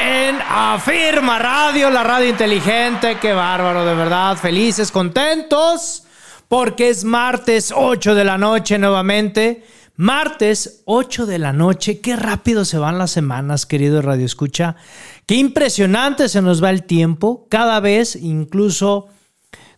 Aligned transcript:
en 0.00 0.38
Afirma 0.48 1.38
Radio, 1.38 1.90
la 1.90 2.02
radio 2.02 2.28
inteligente. 2.28 3.18
Qué 3.20 3.32
bárbaro, 3.32 3.84
de 3.84 3.94
verdad. 3.94 4.36
Felices, 4.36 4.90
contentos, 4.90 6.04
porque 6.48 6.88
es 6.90 7.04
martes 7.04 7.72
8 7.74 8.14
de 8.14 8.24
la 8.24 8.38
noche 8.38 8.78
nuevamente. 8.78 9.64
Martes 9.96 10.82
8 10.84 11.26
de 11.26 11.38
la 11.38 11.52
noche. 11.52 12.00
Qué 12.00 12.16
rápido 12.16 12.64
se 12.64 12.78
van 12.78 12.98
las 12.98 13.10
semanas, 13.10 13.66
querido 13.66 14.02
Radio 14.02 14.26
Escucha. 14.26 14.76
Qué 15.26 15.36
impresionante 15.36 16.28
se 16.28 16.42
nos 16.42 16.62
va 16.62 16.70
el 16.70 16.82
tiempo. 16.82 17.46
Cada 17.48 17.80
vez, 17.80 18.16
incluso. 18.16 19.08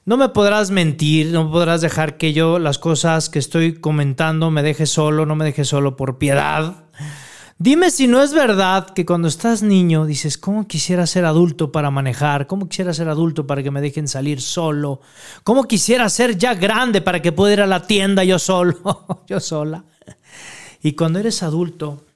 No 0.05 0.17
me 0.17 0.31
podrás 0.31 0.71
mentir, 0.71 1.27
no 1.27 1.51
podrás 1.51 1.83
dejar 1.83 2.17
que 2.17 2.33
yo 2.33 2.59
las 2.59 2.79
cosas 2.79 3.29
que 3.29 3.39
estoy 3.39 3.75
comentando 3.75 4.51
me 4.51 4.63
deje 4.63 4.87
solo, 4.87 5.27
no 5.27 5.37
me 5.37 5.45
deje 5.45 5.67
solo 5.67 5.97
por 5.97 6.17
piedad. 6.17 6.88
Dime 7.61 7.91
si 7.91 8.07
no 8.07 8.23
es 8.23 8.33
verdad 8.33 8.91
que 8.91 9.05
cuando 9.05 9.27
estás 9.27 9.65
niño 9.65 10.07
dices, 10.07 10.39
¿cómo 10.39 10.69
quisiera 10.69 11.09
ser 11.09 11.25
adulto 11.25 11.73
para 11.73 11.91
manejar? 11.91 12.47
¿Cómo 12.47 12.69
quisiera 12.69 12.95
ser 12.95 13.09
adulto 13.09 13.49
para 13.49 13.65
que 13.65 13.73
me 13.73 13.81
dejen 13.81 14.07
salir 14.07 14.41
solo? 14.41 15.01
¿Cómo 15.43 15.65
quisiera 15.65 16.09
ser 16.09 16.39
ya 16.39 16.55
grande 16.55 17.01
para 17.01 17.21
que 17.21 17.33
pueda 17.33 17.55
ir 17.55 17.61
a 17.61 17.67
la 17.67 17.85
tienda 17.85 18.23
yo 18.23 18.39
solo, 18.39 19.25
yo 19.27 19.41
sola? 19.41 19.85
Y 20.83 20.93
cuando 20.93 21.19
eres 21.19 21.43
adulto, 21.43 22.07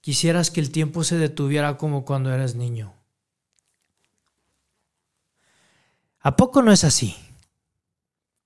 quisieras 0.00 0.52
que 0.52 0.60
el 0.60 0.70
tiempo 0.70 1.02
se 1.02 1.18
detuviera 1.18 1.76
como 1.76 2.04
cuando 2.04 2.32
eras 2.32 2.54
niño. 2.54 2.94
¿A 6.20 6.36
poco 6.36 6.62
no 6.62 6.70
es 6.70 6.84
así? 6.84 7.16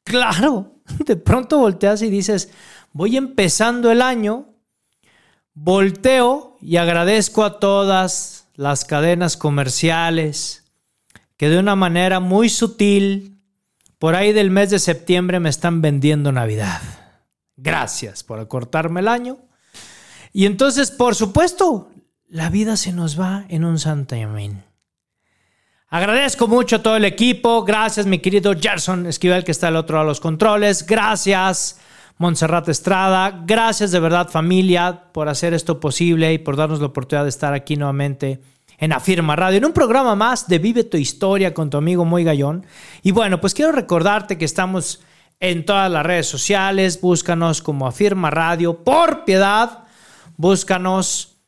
Claro, 0.05 0.81
de 1.05 1.17
pronto 1.17 1.59
volteas 1.59 2.01
y 2.01 2.09
dices, 2.09 2.51
voy 2.95 3.19
empezando 3.19 3.91
el 3.91 4.01
año, 4.01 4.55
volteo 5.63 6.57
y 6.61 6.77
agradezco 6.77 7.45
a 7.45 7.59
todas 7.59 8.47
las 8.55 8.85
cadenas 8.85 9.37
comerciales 9.37 10.65
que 11.37 11.49
de 11.49 11.59
una 11.59 11.77
manera 11.77 12.21
muy 12.21 12.49
sutil, 12.49 13.41
por 13.99 14.15
ahí 14.15 14.33
del 14.33 14.51
mes 14.51 14.71
de 14.71 14.79
septiembre 14.79 15.41
me 15.41 15.49
están 15.49 15.81
vendiendo 15.81 16.33
Navidad. 16.33 16.81
Gracias 17.57 18.25
por 18.25 18.41
acortarme 18.41 19.01
el 19.01 19.09
año. 19.09 19.39
Y 20.33 20.47
entonces, 20.47 20.91
por 20.91 21.15
supuesto, 21.15 21.91
la 22.29 22.51
vida 22.51 22.77
se 22.77 22.93
nos 22.93 23.19
va 23.19 23.45
en 23.49 23.65
un 23.65 23.79
santiamén. 23.79 24.65
Agradezco 25.89 26.49
mucho 26.49 26.77
a 26.77 26.83
todo 26.83 26.97
el 26.97 27.05
equipo. 27.05 27.65
Gracias, 27.65 28.07
mi 28.07 28.19
querido 28.19 28.55
Gerson 28.59 29.07
Esquivel, 29.07 29.45
que 29.45 29.53
está 29.53 29.69
al 29.69 29.77
otro 29.77 29.97
lado 29.97 30.07
de 30.07 30.11
los 30.11 30.21
controles. 30.21 30.85
Gracias, 30.87 31.81
Montserrat 32.19 32.69
Estrada. 32.69 33.43
Gracias 33.47 33.93
de 33.93 34.01
verdad, 34.01 34.29
familia, 34.29 35.05
por 35.13 35.29
hacer 35.29 35.55
esto 35.55 35.81
posible 35.81 36.33
y 36.33 36.39
por 36.39 36.57
darnos 36.57 36.81
la 36.81 36.87
oportunidad 36.87 37.25
de 37.25 37.31
estar 37.31 37.55
aquí 37.55 37.77
nuevamente 37.77 38.41
en 38.79 38.93
Afirma 38.93 39.35
Radio, 39.35 39.59
en 39.59 39.65
un 39.65 39.73
programa 39.73 40.15
más 40.15 40.47
de 40.49 40.59
Vive 40.59 40.85
tu 40.85 40.97
Historia 40.97 41.55
con 41.55 41.71
tu 41.71 41.79
amigo 41.79 42.05
Muy 42.05 42.25
Gallón. 42.25 42.67
Y 43.03 43.13
bueno, 43.13 43.41
pues 43.41 43.55
quiero 43.55 43.73
recordarte 43.73 44.39
que 44.39 44.45
estamos 44.45 45.01
en 45.41 45.65
todas 45.65 45.91
las 45.91 46.05
redes 46.05 46.27
sociales. 46.27 47.01
Búscanos 47.01 47.63
como 47.63 47.87
Afirma 47.87 48.31
Radio. 48.31 48.83
Por 48.85 49.25
piedad, 49.25 49.85
búscanos 50.37 51.39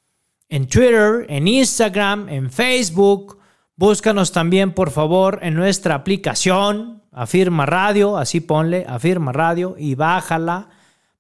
en 0.49 0.67
Twitter, 0.67 1.27
en 1.29 1.47
Instagram, 1.47 2.29
en 2.29 2.51
Facebook 2.51 3.40
Búscanos 3.81 4.31
también, 4.31 4.75
por 4.75 4.91
favor, 4.91 5.39
en 5.41 5.55
nuestra 5.55 5.95
aplicación, 5.95 7.03
Afirma 7.13 7.65
Radio, 7.65 8.19
así 8.19 8.43
ponle, 8.43 8.85
Afirma 8.87 9.33
Radio, 9.33 9.75
y 9.79 9.95
bájala 9.95 10.69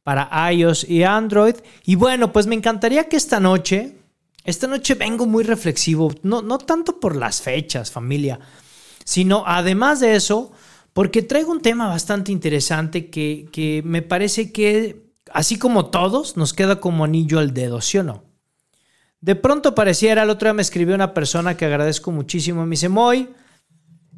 para 0.02 0.52
iOS 0.52 0.84
y 0.86 1.02
Android. 1.02 1.54
Y 1.86 1.94
bueno, 1.94 2.34
pues 2.34 2.46
me 2.46 2.54
encantaría 2.54 3.08
que 3.08 3.16
esta 3.16 3.40
noche, 3.40 3.96
esta 4.44 4.66
noche 4.66 4.94
vengo 4.94 5.24
muy 5.24 5.42
reflexivo, 5.42 6.12
no, 6.22 6.42
no 6.42 6.58
tanto 6.58 7.00
por 7.00 7.16
las 7.16 7.40
fechas, 7.40 7.90
familia, 7.90 8.38
sino 9.04 9.42
además 9.46 10.00
de 10.00 10.14
eso, 10.14 10.52
porque 10.92 11.22
traigo 11.22 11.52
un 11.52 11.62
tema 11.62 11.88
bastante 11.88 12.30
interesante 12.30 13.08
que, 13.08 13.48
que 13.52 13.80
me 13.86 14.02
parece 14.02 14.52
que, 14.52 15.14
así 15.32 15.58
como 15.58 15.86
todos, 15.86 16.36
nos 16.36 16.52
queda 16.52 16.78
como 16.78 17.04
anillo 17.04 17.38
al 17.38 17.54
dedo, 17.54 17.80
¿sí 17.80 17.96
o 17.96 18.02
no? 18.02 18.29
De 19.20 19.34
pronto 19.34 19.74
pareciera, 19.74 20.22
el 20.22 20.30
otro 20.30 20.46
día 20.46 20.54
me 20.54 20.62
escribió 20.62 20.94
una 20.94 21.12
persona 21.12 21.56
que 21.56 21.66
agradezco 21.66 22.10
muchísimo, 22.10 22.64
me 22.64 22.70
dice, 22.70 22.88
Moy, 22.88 23.28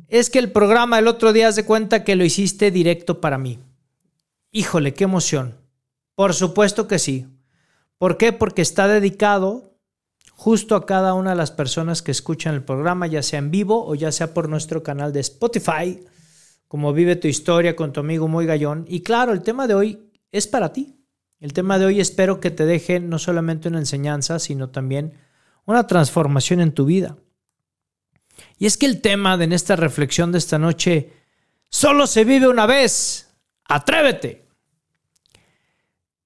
es 0.08 0.30
que 0.30 0.38
el 0.38 0.52
programa 0.52 0.98
el 0.98 1.08
otro 1.08 1.32
día 1.32 1.50
de 1.50 1.64
cuenta 1.64 2.04
que 2.04 2.16
lo 2.16 2.24
hiciste 2.24 2.70
directo 2.70 3.20
para 3.20 3.38
mí. 3.38 3.58
Híjole, 4.50 4.94
qué 4.94 5.04
emoción. 5.04 5.56
Por 6.14 6.34
supuesto 6.34 6.86
que 6.86 6.98
sí. 6.98 7.26
¿Por 7.98 8.16
qué? 8.16 8.32
Porque 8.32 8.62
está 8.62 8.86
dedicado 8.86 9.78
justo 10.34 10.76
a 10.76 10.86
cada 10.86 11.14
una 11.14 11.30
de 11.30 11.36
las 11.36 11.50
personas 11.50 12.02
que 12.02 12.10
escuchan 12.10 12.54
el 12.54 12.62
programa, 12.62 13.06
ya 13.06 13.22
sea 13.22 13.38
en 13.38 13.50
vivo 13.50 13.86
o 13.86 13.94
ya 13.94 14.12
sea 14.12 14.34
por 14.34 14.48
nuestro 14.48 14.82
canal 14.82 15.12
de 15.12 15.20
Spotify, 15.20 16.04
como 16.69 16.92
Vive 16.92 17.16
tu 17.16 17.28
historia 17.28 17.74
con 17.74 17.92
tu 17.92 18.00
amigo 18.00 18.28
Moy 18.28 18.46
Gallón. 18.46 18.84
Y 18.88 19.02
claro, 19.02 19.32
el 19.32 19.42
tema 19.42 19.66
de 19.66 19.74
hoy 19.74 20.10
es 20.30 20.46
para 20.46 20.72
ti. 20.72 21.01
El 21.42 21.53
tema 21.54 21.80
de 21.80 21.86
hoy 21.86 22.00
espero 22.00 22.38
que 22.38 22.53
te 22.53 22.64
deje 22.64 23.00
no 23.00 23.19
solamente 23.19 23.66
una 23.66 23.80
enseñanza, 23.80 24.38
sino 24.38 24.69
también 24.69 25.14
una 25.64 25.88
transformación 25.88 26.60
en 26.60 26.70
tu 26.70 26.84
vida. 26.84 27.16
Y 28.58 28.66
es 28.66 28.78
que 28.78 28.86
el 28.86 29.00
tema 29.00 29.36
de 29.36 29.42
en 29.47 29.52
esta 29.52 29.75
reflexión 29.75 30.31
de 30.31 30.38
esta 30.38 30.60
noche 30.60 31.12
solo 31.69 32.06
se 32.06 32.25
vive 32.25 32.47
una 32.47 32.66
vez. 32.66 33.34
Atrévete. 33.64 34.47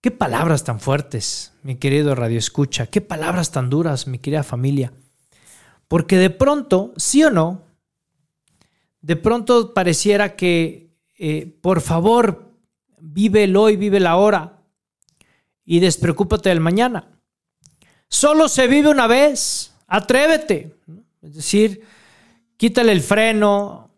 Qué 0.02 0.10
palabras 0.10 0.64
tan 0.64 0.80
fuertes, 0.80 1.54
mi 1.62 1.76
querido 1.76 2.14
Radio 2.14 2.38
Escucha. 2.38 2.88
Qué 2.88 3.00
palabras 3.00 3.52
tan 3.52 3.70
duras, 3.70 4.06
mi 4.06 4.18
querida 4.18 4.42
familia. 4.42 4.92
Porque 5.88 6.18
de 6.18 6.28
pronto, 6.28 6.92
sí 6.98 7.24
o 7.24 7.30
no, 7.30 7.62
de 9.00 9.16
pronto 9.16 9.72
pareciera 9.72 10.36
que, 10.36 10.94
eh, 11.18 11.56
por 11.62 11.80
favor, 11.80 12.52
vive 12.98 13.44
el 13.44 13.56
hoy, 13.56 13.76
vive 13.76 13.98
la 13.98 14.16
hora 14.16 14.55
y 15.66 15.80
despreocúpate 15.80 16.48
del 16.48 16.60
mañana. 16.60 17.20
Solo 18.08 18.48
se 18.48 18.68
vive 18.68 18.88
una 18.88 19.08
vez, 19.08 19.74
atrévete. 19.88 20.76
Es 21.20 21.34
decir, 21.34 21.82
quítale 22.56 22.92
el 22.92 23.00
freno, 23.00 23.90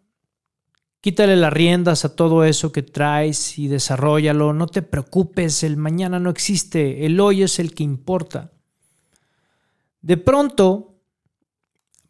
quítale 1.01 1.37
las 1.37 1.53
riendas 1.53 2.07
a 2.07 2.17
todo 2.17 2.43
eso 2.43 2.73
que 2.73 2.83
traes 2.83 3.59
y 3.59 3.69
desarrollalo. 3.69 4.55
No 4.55 4.67
te 4.67 4.81
preocupes, 4.81 5.63
el 5.63 5.77
mañana 5.77 6.19
no 6.19 6.31
existe, 6.31 7.05
el 7.05 7.21
hoy 7.21 7.43
es 7.43 7.59
el 7.59 7.75
que 7.75 7.85
importa. 7.85 8.51
De 10.01 10.17
pronto, 10.17 10.95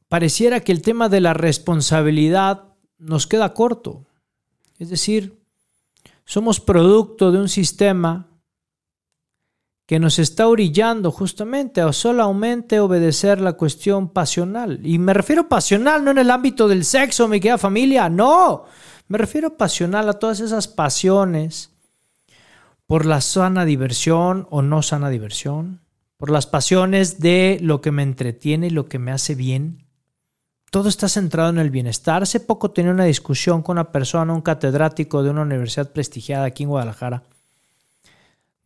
pareciera 0.08 0.60
que 0.60 0.70
el 0.70 0.82
tema 0.82 1.08
de 1.08 1.20
la 1.20 1.34
responsabilidad 1.34 2.64
nos 2.98 3.26
queda 3.26 3.54
corto. 3.54 4.06
Es 4.78 4.88
decir, 4.88 5.42
somos 6.24 6.60
producto 6.60 7.32
de 7.32 7.40
un 7.40 7.48
sistema 7.48 8.27
que 9.88 9.98
nos 9.98 10.18
está 10.18 10.46
orillando 10.46 11.10
justamente 11.10 11.80
a 11.80 11.94
solamente 11.94 12.78
obedecer 12.78 13.40
la 13.40 13.54
cuestión 13.54 14.10
pasional. 14.10 14.80
Y 14.84 14.98
me 14.98 15.14
refiero 15.14 15.48
pasional 15.48 16.04
no 16.04 16.10
en 16.10 16.18
el 16.18 16.30
ámbito 16.30 16.68
del 16.68 16.84
sexo, 16.84 17.26
mi 17.26 17.40
querida 17.40 17.56
familia, 17.56 18.10
no. 18.10 18.66
Me 19.08 19.16
refiero 19.16 19.56
pasional 19.56 20.06
a 20.10 20.18
todas 20.18 20.40
esas 20.40 20.68
pasiones 20.68 21.70
por 22.86 23.06
la 23.06 23.22
sana 23.22 23.64
diversión 23.64 24.46
o 24.50 24.60
no 24.60 24.82
sana 24.82 25.08
diversión, 25.08 25.80
por 26.18 26.28
las 26.28 26.46
pasiones 26.46 27.18
de 27.18 27.56
lo 27.62 27.80
que 27.80 27.90
me 27.90 28.02
entretiene 28.02 28.66
y 28.66 28.70
lo 28.70 28.90
que 28.90 28.98
me 28.98 29.10
hace 29.10 29.34
bien. 29.34 29.86
Todo 30.70 30.90
está 30.90 31.08
centrado 31.08 31.48
en 31.48 31.58
el 31.60 31.70
bienestar. 31.70 32.22
Hace 32.22 32.40
poco 32.40 32.72
tenía 32.72 32.92
una 32.92 33.04
discusión 33.04 33.62
con 33.62 33.78
una 33.78 33.90
persona, 33.90 34.34
un 34.34 34.42
catedrático 34.42 35.22
de 35.22 35.30
una 35.30 35.40
universidad 35.40 35.90
prestigiada 35.92 36.44
aquí 36.44 36.64
en 36.64 36.68
Guadalajara, 36.68 37.22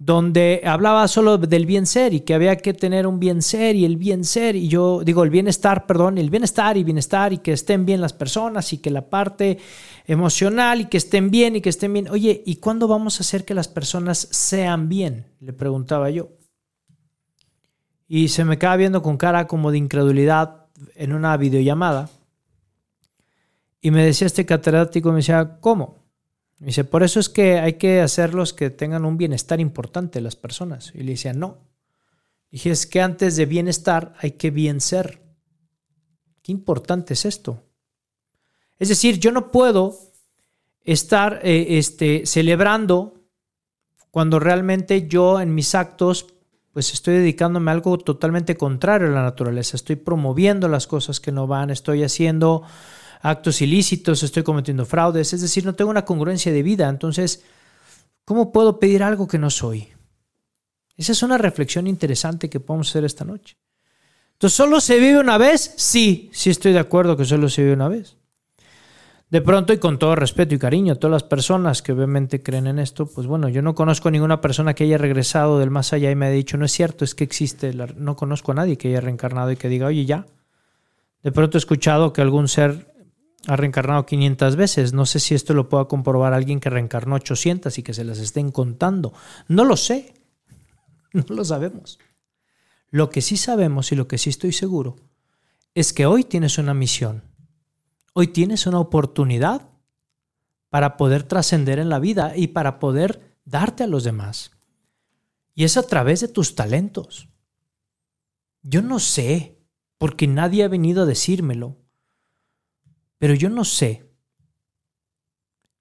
donde 0.05 0.63
hablaba 0.65 1.07
solo 1.07 1.39
del 1.39 1.65
bien 1.65 1.87
ser 1.87 2.13
y 2.13 2.21
que 2.23 2.35
había 2.35 2.57
que 2.57 2.75
tener 2.75 3.07
un 3.07 3.21
bien 3.21 3.41
ser 3.41 3.77
y 3.77 3.85
el 3.85 3.97
bien 3.97 4.25
ser 4.25 4.57
y 4.57 4.67
yo 4.67 5.03
digo 5.05 5.23
el 5.23 5.31
bienestar, 5.31 5.87
perdón, 5.87 6.19
el 6.19 6.29
bienestar 6.29 6.77
y 6.77 6.83
bienestar 6.83 7.33
y 7.33 7.39
que 7.39 7.53
estén 7.53 7.87
bien 7.87 8.01
las 8.01 8.13
personas 8.13 8.73
y 8.73 8.79
que 8.79 8.91
la 8.91 9.09
parte 9.09 9.59
emocional 10.05 10.81
y 10.81 10.85
que 10.87 10.97
estén 10.97 11.31
bien 11.31 11.55
y 11.55 11.61
que 11.61 11.69
estén 11.69 11.93
bien. 11.93 12.09
Oye, 12.09 12.43
¿y 12.45 12.57
cuándo 12.57 12.89
vamos 12.89 13.21
a 13.21 13.23
hacer 13.23 13.45
que 13.45 13.55
las 13.55 13.69
personas 13.69 14.27
sean 14.33 14.89
bien? 14.89 15.27
Le 15.39 15.53
preguntaba 15.53 16.11
yo. 16.11 16.31
Y 18.09 18.29
se 18.29 18.45
me 18.45 18.59
queda 18.59 18.75
viendo 18.75 19.03
con 19.03 19.17
cara 19.17 19.47
como 19.47 19.71
de 19.71 19.79
incredulidad 19.79 20.67
en 20.97 21.13
una 21.13 21.37
videollamada 21.37 22.11
y 23.81 23.93
me 23.93 24.05
decía 24.05 24.27
este 24.27 24.45
catedrático, 24.45 25.11
me 25.11 25.19
decía, 25.19 25.59
¿cómo? 25.61 26.02
Dice, 26.65 26.85
por 26.85 27.03
eso 27.03 27.19
es 27.19 27.29
que 27.29 27.59
hay 27.59 27.73
que 27.73 28.01
hacerlos 28.01 28.53
que 28.53 28.71
tengan 28.71 29.05
un 29.05 29.17
bienestar 29.17 29.59
importante 29.59 30.21
las 30.21 30.37
personas. 30.37 30.93
Y 30.95 30.99
le 31.03 31.13
decía, 31.13 31.33
no. 31.33 31.59
dije, 32.53 32.71
es 32.71 32.87
que 32.87 33.01
antes 33.01 33.37
de 33.37 33.47
bienestar 33.47 34.15
hay 34.21 34.33
que 34.33 34.53
bien 34.53 34.81
ser. 34.81 35.21
Qué 36.41 36.53
importante 36.53 37.15
es 37.15 37.25
esto. 37.25 37.65
Es 38.79 38.89
decir, 38.89 39.19
yo 39.19 39.33
no 39.33 39.51
puedo 39.51 39.99
estar 40.85 41.41
eh, 41.43 41.79
este, 41.79 42.27
celebrando 42.27 43.15
cuando 44.13 44.39
realmente 44.39 45.09
yo 45.09 45.41
en 45.41 45.55
mis 45.55 45.75
actos 45.75 46.27
pues 46.73 46.93
estoy 46.93 47.15
dedicándome 47.15 47.71
a 47.71 47.75
algo 47.75 47.99
totalmente 47.99 48.57
contrario 48.57 49.09
a 49.09 49.11
la 49.11 49.23
naturaleza. 49.23 49.77
Estoy 49.77 49.97
promoviendo 49.97 50.69
las 50.69 50.87
cosas 50.87 51.21
que 51.21 51.33
no 51.33 51.47
van, 51.47 51.71
estoy 51.71 52.03
haciendo 52.03 52.63
actos 53.23 53.63
ilícitos, 53.63 54.23
estoy 54.23 54.43
cometiendo 54.43 54.85
fraudes, 54.85 55.33
es 55.33 55.41
decir, 55.41 55.65
no 55.65 55.75
tengo 55.75 55.91
una 55.91 56.05
congruencia 56.05 56.53
de 56.53 56.63
vida. 56.63 56.89
Entonces, 56.89 57.45
¿cómo 58.25 58.53
puedo 58.53 58.79
pedir 58.79 59.03
algo 59.03 59.27
que 59.27 59.39
no 59.39 59.49
soy? 59.49 59.89
Esa 60.97 61.13
es 61.13 61.23
una 61.23 61.39
reflexión 61.39 61.87
interesante 61.87 62.51
que 62.51 62.61
podemos 62.61 62.91
hacer 62.91 63.05
esta 63.05 63.25
noche. 63.25 63.57
Entonces, 64.33 64.57
¿solo 64.57 64.81
se 64.81 64.99
vive 64.99 65.21
una 65.21 65.39
vez? 65.39 65.73
Sí, 65.77 66.31
sí 66.33 66.51
estoy 66.51 66.73
de 66.73 66.81
acuerdo 66.81 67.17
que 67.17 67.25
solo 67.25 67.49
se 67.49 67.63
vive 67.63 67.75
una 67.75 67.89
vez. 67.89 68.17
De 69.31 69.41
pronto 69.41 69.73
y 69.73 69.79
con 69.79 69.99
todo 69.99 70.15
respeto 70.15 70.55
y 70.55 70.59
cariño 70.59 70.97
todas 70.97 71.13
las 71.13 71.23
personas 71.23 71.81
que 71.81 71.93
obviamente 71.93 72.43
creen 72.43 72.67
en 72.67 72.79
esto, 72.79 73.07
pues 73.07 73.27
bueno, 73.27 73.49
yo 73.49 73.63
no 73.63 73.75
conozco 73.75 74.11
ninguna 74.11 74.43
persona 74.43 74.75
que 74.75 74.85
haya 74.85 74.99
regresado 74.99 75.59
del 75.59 75.71
más 75.71 75.95
allá 75.95 76.11
y 76.11 76.15
me 76.15 76.27
haya 76.27 76.35
dicho, 76.35 76.59
no 76.59 76.67
es 76.67 76.73
cierto, 76.73 77.03
es 77.05 77.15
que 77.15 77.25
existe, 77.25 77.73
no 77.73 78.15
conozco 78.15 78.53
a 78.53 78.57
nadie 78.57 78.77
que 78.77 78.89
haya 78.89 79.01
reencarnado 79.01 79.51
y 79.51 79.57
que 79.57 79.71
diga, 79.71 79.87
oye, 79.87 80.05
ya. 80.05 80.27
De 81.23 81.33
pronto 81.33 81.57
he 81.57 81.61
escuchado 81.61 82.13
que 82.13 82.21
algún 82.21 82.47
ser 82.47 82.92
ha 83.47 83.57
reencarnado 83.57 84.07
500 84.07 84.57
veces, 84.57 84.93
no 84.93 85.07
sé 85.07 85.21
si 85.21 85.35
esto 85.35 85.55
lo 85.55 85.69
pueda 85.69 85.87
comprobar 85.87 86.33
alguien 86.33 86.61
que 86.61 86.71
reencarnó 86.71 87.17
800 87.17 87.77
y 87.79 87.83
que 87.83 87.95
se 87.95 88.05
las 88.05 88.19
estén 88.19 88.51
contando. 88.51 89.13
No 89.49 89.65
lo 89.65 89.77
sé, 89.77 90.15
no 91.13 91.25
lo 91.29 91.45
sabemos. 91.45 91.99
Lo 92.91 93.11
que 93.11 93.23
sí 93.23 93.37
sabemos 93.37 93.93
y 93.93 93.97
lo 93.97 94.07
que 94.07 94.19
sí 94.19 94.31
estoy 94.31 94.53
seguro 94.53 94.97
es 95.75 95.93
que 95.93 96.07
hoy 96.07 96.25
tienes 96.25 96.59
una 96.59 96.75
misión 96.75 97.23
Hoy 98.15 98.29
tienes 98.29 98.67
una 98.67 98.79
oportunidad 98.79 99.71
para 100.69 100.97
poder 100.97 101.23
trascender 101.23 101.79
en 101.79 101.89
la 101.89 101.99
vida 101.99 102.37
y 102.37 102.49
para 102.49 102.79
poder 102.79 103.39
darte 103.45 103.85
a 103.85 103.87
los 103.87 104.05
demás. 104.05 104.53
Y 105.55 105.65
es 105.65 105.77
a 105.77 105.83
través 105.83 106.21
de 106.21 106.29
tus 106.29 106.55
talentos. 106.55 107.29
Yo 108.63 108.83
no 108.83 108.99
sé, 108.99 109.59
porque 109.97 110.27
nadie 110.27 110.65
ha 110.65 110.69
venido 110.69 111.03
a 111.03 111.07
decírmelo, 111.07 111.79
pero 113.23 113.35
yo 113.35 113.51
no 113.51 113.65
sé 113.65 114.05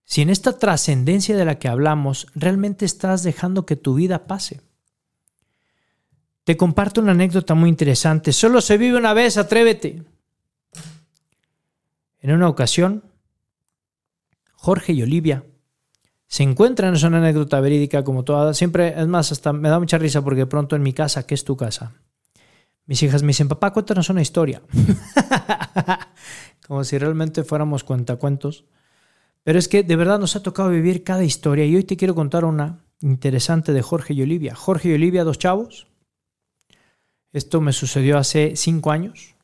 si 0.04 0.22
en 0.22 0.30
esta 0.30 0.60
trascendencia 0.60 1.36
de 1.36 1.44
la 1.44 1.58
que 1.58 1.70
hablamos 1.70 2.28
realmente 2.36 2.86
estás 2.86 3.24
dejando 3.24 3.66
que 3.66 3.76
tu 3.76 3.96
vida 3.96 4.28
pase. 4.28 4.62
Te 6.44 6.56
comparto 6.56 7.02
una 7.02 7.14
anécdota 7.14 7.56
muy 7.56 7.72
interesante. 7.72 8.32
Solo 8.32 8.62
se 8.62 8.78
vive 8.78 8.96
una 8.96 9.16
vez, 9.16 9.38
atrévete. 9.38 10.04
En 12.20 12.32
una 12.32 12.48
ocasión, 12.48 13.06
Jorge 14.54 14.94
y 14.94 15.02
Olivia 15.02 15.44
se 16.28 16.44
encuentran, 16.44 16.94
es 16.94 17.02
una 17.02 17.18
anécdota 17.18 17.60
verídica 17.60 18.04
como 18.04 18.24
toda, 18.24 18.54
siempre, 18.54 18.94
es 18.96 19.08
más, 19.08 19.32
hasta 19.32 19.52
me 19.52 19.70
da 19.70 19.80
mucha 19.80 19.98
risa 19.98 20.24
porque 20.24 20.46
pronto 20.46 20.76
en 20.76 20.84
mi 20.84 20.94
casa, 20.94 21.26
que 21.26 21.34
es 21.34 21.44
tu 21.44 21.58
casa, 21.58 21.96
mis 22.86 23.02
hijas 23.04 23.24
me 23.24 23.30
dicen, 23.30 23.48
papá, 23.48 23.72
cuéntanos 23.72 24.10
una 24.10 24.22
historia. 24.22 24.62
como 26.68 26.84
si 26.84 26.98
realmente 26.98 27.44
fuéramos 27.44 27.84
cuentacuentos. 27.84 28.66
Pero 29.44 29.60
es 29.60 29.68
que 29.68 29.84
de 29.84 29.96
verdad 29.96 30.20
nos 30.20 30.36
ha 30.36 30.44
tocado 30.44 30.70
vivir 30.70 31.04
cada 31.04 31.24
historia 31.24 31.66
y 31.66 31.76
hoy 31.76 31.84
te 31.84 31.98
quiero 31.98 32.16
contar 32.16 32.46
una 32.46 32.86
interesante 33.02 33.74
de 33.74 33.82
Jorge 33.82 34.14
y 34.14 34.22
Olivia. 34.22 34.56
Jorge 34.56 34.90
y 34.90 34.94
Olivia, 34.94 35.24
dos 35.24 35.40
chavos. 35.40 35.88
Esto 37.34 37.62
me 37.62 37.74
sucedió 37.74 38.18
hace 38.18 38.56
cinco 38.56 38.92
años. 38.92 39.36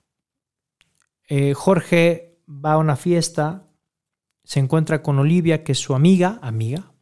Eh, 1.28 1.54
Jorge 1.54 2.40
va 2.48 2.74
a 2.74 2.78
una 2.78 2.96
fiesta, 2.96 3.68
se 4.44 4.60
encuentra 4.60 5.02
con 5.02 5.20
Olivia, 5.20 5.64
que 5.64 5.74
es 5.74 5.80
su 5.80 5.96
amiga, 5.96 6.40
amiga, 6.42 6.94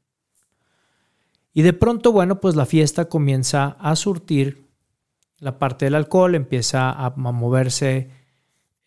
y 1.53 1.61
de 1.61 1.71
pronto, 1.71 2.11
bueno, 2.11 2.41
pues 2.41 2.55
la 2.55 2.65
fiesta 2.65 3.05
comienza 3.05 3.77
a 3.79 3.95
surtir 3.95 4.64
la 5.39 5.57
parte 5.59 5.85
del 5.85 5.95
alcohol, 5.95 6.35
empieza 6.35 6.91
a 6.91 7.09
moverse 7.11 8.09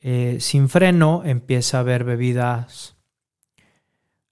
eh, 0.01 0.39
sin 0.41 0.69
freno, 0.69 1.23
empieza 1.25 1.79
a 1.79 1.81
haber 1.81 2.05
bebidas 2.05 2.97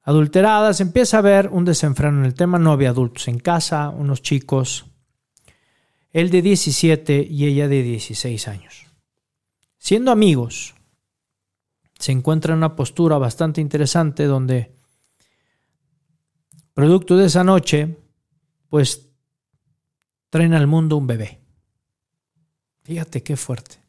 adulteradas, 0.03 0.81
empieza 0.81 1.17
a 1.17 1.21
haber 1.21 1.49
un 1.49 1.65
desenfreno 1.65 2.21
en 2.21 2.25
el 2.25 2.35
tema, 2.35 2.59
no 2.59 2.71
había 2.71 2.91
adultos 2.91 3.27
en 3.27 3.41
casa, 3.41 3.89
unos 3.89 4.23
chicos, 4.23 4.87
él 6.13 6.31
de 6.31 6.43
17 6.43 7.27
y 7.29 7.47
ella 7.47 7.67
de 7.67 7.83
16 7.83 8.49
años. 8.49 8.87
Siendo 9.79 10.13
amigos, 10.13 10.75
se 11.99 12.13
encuentra 12.13 12.53
en 12.53 12.59
una 12.59 12.77
postura 12.77 13.19
bastante 13.19 13.61
interesante 13.61 14.25
donde, 14.25 14.77
producto 16.73 17.17
de 17.17 17.27
esa 17.27 17.43
noche, 17.43 17.97
pues 18.69 19.11
traen 20.31 20.55
al 20.55 20.69
mundo 20.69 20.97
un 20.97 21.07
bebé. 21.07 21.46
Fíjate 22.87 23.25
qué 23.25 23.37
fuerte. 23.37 23.81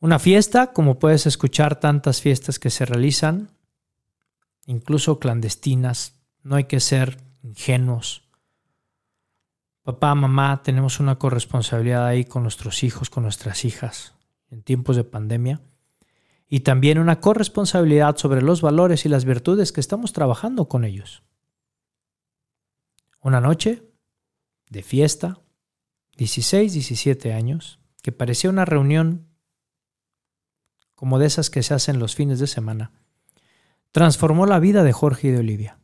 Una 0.00 0.18
fiesta, 0.18 0.72
como 0.72 0.98
puedes 0.98 1.26
escuchar 1.26 1.78
tantas 1.78 2.22
fiestas 2.22 2.58
que 2.58 2.70
se 2.70 2.86
realizan, 2.86 3.50
incluso 4.64 5.18
clandestinas, 5.18 6.14
no 6.42 6.56
hay 6.56 6.64
que 6.64 6.80
ser 6.80 7.18
ingenuos. 7.42 8.22
Papá, 9.82 10.14
mamá, 10.14 10.62
tenemos 10.62 10.98
una 10.98 11.18
corresponsabilidad 11.18 12.06
ahí 12.06 12.24
con 12.24 12.42
nuestros 12.42 12.82
hijos, 12.82 13.10
con 13.10 13.24
nuestras 13.24 13.66
hijas, 13.66 14.14
en 14.50 14.62
tiempos 14.62 14.96
de 14.96 15.04
pandemia 15.04 15.60
y 16.48 16.60
también 16.60 16.98
una 16.98 17.20
corresponsabilidad 17.20 18.16
sobre 18.16 18.40
los 18.40 18.62
valores 18.62 19.04
y 19.04 19.10
las 19.10 19.26
virtudes 19.26 19.72
que 19.72 19.80
estamos 19.80 20.14
trabajando 20.14 20.68
con 20.68 20.86
ellos. 20.86 21.22
Una 23.20 23.42
noche 23.42 23.82
de 24.70 24.82
fiesta, 24.82 25.38
16, 26.16 26.72
17 26.72 27.32
años, 27.32 27.78
que 28.02 28.12
parecía 28.12 28.50
una 28.50 28.64
reunión 28.64 29.28
como 30.94 31.18
de 31.18 31.26
esas 31.26 31.50
que 31.50 31.62
se 31.62 31.74
hacen 31.74 31.98
los 31.98 32.14
fines 32.14 32.38
de 32.38 32.46
semana, 32.46 32.92
transformó 33.92 34.46
la 34.46 34.58
vida 34.58 34.82
de 34.82 34.92
Jorge 34.92 35.28
y 35.28 35.30
de 35.30 35.38
Olivia. 35.38 35.78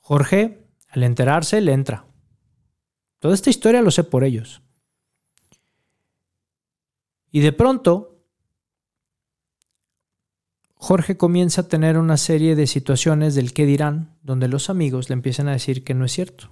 Jorge, 0.00 0.66
al 0.88 1.02
enterarse, 1.04 1.60
le 1.60 1.72
entra. 1.72 2.06
Toda 3.18 3.34
esta 3.34 3.50
historia 3.50 3.82
lo 3.82 3.90
sé 3.90 4.02
por 4.04 4.24
ellos. 4.24 4.62
Y 7.30 7.40
de 7.40 7.52
pronto, 7.52 8.24
Jorge 10.74 11.16
comienza 11.16 11.62
a 11.62 11.68
tener 11.68 11.96
una 11.96 12.16
serie 12.16 12.56
de 12.56 12.66
situaciones 12.66 13.34
del 13.34 13.52
que 13.52 13.66
dirán, 13.66 14.18
donde 14.22 14.48
los 14.48 14.68
amigos 14.68 15.08
le 15.08 15.14
empiezan 15.14 15.48
a 15.48 15.52
decir 15.52 15.84
que 15.84 15.94
no 15.94 16.04
es 16.04 16.12
cierto, 16.12 16.50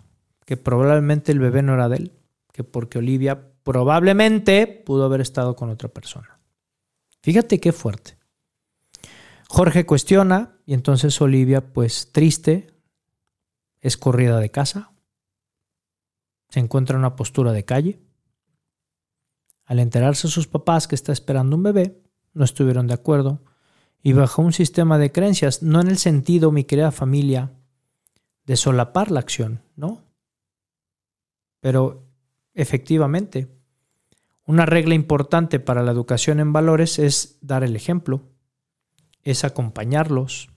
que 0.51 0.57
probablemente 0.57 1.31
el 1.31 1.39
bebé 1.39 1.63
no 1.63 1.75
era 1.75 1.89
de 1.89 1.97
él, 1.99 2.13
que 2.53 2.65
porque 2.65 2.99
Olivia 2.99 3.53
probablemente 3.63 4.67
pudo 4.67 5.05
haber 5.05 5.21
estado 5.21 5.55
con 5.55 5.71
otra 5.71 5.91
persona. 5.91 6.41
Fíjate 7.23 7.61
qué 7.61 7.71
fuerte. 7.71 8.19
Jorge 9.49 9.87
cuestiona 9.87 10.59
y 10.67 10.75
entonces 10.75 11.21
Olivia, 11.21 11.73
pues 11.73 12.11
triste, 12.11 12.75
es 13.81 13.97
corrida 13.97 14.41
de 14.41 14.51
casa, 14.51 14.91
se 16.49 16.59
encuentra 16.59 16.95
en 16.95 17.03
una 17.03 17.15
postura 17.15 17.53
de 17.53 17.65
calle 17.65 18.01
al 19.67 19.79
enterarse 19.79 20.27
sus 20.27 20.49
papás 20.49 20.89
que 20.89 20.97
está 20.97 21.13
esperando 21.13 21.55
un 21.55 21.63
bebé, 21.63 22.03
no 22.35 22.45
estuvieron 22.45 22.89
de 22.89 22.95
acuerdo 22.95 23.41
y 24.03 24.15
bajo 24.15 24.43
un 24.43 24.53
sistema 24.53 24.99
de 24.99 25.13
creencias, 25.13 25.63
no 25.63 25.81
en 25.81 25.87
el 25.87 25.99
sentido, 25.99 26.51
mi 26.51 26.65
querida 26.65 26.91
familia, 26.91 27.53
de 28.47 28.57
solapar 28.57 29.13
la 29.13 29.21
acción, 29.21 29.63
¿no? 29.77 30.10
Pero 31.61 32.09
efectivamente, 32.55 33.49
una 34.45 34.67
regla 34.67 34.95
importante 34.95 35.61
para 35.61 35.83
la 35.83 35.93
educación 35.93 36.41
en 36.41 36.53
valores 36.53 36.99
es 36.99 37.39
dar 37.41 37.63
el 37.63 37.77
ejemplo, 37.77 38.23
es 39.23 39.45
acompañarlos, 39.45 40.51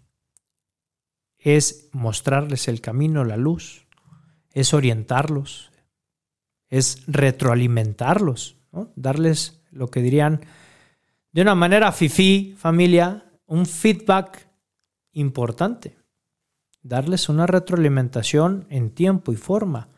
es 1.38 1.90
mostrarles 1.92 2.68
el 2.68 2.82
camino, 2.82 3.24
la 3.26 3.38
luz, 3.38 3.86
es 4.52 4.74
orientarlos, 4.74 5.72
es 6.70 7.04
retroalimentarlos 7.06 8.58
darles 8.96 9.62
lo 9.72 9.88
que 9.90 10.02
dirían 10.02 10.42
de 11.32 11.42
una 11.42 11.56
manera 11.56 11.92
fifi, 11.92 12.56
familia, 12.58 13.26
un 13.48 13.66
feedback 13.66 14.48
importante, 15.14 15.98
darles 16.82 17.30
una 17.30 17.48
retroalimentación 17.48 18.66
en 18.70 18.92
tiempo 18.92 19.32
y 19.32 19.36
forma, 19.36 19.90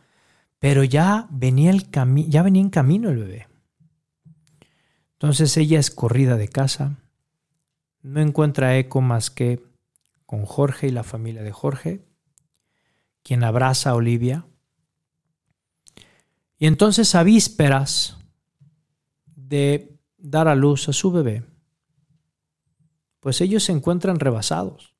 pero 0.65 0.83
ya 0.83 1.27
venía, 1.29 1.69
el 1.69 1.85
ya 2.27 2.41
venía 2.41 2.63
en 2.63 2.71
camino 2.71 3.09
el 3.09 3.17
bebé. 3.17 3.47
Entonces 5.13 5.55
ella 5.57 5.77
es 5.77 5.91
corrida 5.91 6.37
de 6.37 6.47
casa, 6.47 6.97
no 8.01 8.19
encuentra 8.19 8.75
eco 8.75 8.99
más 8.99 9.29
que 9.29 9.63
con 10.25 10.43
Jorge 10.43 10.87
y 10.87 10.89
la 10.89 11.03
familia 11.03 11.43
de 11.43 11.51
Jorge, 11.51 12.03
quien 13.21 13.43
abraza 13.43 13.91
a 13.91 13.93
Olivia. 13.93 14.47
Y 16.57 16.65
entonces 16.65 17.13
a 17.13 17.21
vísperas 17.21 18.17
de 19.35 19.99
dar 20.17 20.47
a 20.47 20.55
luz 20.55 20.89
a 20.89 20.93
su 20.93 21.11
bebé, 21.11 21.43
pues 23.19 23.39
ellos 23.39 23.65
se 23.65 23.71
encuentran 23.71 24.19
rebasados. 24.19 24.95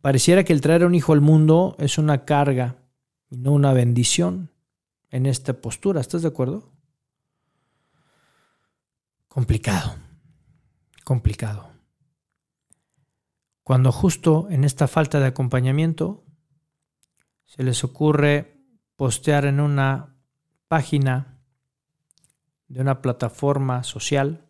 Pareciera 0.00 0.42
que 0.42 0.52
el 0.52 0.60
traer 0.60 0.86
un 0.86 0.96
hijo 0.96 1.12
al 1.12 1.20
mundo 1.20 1.76
es 1.78 1.98
una 1.98 2.24
carga 2.24 2.81
y 3.32 3.38
no 3.38 3.52
una 3.52 3.72
bendición 3.72 4.50
en 5.08 5.24
esta 5.24 5.54
postura. 5.54 6.02
¿Estás 6.02 6.20
de 6.20 6.28
acuerdo? 6.28 6.70
Complicado, 9.26 9.96
complicado. 11.02 11.70
Cuando 13.62 13.90
justo 13.90 14.48
en 14.50 14.64
esta 14.64 14.86
falta 14.86 15.18
de 15.18 15.28
acompañamiento 15.28 16.26
se 17.46 17.62
les 17.62 17.82
ocurre 17.84 18.60
postear 18.96 19.46
en 19.46 19.60
una 19.60 20.14
página 20.68 21.42
de 22.68 22.82
una 22.82 23.00
plataforma 23.00 23.82
social 23.82 24.46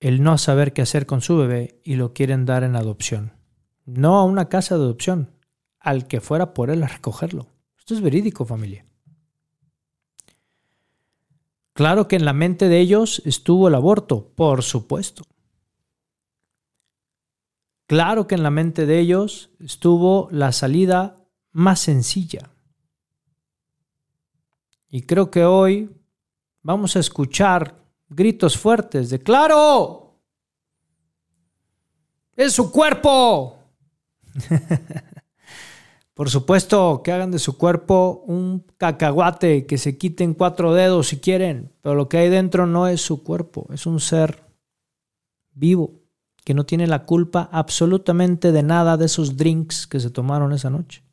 el 0.00 0.22
no 0.22 0.38
saber 0.38 0.72
qué 0.72 0.80
hacer 0.80 1.04
con 1.04 1.20
su 1.20 1.36
bebé 1.36 1.82
y 1.84 1.96
lo 1.96 2.14
quieren 2.14 2.46
dar 2.46 2.64
en 2.64 2.74
adopción. 2.74 3.34
No 3.84 4.16
a 4.16 4.24
una 4.24 4.48
casa 4.48 4.78
de 4.78 4.84
adopción, 4.84 5.37
al 5.88 6.06
que 6.06 6.20
fuera 6.20 6.52
por 6.52 6.70
él 6.70 6.82
a 6.82 6.88
recogerlo. 6.88 7.46
Esto 7.78 7.94
es 7.94 8.00
verídico, 8.00 8.44
familia. 8.44 8.84
Claro 11.72 12.08
que 12.08 12.16
en 12.16 12.24
la 12.24 12.32
mente 12.32 12.68
de 12.68 12.78
ellos 12.78 13.22
estuvo 13.24 13.68
el 13.68 13.74
aborto, 13.74 14.32
por 14.34 14.62
supuesto. 14.62 15.24
Claro 17.86 18.26
que 18.26 18.34
en 18.34 18.42
la 18.42 18.50
mente 18.50 18.84
de 18.84 18.98
ellos 18.98 19.50
estuvo 19.60 20.28
la 20.30 20.52
salida 20.52 21.24
más 21.52 21.80
sencilla. 21.80 22.50
Y 24.90 25.02
creo 25.02 25.30
que 25.30 25.44
hoy 25.44 25.88
vamos 26.62 26.96
a 26.96 27.00
escuchar 27.00 27.82
gritos 28.10 28.58
fuertes 28.58 29.08
de 29.08 29.20
claro. 29.20 30.20
Es 32.36 32.52
su 32.52 32.70
cuerpo. 32.70 33.56
Por 36.18 36.30
supuesto 36.30 37.02
que 37.04 37.12
hagan 37.12 37.30
de 37.30 37.38
su 37.38 37.56
cuerpo 37.56 38.24
un 38.26 38.66
cacahuate, 38.76 39.66
que 39.66 39.78
se 39.78 39.96
quiten 39.96 40.34
cuatro 40.34 40.74
dedos 40.74 41.06
si 41.06 41.20
quieren, 41.20 41.72
pero 41.80 41.94
lo 41.94 42.08
que 42.08 42.18
hay 42.18 42.28
dentro 42.28 42.66
no 42.66 42.88
es 42.88 43.00
su 43.00 43.22
cuerpo, 43.22 43.68
es 43.72 43.86
un 43.86 44.00
ser 44.00 44.42
vivo 45.52 46.02
que 46.44 46.54
no 46.54 46.66
tiene 46.66 46.88
la 46.88 47.06
culpa 47.06 47.48
absolutamente 47.52 48.50
de 48.50 48.64
nada 48.64 48.96
de 48.96 49.06
esos 49.06 49.36
drinks 49.36 49.86
que 49.86 50.00
se 50.00 50.10
tomaron 50.10 50.52
esa 50.52 50.70
noche. 50.70 51.04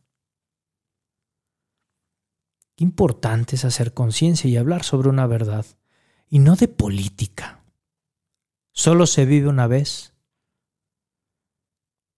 Qué 2.75 2.83
importante 2.83 3.57
es 3.57 3.63
hacer 3.63 3.93
conciencia 3.93 4.50
y 4.50 4.57
hablar 4.57 4.81
sobre 4.81 5.09
una 5.09 5.27
verdad, 5.27 5.67
y 6.31 6.39
no 6.39 6.55
de 6.55 6.67
política. 6.67 7.63
Solo 8.71 9.05
se 9.05 9.27
vive 9.27 9.50
una 9.50 9.67
vez 9.67 10.14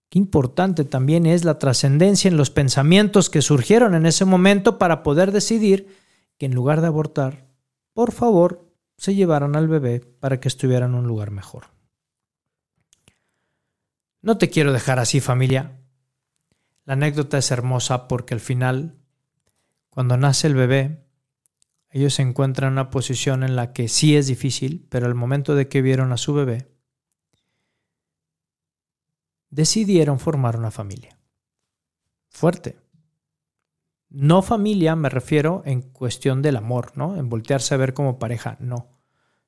Qué 0.10 0.20
importante 0.20 0.86
también 0.86 1.26
es 1.26 1.44
la 1.44 1.60
trascendencia 1.60 2.30
en 2.30 2.38
los 2.38 2.50
pensamientos 2.50 3.30
que 3.30 3.42
surgieron 3.42 3.94
en 3.94 4.06
ese 4.06 4.26
momento 4.26 4.78
para 4.78 5.04
poder 5.04 5.32
decidir 5.32 5.96
que 6.38 6.46
en 6.46 6.56
lugar 6.56 6.82
de 6.82 6.88
abortar, 6.88 7.48
por 7.94 8.12
favor, 8.12 8.72
se 8.98 9.16
llevaran 9.16 9.56
al 9.56 9.68
bebé 9.68 10.00
para 10.00 10.40
que 10.40 10.48
estuviera 10.48 10.86
en 10.86 10.96
un 10.96 11.08
lugar 11.08 11.32
mejor. 11.32 11.66
No 14.22 14.38
te 14.38 14.50
quiero 14.50 14.74
dejar 14.74 15.00
así, 15.00 15.20
familia. 15.20 15.80
La 16.86 16.94
anécdota 16.94 17.38
es 17.38 17.52
hermosa 17.52 18.08
porque 18.08 18.34
al 18.34 18.40
final, 18.40 18.96
cuando 19.90 20.18
nace 20.18 20.48
el 20.48 20.56
bebé, 20.56 21.06
ellos 21.90 22.16
se 22.16 22.22
encuentran 22.22 22.70
en 22.70 22.74
una 22.74 22.90
posición 22.90 23.44
en 23.44 23.56
la 23.56 23.74
que 23.74 23.88
sí 23.88 24.16
es 24.16 24.28
difícil, 24.28 24.86
pero 24.90 25.06
al 25.06 25.16
momento 25.16 25.56
de 25.56 25.68
que 25.68 25.82
vieron 25.82 26.12
a 26.12 26.18
su 26.18 26.34
bebé, 26.34 26.68
decidieron 29.50 30.20
formar 30.20 30.58
una 30.58 30.72
familia. 30.72 31.18
Fuerte. 32.30 32.78
No 34.10 34.42
familia, 34.42 34.96
me 34.96 35.10
refiero 35.10 35.64
en 35.66 35.82
cuestión 35.82 36.42
del 36.42 36.56
amor, 36.56 36.94
¿no? 36.96 37.18
En 37.18 37.30
voltearse 37.30 37.74
a 37.74 37.78
ver 37.78 37.94
como 37.94 38.20
pareja, 38.20 38.58
no. 38.60 39.00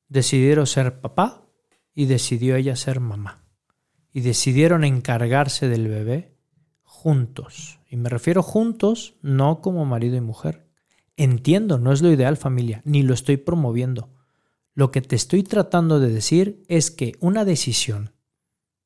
Decidieron 0.07 0.67
ser 0.67 0.99
papá 0.99 1.45
y 1.93 2.05
decidió 2.05 2.55
ella 2.55 2.75
ser 2.75 2.99
mamá. 2.99 3.45
Y 4.11 4.21
decidieron 4.21 4.83
encargarse 4.83 5.69
del 5.69 5.87
bebé 5.87 6.35
juntos. 6.81 7.79
Y 7.87 7.95
me 7.95 8.09
refiero 8.09 8.43
juntos, 8.43 9.15
no 9.21 9.61
como 9.61 9.85
marido 9.85 10.17
y 10.17 10.21
mujer. 10.21 10.67
Entiendo, 11.15 11.79
no 11.79 11.91
es 11.91 12.01
lo 12.01 12.11
ideal 12.11 12.37
familia, 12.37 12.81
ni 12.85 13.03
lo 13.03 13.13
estoy 13.13 13.37
promoviendo. 13.37 14.09
Lo 14.73 14.91
que 14.91 15.01
te 15.01 15.15
estoy 15.15 15.43
tratando 15.43 15.99
de 15.99 16.09
decir 16.09 16.63
es 16.67 16.91
que 16.91 17.13
una 17.19 17.45
decisión 17.45 18.13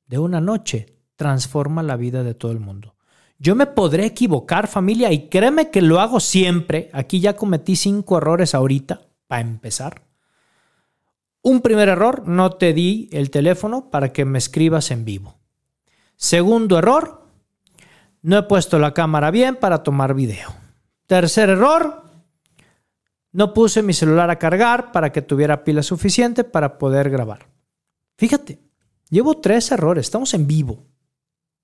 de 0.08 0.20
una 0.20 0.42
noche 0.42 0.98
transforma 1.16 1.84
la 1.84 1.96
vida 1.96 2.24
de 2.24 2.34
todo 2.34 2.52
el 2.52 2.60
mundo. 2.60 2.96
Yo 3.40 3.56
me 3.56 3.66
podré 3.66 4.06
equivocar, 4.06 4.68
familia, 4.68 5.12
y 5.12 5.28
créeme 5.28 5.70
que 5.70 5.82
lo 5.82 6.00
hago 6.00 6.20
siempre. 6.20 6.90
Aquí 6.94 7.20
ya 7.20 7.36
cometí 7.36 7.76
cinco 7.76 8.18
errores 8.18 8.56
ahorita, 8.56 9.02
para 9.28 9.42
empezar. 9.42 10.04
Un 11.42 11.62
primer 11.62 11.90
error, 11.90 12.28
no 12.28 12.52
te 12.52 12.74
di 12.74 13.10
el 13.12 13.30
teléfono 13.30 13.90
para 13.90 14.14
que 14.14 14.24
me 14.24 14.38
escribas 14.38 14.92
en 14.92 15.04
vivo. 15.04 15.36
Segundo 16.16 16.78
error, 16.78 17.28
no 18.22 18.38
he 18.38 18.44
puesto 18.44 18.80
la 18.80 18.94
cámara 18.94 19.30
bien 19.30 19.58
para 19.58 19.84
tomar 19.84 20.14
video. 20.14 20.54
Tercer 21.06 21.50
error, 21.50 22.04
no 23.34 23.54
puse 23.54 23.82
mi 23.82 23.92
celular 23.92 24.30
a 24.30 24.40
cargar 24.40 24.94
para 24.94 25.12
que 25.12 25.22
tuviera 25.22 25.66
pila 25.66 25.84
suficiente 25.84 26.46
para 26.46 26.78
poder 26.78 27.10
grabar. 27.10 27.48
Fíjate, 28.16 28.62
llevo 29.10 29.40
tres 29.42 29.70
errores, 29.72 30.06
estamos 30.06 30.34
en 30.34 30.48
vivo 30.48 30.93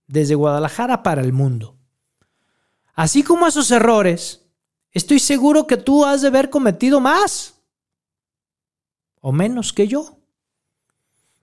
desde 0.10 0.36
Guadalajara 0.36 1.04
para 1.04 1.22
el 1.22 1.32
mundo. 1.32 1.78
Así 2.96 3.24
como 3.24 3.48
esos 3.48 3.72
errores, 3.72 4.48
estoy 4.92 5.20
seguro 5.20 5.68
que 5.68 5.78
tú 5.78 6.04
has 6.04 6.22
de 6.22 6.28
haber 6.28 6.50
cometido 6.50 7.00
más 7.00 7.62
o 9.22 9.32
menos 9.32 9.72
que 9.72 9.88
yo. 9.88 10.18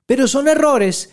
Pero 0.04 0.28
son 0.28 0.49
errores 0.49 1.12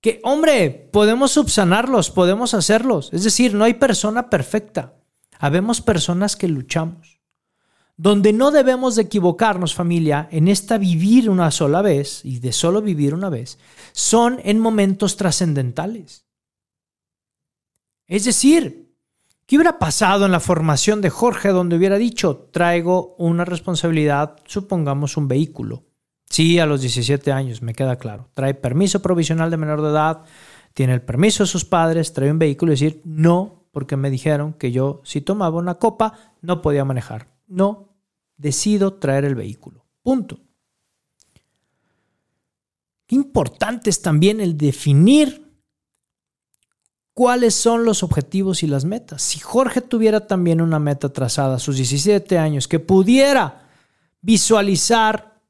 que, 0.00 0.20
hombre, 0.22 0.70
podemos 0.92 1.32
subsanarlos, 1.32 2.10
podemos 2.10 2.54
hacerlos. 2.54 3.10
Es 3.12 3.24
decir, 3.24 3.54
no 3.54 3.64
hay 3.64 3.74
persona 3.74 4.30
perfecta. 4.30 4.94
Habemos 5.38 5.80
personas 5.80 6.36
que 6.36 6.48
luchamos. 6.48 7.20
Donde 7.96 8.32
no 8.32 8.50
debemos 8.50 8.96
de 8.96 9.02
equivocarnos, 9.02 9.74
familia, 9.74 10.28
en 10.30 10.48
esta 10.48 10.76
vivir 10.76 11.30
una 11.30 11.50
sola 11.50 11.82
vez 11.82 12.24
y 12.24 12.38
de 12.38 12.52
solo 12.52 12.82
vivir 12.82 13.14
una 13.14 13.30
vez, 13.30 13.58
son 13.92 14.40
en 14.44 14.58
momentos 14.58 15.16
trascendentales. 15.16 16.26
Es 18.06 18.24
decir, 18.24 18.94
¿qué 19.46 19.56
hubiera 19.56 19.78
pasado 19.78 20.26
en 20.26 20.32
la 20.32 20.40
formación 20.40 21.00
de 21.00 21.10
Jorge 21.10 21.48
donde 21.50 21.76
hubiera 21.76 21.98
dicho, 21.98 22.48
traigo 22.52 23.14
una 23.18 23.44
responsabilidad, 23.44 24.36
supongamos 24.46 25.16
un 25.16 25.28
vehículo? 25.28 25.84
Sí, 26.28 26.58
a 26.58 26.66
los 26.66 26.80
17 26.80 27.30
años, 27.30 27.60
me 27.60 27.74
queda 27.74 27.96
claro. 27.96 28.28
Trae 28.34 28.54
permiso 28.54 29.02
provisional 29.02 29.50
de 29.50 29.56
menor 29.58 29.82
de 29.82 29.90
edad, 29.90 30.22
tiene 30.74 30.94
el 30.94 31.02
permiso 31.02 31.42
de 31.42 31.48
sus 31.48 31.64
padres, 31.64 32.12
trae 32.12 32.30
un 32.30 32.38
vehículo 32.38 32.72
y 32.72 32.74
decir, 32.74 33.02
no, 33.04 33.66
porque 33.70 33.96
me 33.96 34.10
dijeron 34.10 34.54
que 34.54 34.72
yo 34.72 35.00
si 35.04 35.20
tomaba 35.20 35.58
una 35.58 35.74
copa 35.74 36.34
no 36.40 36.62
podía 36.62 36.84
manejar. 36.84 37.28
No, 37.46 37.94
decido 38.36 38.94
traer 38.94 39.24
el 39.24 39.34
vehículo. 39.34 39.84
Punto. 40.02 40.40
Qué 43.06 43.14
importante 43.14 43.90
es 43.90 44.00
también 44.00 44.40
el 44.40 44.56
definir 44.56 45.51
cuáles 47.14 47.54
son 47.54 47.84
los 47.84 48.02
objetivos 48.02 48.62
y 48.62 48.66
las 48.66 48.84
metas. 48.84 49.22
Si 49.22 49.38
Jorge 49.38 49.80
tuviera 49.80 50.26
también 50.26 50.60
una 50.60 50.78
meta 50.78 51.12
trazada 51.12 51.56
a 51.56 51.58
sus 51.58 51.76
17 51.76 52.38
años, 52.38 52.68
que 52.68 52.80
pudiera 52.80 53.68
visualizar 54.20 55.40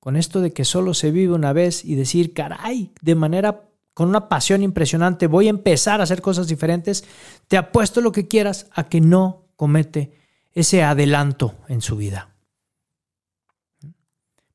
con 0.00 0.16
esto 0.16 0.40
de 0.40 0.52
que 0.52 0.64
solo 0.64 0.94
se 0.94 1.10
vive 1.10 1.34
una 1.34 1.52
vez 1.52 1.84
y 1.84 1.94
decir, 1.94 2.32
caray, 2.32 2.92
de 3.02 3.14
manera 3.14 3.68
con 3.92 4.08
una 4.08 4.28
pasión 4.28 4.62
impresionante, 4.62 5.26
voy 5.26 5.48
a 5.48 5.50
empezar 5.50 6.00
a 6.00 6.04
hacer 6.04 6.22
cosas 6.22 6.46
diferentes, 6.46 7.04
te 7.48 7.56
apuesto 7.56 8.00
lo 8.00 8.12
que 8.12 8.28
quieras 8.28 8.66
a 8.72 8.84
que 8.84 9.00
no 9.00 9.48
comete 9.56 10.12
ese 10.52 10.84
adelanto 10.84 11.56
en 11.66 11.80
su 11.80 11.96
vida. 11.96 12.30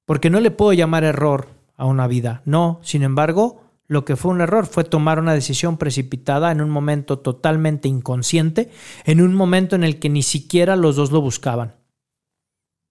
Porque 0.06 0.30
no 0.30 0.40
le 0.40 0.50
puedo 0.50 0.72
llamar 0.72 1.04
error 1.04 1.50
a 1.76 1.86
una 1.86 2.08
vida. 2.08 2.42
No, 2.46 2.80
sin 2.84 3.04
embargo, 3.04 3.63
lo 3.88 4.06
que 4.06 4.16
fue 4.16 4.32
un 4.32 4.42
error 4.42 4.66
fue 4.66 4.84
tomar 4.84 5.20
una 5.20 5.34
decisión 5.34 5.78
precipitada 5.78 6.52
en 6.52 6.62
un 6.62 6.70
momento 6.70 7.20
totalmente 7.20 7.88
inconsciente, 7.88 8.72
en 9.04 9.22
un 9.22 9.34
momento 9.34 9.76
en 9.76 9.84
el 9.84 10.00
que 10.00 10.10
ni 10.10 10.24
siquiera 10.24 10.76
los 10.76 10.96
dos 10.96 11.12
lo 11.12 11.22
buscaban. 11.22 11.76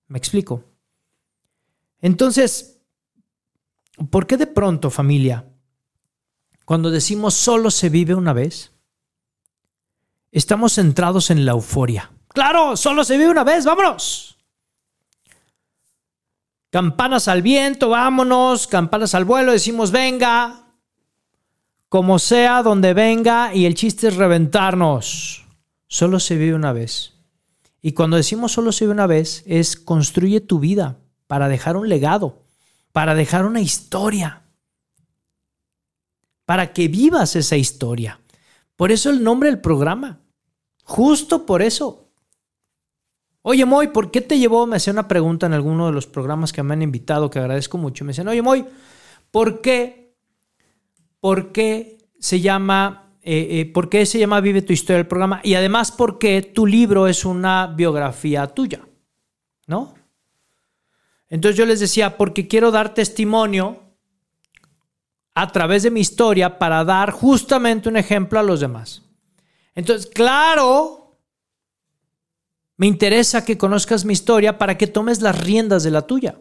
¿Me 0.08 0.18
explico? 0.18 0.64
Entonces, 2.00 2.82
¿por 4.11 4.26
qué 4.26 4.37
de 4.37 4.46
pronto, 4.46 4.90
familia, 4.90 5.49
cuando 6.64 6.90
decimos 6.90 7.34
solo 7.34 7.70
se 7.70 7.88
vive 7.88 8.14
una 8.14 8.32
vez, 8.32 8.72
estamos 10.30 10.75
centrados 10.75 11.30
en 11.30 11.44
la 11.46 11.52
euforia? 11.52 12.12
Claro, 12.28 12.76
solo 12.76 13.04
se 13.04 13.16
vive 13.16 13.30
una 13.30 13.44
vez, 13.44 13.64
vámonos. 13.64 14.38
Campanas 16.70 17.28
al 17.28 17.42
viento, 17.42 17.90
vámonos, 17.90 18.66
campanas 18.66 19.14
al 19.14 19.25
vuelo, 19.25 19.52
decimos 19.52 19.90
venga, 19.90 20.62
como 21.92 22.18
sea, 22.18 22.62
donde 22.62 22.94
venga, 22.94 23.54
y 23.54 23.66
el 23.66 23.75
chiste 23.75 24.08
es 24.08 24.16
reventarnos. 24.16 25.44
Solo 25.88 26.20
se 26.20 26.38
vive 26.38 26.54
una 26.54 26.72
vez. 26.72 27.12
Y 27.82 27.92
cuando 27.92 28.16
decimos 28.16 28.52
solo 28.52 28.72
se 28.72 28.87
vive 28.87 28.94
una 28.94 29.06
vez, 29.06 29.42
es 29.44 29.76
construye 29.76 30.40
tu 30.40 30.58
vida 30.58 30.96
para 31.26 31.50
dejar 31.50 31.76
un 31.76 31.90
legado, 31.90 32.44
para 32.92 33.14
dejar 33.14 33.44
una 33.44 33.61
historia, 33.61 34.40
para 36.46 36.72
que 36.72 36.88
vivas 36.88 37.37
esa 37.37 37.58
historia. 37.58 38.18
Por 38.75 38.90
eso 38.90 39.11
el 39.11 39.22
nombre 39.22 39.50
del 39.50 39.61
programa. 39.61 40.20
Justo 40.84 41.44
por 41.44 41.61
eso. 41.61 42.08
Oye, 43.42 43.66
Moy, 43.66 43.88
¿por 43.88 44.11
qué 44.11 44.22
te 44.22 44.38
llevó? 44.38 44.66
Me 44.66 44.76
hacía 44.76 44.94
una 44.94 45.08
pregunta 45.08 45.44
en 45.44 45.52
alguno 45.52 45.88
de 45.88 45.92
los 45.92 46.06
programas 46.06 46.54
que 46.54 46.62
me 46.62 46.72
han 46.72 46.80
invitado, 46.80 47.28
que 47.28 47.38
agradezco 47.38 47.76
mucho. 47.76 48.02
Me 48.06 48.12
decían, 48.12 48.28
oye, 48.28 48.40
Moy, 48.40 48.64
¿por 49.30 49.61
qué 49.61 50.01
por 51.22 51.52
qué 51.52 51.98
se 52.18 52.40
llama, 52.40 53.14
eh, 53.22 53.60
eh, 53.60 53.66
por 53.72 53.88
qué 53.88 54.04
se 54.06 54.18
llama 54.18 54.40
Vive 54.40 54.60
tu 54.60 54.72
historia 54.72 54.98
el 54.98 55.06
programa 55.06 55.40
y 55.44 55.54
además 55.54 55.92
por 55.92 56.18
qué 56.18 56.42
tu 56.42 56.66
libro 56.66 57.06
es 57.06 57.24
una 57.24 57.68
biografía 57.68 58.48
tuya, 58.48 58.80
¿no? 59.68 59.94
Entonces 61.28 61.56
yo 61.56 61.64
les 61.64 61.78
decía, 61.78 62.16
porque 62.16 62.48
quiero 62.48 62.72
dar 62.72 62.92
testimonio 62.92 63.94
a 65.32 65.52
través 65.52 65.84
de 65.84 65.92
mi 65.92 66.00
historia 66.00 66.58
para 66.58 66.82
dar 66.82 67.12
justamente 67.12 67.88
un 67.88 67.96
ejemplo 67.96 68.40
a 68.40 68.42
los 68.42 68.58
demás. 68.58 69.02
Entonces, 69.76 70.10
claro, 70.12 71.20
me 72.76 72.88
interesa 72.88 73.44
que 73.44 73.56
conozcas 73.56 74.04
mi 74.04 74.12
historia 74.12 74.58
para 74.58 74.76
que 74.76 74.88
tomes 74.88 75.22
las 75.22 75.40
riendas 75.40 75.84
de 75.84 75.92
la 75.92 76.02
tuya. 76.02 76.40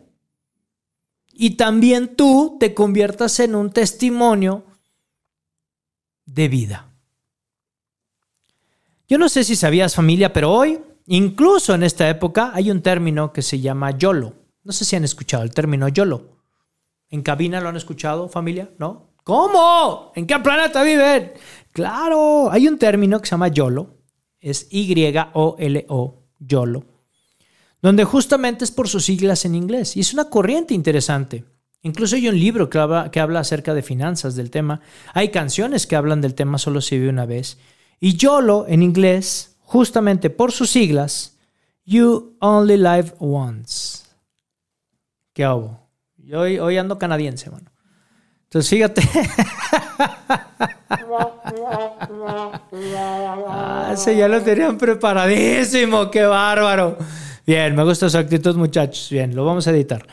Y 1.34 1.52
también 1.52 2.16
tú 2.16 2.58
te 2.60 2.74
conviertas 2.74 3.40
en 3.40 3.54
un 3.54 3.70
testimonio 3.70 4.66
de 6.34 6.48
vida. 6.48 6.92
Yo 9.08 9.18
no 9.18 9.28
sé 9.28 9.44
si 9.44 9.56
sabías 9.56 9.96
familia, 9.96 10.32
pero 10.32 10.52
hoy, 10.52 10.80
incluso 11.08 11.74
en 11.74 11.84
esta 11.84 12.10
época, 12.10 12.52
hay 12.54 12.72
un 12.72 12.82
término 12.82 13.34
que 13.34 13.42
se 13.42 13.60
llama 13.60 13.98
YOLO. 13.98 14.34
No 14.64 14.72
sé 14.72 14.86
si 14.86 14.96
han 14.96 15.04
escuchado 15.04 15.44
el 15.44 15.52
término 15.52 15.90
YOLO. 15.90 16.38
¿En 17.10 17.22
cabina 17.22 17.60
lo 17.60 17.68
han 17.68 17.76
escuchado, 17.76 18.30
familia? 18.30 18.70
¿No? 18.78 19.10
¿Cómo? 19.24 20.14
¿En 20.16 20.26
qué 20.26 20.40
planeta 20.40 20.82
viven? 20.84 21.34
Claro, 21.74 22.50
hay 22.50 22.68
un 22.68 22.78
término 22.78 23.20
que 23.20 23.28
se 23.28 23.32
llama 23.32 23.50
YOLO. 23.50 23.98
Es 24.40 24.68
Y-O-L-O, 24.72 26.24
YOLO. 26.40 26.86
Donde 27.82 28.06
justamente 28.06 28.64
es 28.64 28.72
por 28.72 28.88
sus 28.88 29.06
siglas 29.06 29.44
en 29.44 29.56
inglés. 29.56 29.98
Y 29.98 30.00
es 30.00 30.14
una 30.14 30.30
corriente 30.30 30.74
interesante. 30.74 31.44
Incluso 31.84 32.16
hay 32.16 32.28
un 32.28 32.40
libro 32.40 32.70
que 32.70 32.78
habla, 32.80 33.40
acerca 33.40 33.74
de 33.74 33.82
finanzas 33.82 34.36
del 34.36 34.52
tema. 34.52 34.82
Hay 35.14 35.30
canciones 35.30 35.88
que 35.88 35.96
hablan 35.96 36.22
del 36.22 36.36
tema 36.36 36.60
solo 36.60 36.80
se 36.80 36.98
vive 36.98 37.10
una 37.10 37.26
vez. 37.26 37.58
Y 38.00 38.18
YOLO 38.18 38.66
en 38.68 38.84
inglés, 38.84 39.56
justamente 39.62 40.30
por 40.30 40.52
sus 40.52 40.70
siglas, 40.70 41.38
You 41.84 42.36
Only 42.40 42.78
Live 42.78 43.14
Once. 43.20 44.04
¿Qué 45.34 45.44
hago? 45.44 45.80
Yo 46.18 46.42
hoy, 46.42 46.78
ando 46.78 47.00
canadiense, 47.00 47.50
mano. 47.50 47.72
Entonces 48.44 48.70
fíjate. 48.70 49.02
ah, 53.48 53.92
ese 53.94 54.16
ya 54.16 54.28
lo 54.28 54.42
tenían 54.42 54.78
preparadísimo, 54.78 56.12
qué 56.12 56.24
bárbaro. 56.26 56.98
Bien, 57.48 57.76
me 57.76 57.84
gusta 57.84 58.08
su 58.08 58.20
actitud, 58.20 58.56
muchachos. 58.56 59.08
Bien, 59.10 59.36
lo 59.36 59.46
vamos 59.46 59.66
a 59.68 59.72
editar. 59.72 60.06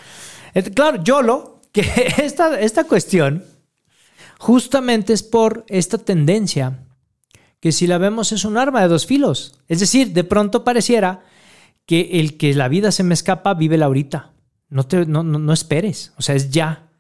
Claro, 0.75 1.03
YOLO 1.03 1.58
que 1.73 1.81
esta, 2.19 2.59
esta 2.61 2.85
cuestión 2.85 3.45
justamente 4.39 5.13
es 5.13 5.23
por 5.23 5.65
esta 5.69 5.99
tendencia 5.99 6.85
que 7.61 7.73
si 7.73 7.87
la 7.87 7.99
vemos 7.99 8.33
es 8.33 8.45
un 8.45 8.57
arma 8.57 8.83
de 8.83 8.89
dos 8.89 9.07
filos. 9.07 9.55
Es 9.67 9.81
decir, 9.81 10.13
de 10.13 10.25
pronto 10.25 10.65
pareciera 10.65 11.25
que 11.87 12.21
el 12.21 12.37
que 12.37 12.55
la 12.55 12.69
vida 12.69 12.93
se 12.93 13.03
me 13.03 13.15
escapa 13.15 13.55
vive 13.55 13.79
la 13.79 13.87
ahorita. 13.87 14.33
No, 14.71 14.87
te, 14.87 15.07
no, 15.07 15.23
no, 15.23 15.53
esperes, 15.53 16.13
o 16.19 16.23
sea, 16.23 16.35
es 16.35 16.51
ya. 16.51 16.91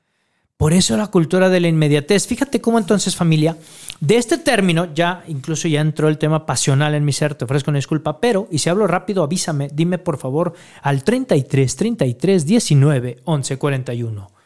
Por 0.56 0.72
eso 0.72 0.96
la 0.96 1.08
cultura 1.08 1.50
de 1.50 1.60
la 1.60 1.68
inmediatez. 1.68 2.26
Fíjate 2.26 2.60
cómo 2.60 2.78
entonces 2.78 3.14
familia, 3.14 3.56
de 4.00 4.16
este 4.16 4.38
término, 4.38 4.92
ya 4.92 5.22
incluso 5.28 5.68
ya 5.68 5.80
entró 5.80 6.08
el 6.08 6.18
tema 6.18 6.46
pasional 6.46 6.94
en 6.94 7.04
mi 7.04 7.12
ser, 7.12 7.34
te 7.34 7.44
ofrezco 7.44 7.70
una 7.70 7.78
disculpa, 7.78 8.20
pero, 8.20 8.48
y 8.50 8.58
si 8.58 8.70
hablo 8.70 8.86
rápido, 8.86 9.22
avísame, 9.22 9.68
dime 9.72 9.98
por 9.98 10.18
favor 10.18 10.54
al 10.82 11.04
33 11.04 11.76
33 11.76 12.46
19 12.46 13.20
11 13.24 13.58
41. 13.58 14.37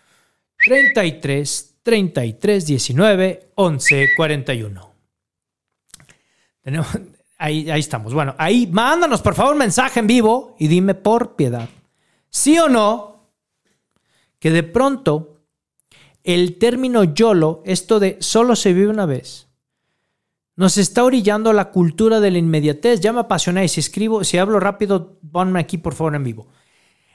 33 0.65 1.77
33 1.83 2.67
19 2.67 3.53
11 3.55 4.09
41. 4.17 4.95
Tenemos, 6.63 6.87
ahí, 7.39 7.71
ahí 7.71 7.81
estamos. 7.81 8.15
Bueno, 8.15 8.35
ahí 8.39 8.67
mándanos 8.67 9.21
por 9.23 9.35
favor 9.35 9.53
un 9.53 9.59
mensaje 9.59 10.01
en 10.01 10.07
vivo 10.07 10.57
y 10.59 10.69
dime 10.69 10.95
por 10.95 11.37
piedad, 11.37 11.69
sí 12.31 12.59
o 12.59 12.69
no, 12.69 13.31
que 14.39 14.51
de 14.51 14.63
pronto 14.63 15.41
el 16.25 16.59
término 16.59 17.05
YOLO, 17.05 17.63
esto 17.65 17.99
de 17.99 18.17
solo 18.21 18.55
se 18.55 18.73
vive 18.73 18.89
una 18.89 19.07
vez, 19.07 19.49
nos 20.55 20.77
está 20.77 21.03
orillando 21.03 21.51
a 21.51 21.55
la 21.55 21.71
cultura 21.71 22.21
de 22.21 22.31
la 22.31 22.39
inmediatez. 22.39 23.01
Ya 23.01 23.13
me 23.13 23.21
apasioné. 23.21 23.67
Si 23.69 23.81
escribo, 23.81 24.23
si 24.23 24.39
hablo 24.39 24.61
rápido, 24.61 25.19
ponme 25.31 25.61
aquí 25.61 25.79
por 25.79 25.95
favor 25.95 26.15
en 26.15 26.25
vivo. 26.25 26.47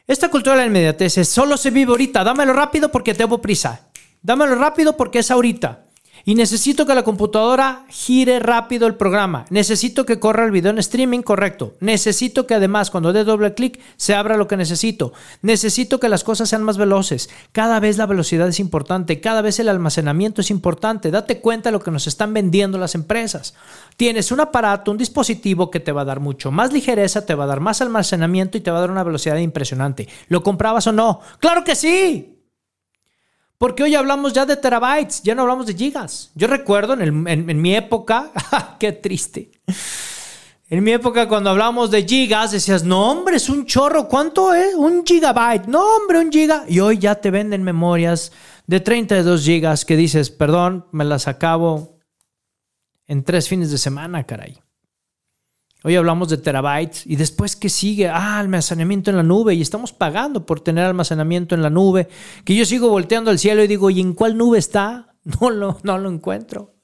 Esta 0.08 0.30
cultura 0.30 0.56
de 0.56 0.62
la 0.62 0.68
inmediatez 0.68 1.18
es 1.18 1.28
solo 1.28 1.58
se 1.58 1.70
vive 1.70 1.92
ahorita, 1.92 2.24
dámelo 2.24 2.54
rápido 2.54 2.90
porque 2.90 3.14
tengo 3.14 3.42
prisa. 3.42 3.90
Dámelo 4.22 4.56
rápido 4.56 4.96
porque 4.96 5.20
es 5.20 5.30
ahorita. 5.30 5.87
Y 6.28 6.36
necesito 6.36 6.86
que 6.86 6.94
la 6.94 7.06
computadora 7.06 7.86
gire 7.88 8.40
rápido 8.40 8.86
el 8.86 8.96
programa. 8.96 9.46
Necesito 9.50 10.06
que 10.06 10.20
corra 10.20 10.44
el 10.44 10.52
video 10.52 10.72
en 10.72 10.78
streaming 10.78 11.22
correcto. 11.22 11.76
Necesito 11.80 12.46
que 12.46 12.54
además 12.54 12.92
cuando 12.92 13.14
dé 13.14 13.24
doble 13.24 13.54
clic 13.54 13.80
se 13.96 14.14
abra 14.14 14.36
lo 14.36 14.46
que 14.46 14.58
necesito. 14.58 15.14
Necesito 15.42 16.02
que 16.02 16.10
las 16.10 16.26
cosas 16.26 16.50
sean 16.50 16.64
más 16.64 16.78
veloces. 16.78 17.30
Cada 17.54 17.80
vez 17.80 17.98
la 17.98 18.08
velocidad 18.08 18.50
es 18.50 18.60
importante. 18.60 19.22
Cada 19.22 19.42
vez 19.42 19.62
el 19.62 19.70
almacenamiento 19.70 20.42
es 20.42 20.52
importante. 20.52 21.12
Date 21.12 21.40
cuenta 21.40 21.70
de 21.70 21.78
lo 21.78 21.80
que 21.80 21.92
nos 21.92 22.08
están 22.08 22.34
vendiendo 22.34 22.78
las 22.78 22.96
empresas. 22.96 23.54
Tienes 23.96 24.30
un 24.30 24.42
aparato, 24.42 24.92
un 24.92 24.98
dispositivo 24.98 25.72
que 25.72 25.80
te 25.80 25.94
va 25.94 26.02
a 26.02 26.06
dar 26.06 26.20
mucho 26.20 26.52
más 26.52 26.74
ligereza, 26.74 27.26
te 27.26 27.36
va 27.36 27.46
a 27.46 27.48
dar 27.48 27.62
más 27.62 27.80
almacenamiento 27.80 28.58
y 28.58 28.62
te 28.62 28.70
va 28.70 28.80
a 28.80 28.82
dar 28.82 28.92
una 28.92 29.06
velocidad 29.06 29.38
impresionante. 29.38 30.10
¿Lo 30.28 30.44
comprabas 30.44 30.88
o 30.88 30.92
no? 30.92 31.22
Claro 31.40 31.64
que 31.64 31.74
sí. 31.74 32.37
Porque 33.58 33.84
hoy 33.84 33.96
hablamos 33.96 34.34
ya 34.34 34.46
de 34.46 34.56
terabytes, 34.56 35.24
ya 35.24 35.34
no 35.34 35.42
hablamos 35.42 35.66
de 35.66 35.74
gigas. 35.74 36.32
Yo 36.36 36.48
recuerdo 36.48 36.94
en, 36.94 37.62
mi 37.62 37.76
época, 37.76 38.32
qué 38.80 38.92
triste. 38.92 39.50
En 40.70 40.84
mi 40.84 40.92
época, 40.92 41.28
cuando 41.28 41.50
hablamos 41.50 41.90
de 41.90 42.04
gigas, 42.04 42.52
decías, 42.52 42.84
no, 42.84 43.10
hombre, 43.10 43.38
es 43.38 43.50
un 43.50 43.66
chorro. 43.66 44.08
¿Cuánto 44.08 44.54
es? 44.54 44.76
Un 44.76 45.04
gigabyte. 45.04 45.66
No, 45.68 45.84
hombre, 45.96 46.20
un 46.20 46.32
giga. 46.32 46.66
Y 46.68 46.82
hoy 46.82 47.00
ya 47.00 47.16
te 47.16 47.32
venden 47.32 47.64
memorias 47.64 48.32
de 48.68 48.80
32 48.80 49.44
gigas 49.44 49.86
que 49.86 49.96
dices, 49.96 50.30
perdón, 50.30 50.86
me 50.92 51.06
las 51.06 51.28
acabo 51.28 51.98
en 53.08 53.24
tres 53.24 53.48
fines 53.48 53.72
de 53.72 53.78
semana, 53.80 54.26
caray. 54.26 54.60
Hoy 55.84 55.96
hablamos 55.96 56.30
de 56.30 56.38
terabytes 56.38 57.06
y 57.06 57.16
después 57.16 57.56
que 57.56 57.70
sigue, 57.70 58.10
ah, 58.10 58.40
almacenamiento 58.40 59.12
en 59.12 59.18
la 59.18 59.24
nube 59.24 59.54
y 59.54 59.62
estamos 59.62 59.94
pagando 59.94 60.46
por 60.46 60.60
tener 60.60 60.86
almacenamiento 60.86 61.54
en 61.54 61.62
la 61.62 61.70
nube, 61.70 62.08
que 62.44 62.56
yo 62.56 62.66
sigo 62.66 62.90
volteando 62.90 63.30
al 63.30 63.38
cielo 63.38 63.64
y 63.64 63.68
digo, 63.68 63.92
¿y 63.92 64.02
en 64.02 64.14
cuál 64.14 64.38
nube 64.38 64.58
está? 64.58 65.04
No 65.42 65.50
lo, 65.50 65.78
no 65.84 65.98
lo 65.98 66.10
encuentro. 66.10 66.76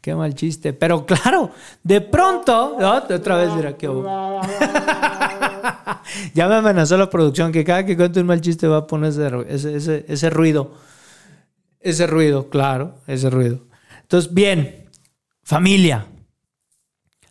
Qué 0.00 0.14
mal 0.14 0.34
chiste. 0.34 0.72
Pero 0.72 1.04
claro, 1.04 1.50
de 1.82 2.00
pronto, 2.00 2.78
otra 2.78 3.36
vez 3.36 3.52
mira 3.54 3.76
qué 3.76 3.88
Ya 6.34 6.48
me 6.48 6.54
amenazó 6.54 6.96
la 6.96 7.10
producción 7.10 7.52
que 7.52 7.62
cada 7.62 7.84
que 7.84 7.98
cuento 7.98 8.18
un 8.20 8.26
mal 8.26 8.40
chiste 8.40 8.66
va 8.66 8.78
a 8.78 8.86
poner 8.86 9.12
ese, 9.48 9.76
ese, 9.76 10.06
ese 10.08 10.30
ruido. 10.30 10.72
Ese 11.78 12.06
ruido, 12.06 12.48
claro, 12.48 12.94
ese 13.06 13.28
ruido. 13.28 13.66
Entonces, 14.00 14.32
bien, 14.32 14.88
familia, 15.44 16.06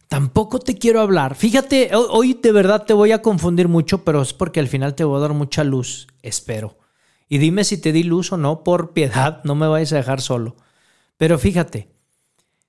Tampoco 0.10 0.60
te 0.60 0.78
quiero 0.78 1.02
hablar. 1.02 1.36
Fíjate, 1.36 1.92
hoy 1.94 2.34
de 2.34 2.52
verdad 2.52 2.84
te 2.84 2.94
voy 2.94 3.12
a 3.12 3.22
confundir 3.22 3.68
mucho, 3.68 4.04
pero 4.04 4.24
es 4.24 4.34
porque 4.34 4.60
al 4.60 4.68
final 4.68 4.96
te 4.96 5.04
voy 5.04 5.18
a 5.18 5.22
dar 5.22 5.34
mucha 5.34 5.64
luz, 5.64 6.08
espero. 6.24 6.80
Y 7.30 7.38
dime 7.38 7.64
si 7.64 7.78
te 7.78 7.92
di 7.92 8.02
luz 8.04 8.32
o 8.34 8.38
no, 8.38 8.64
por 8.64 8.92
piedad, 8.94 9.42
no 9.44 9.54
me 9.54 9.68
vayas 9.68 9.94
a 9.94 9.98
dejar 9.98 10.20
solo. 10.20 10.56
Pero 11.16 11.38
fíjate, 11.38 11.90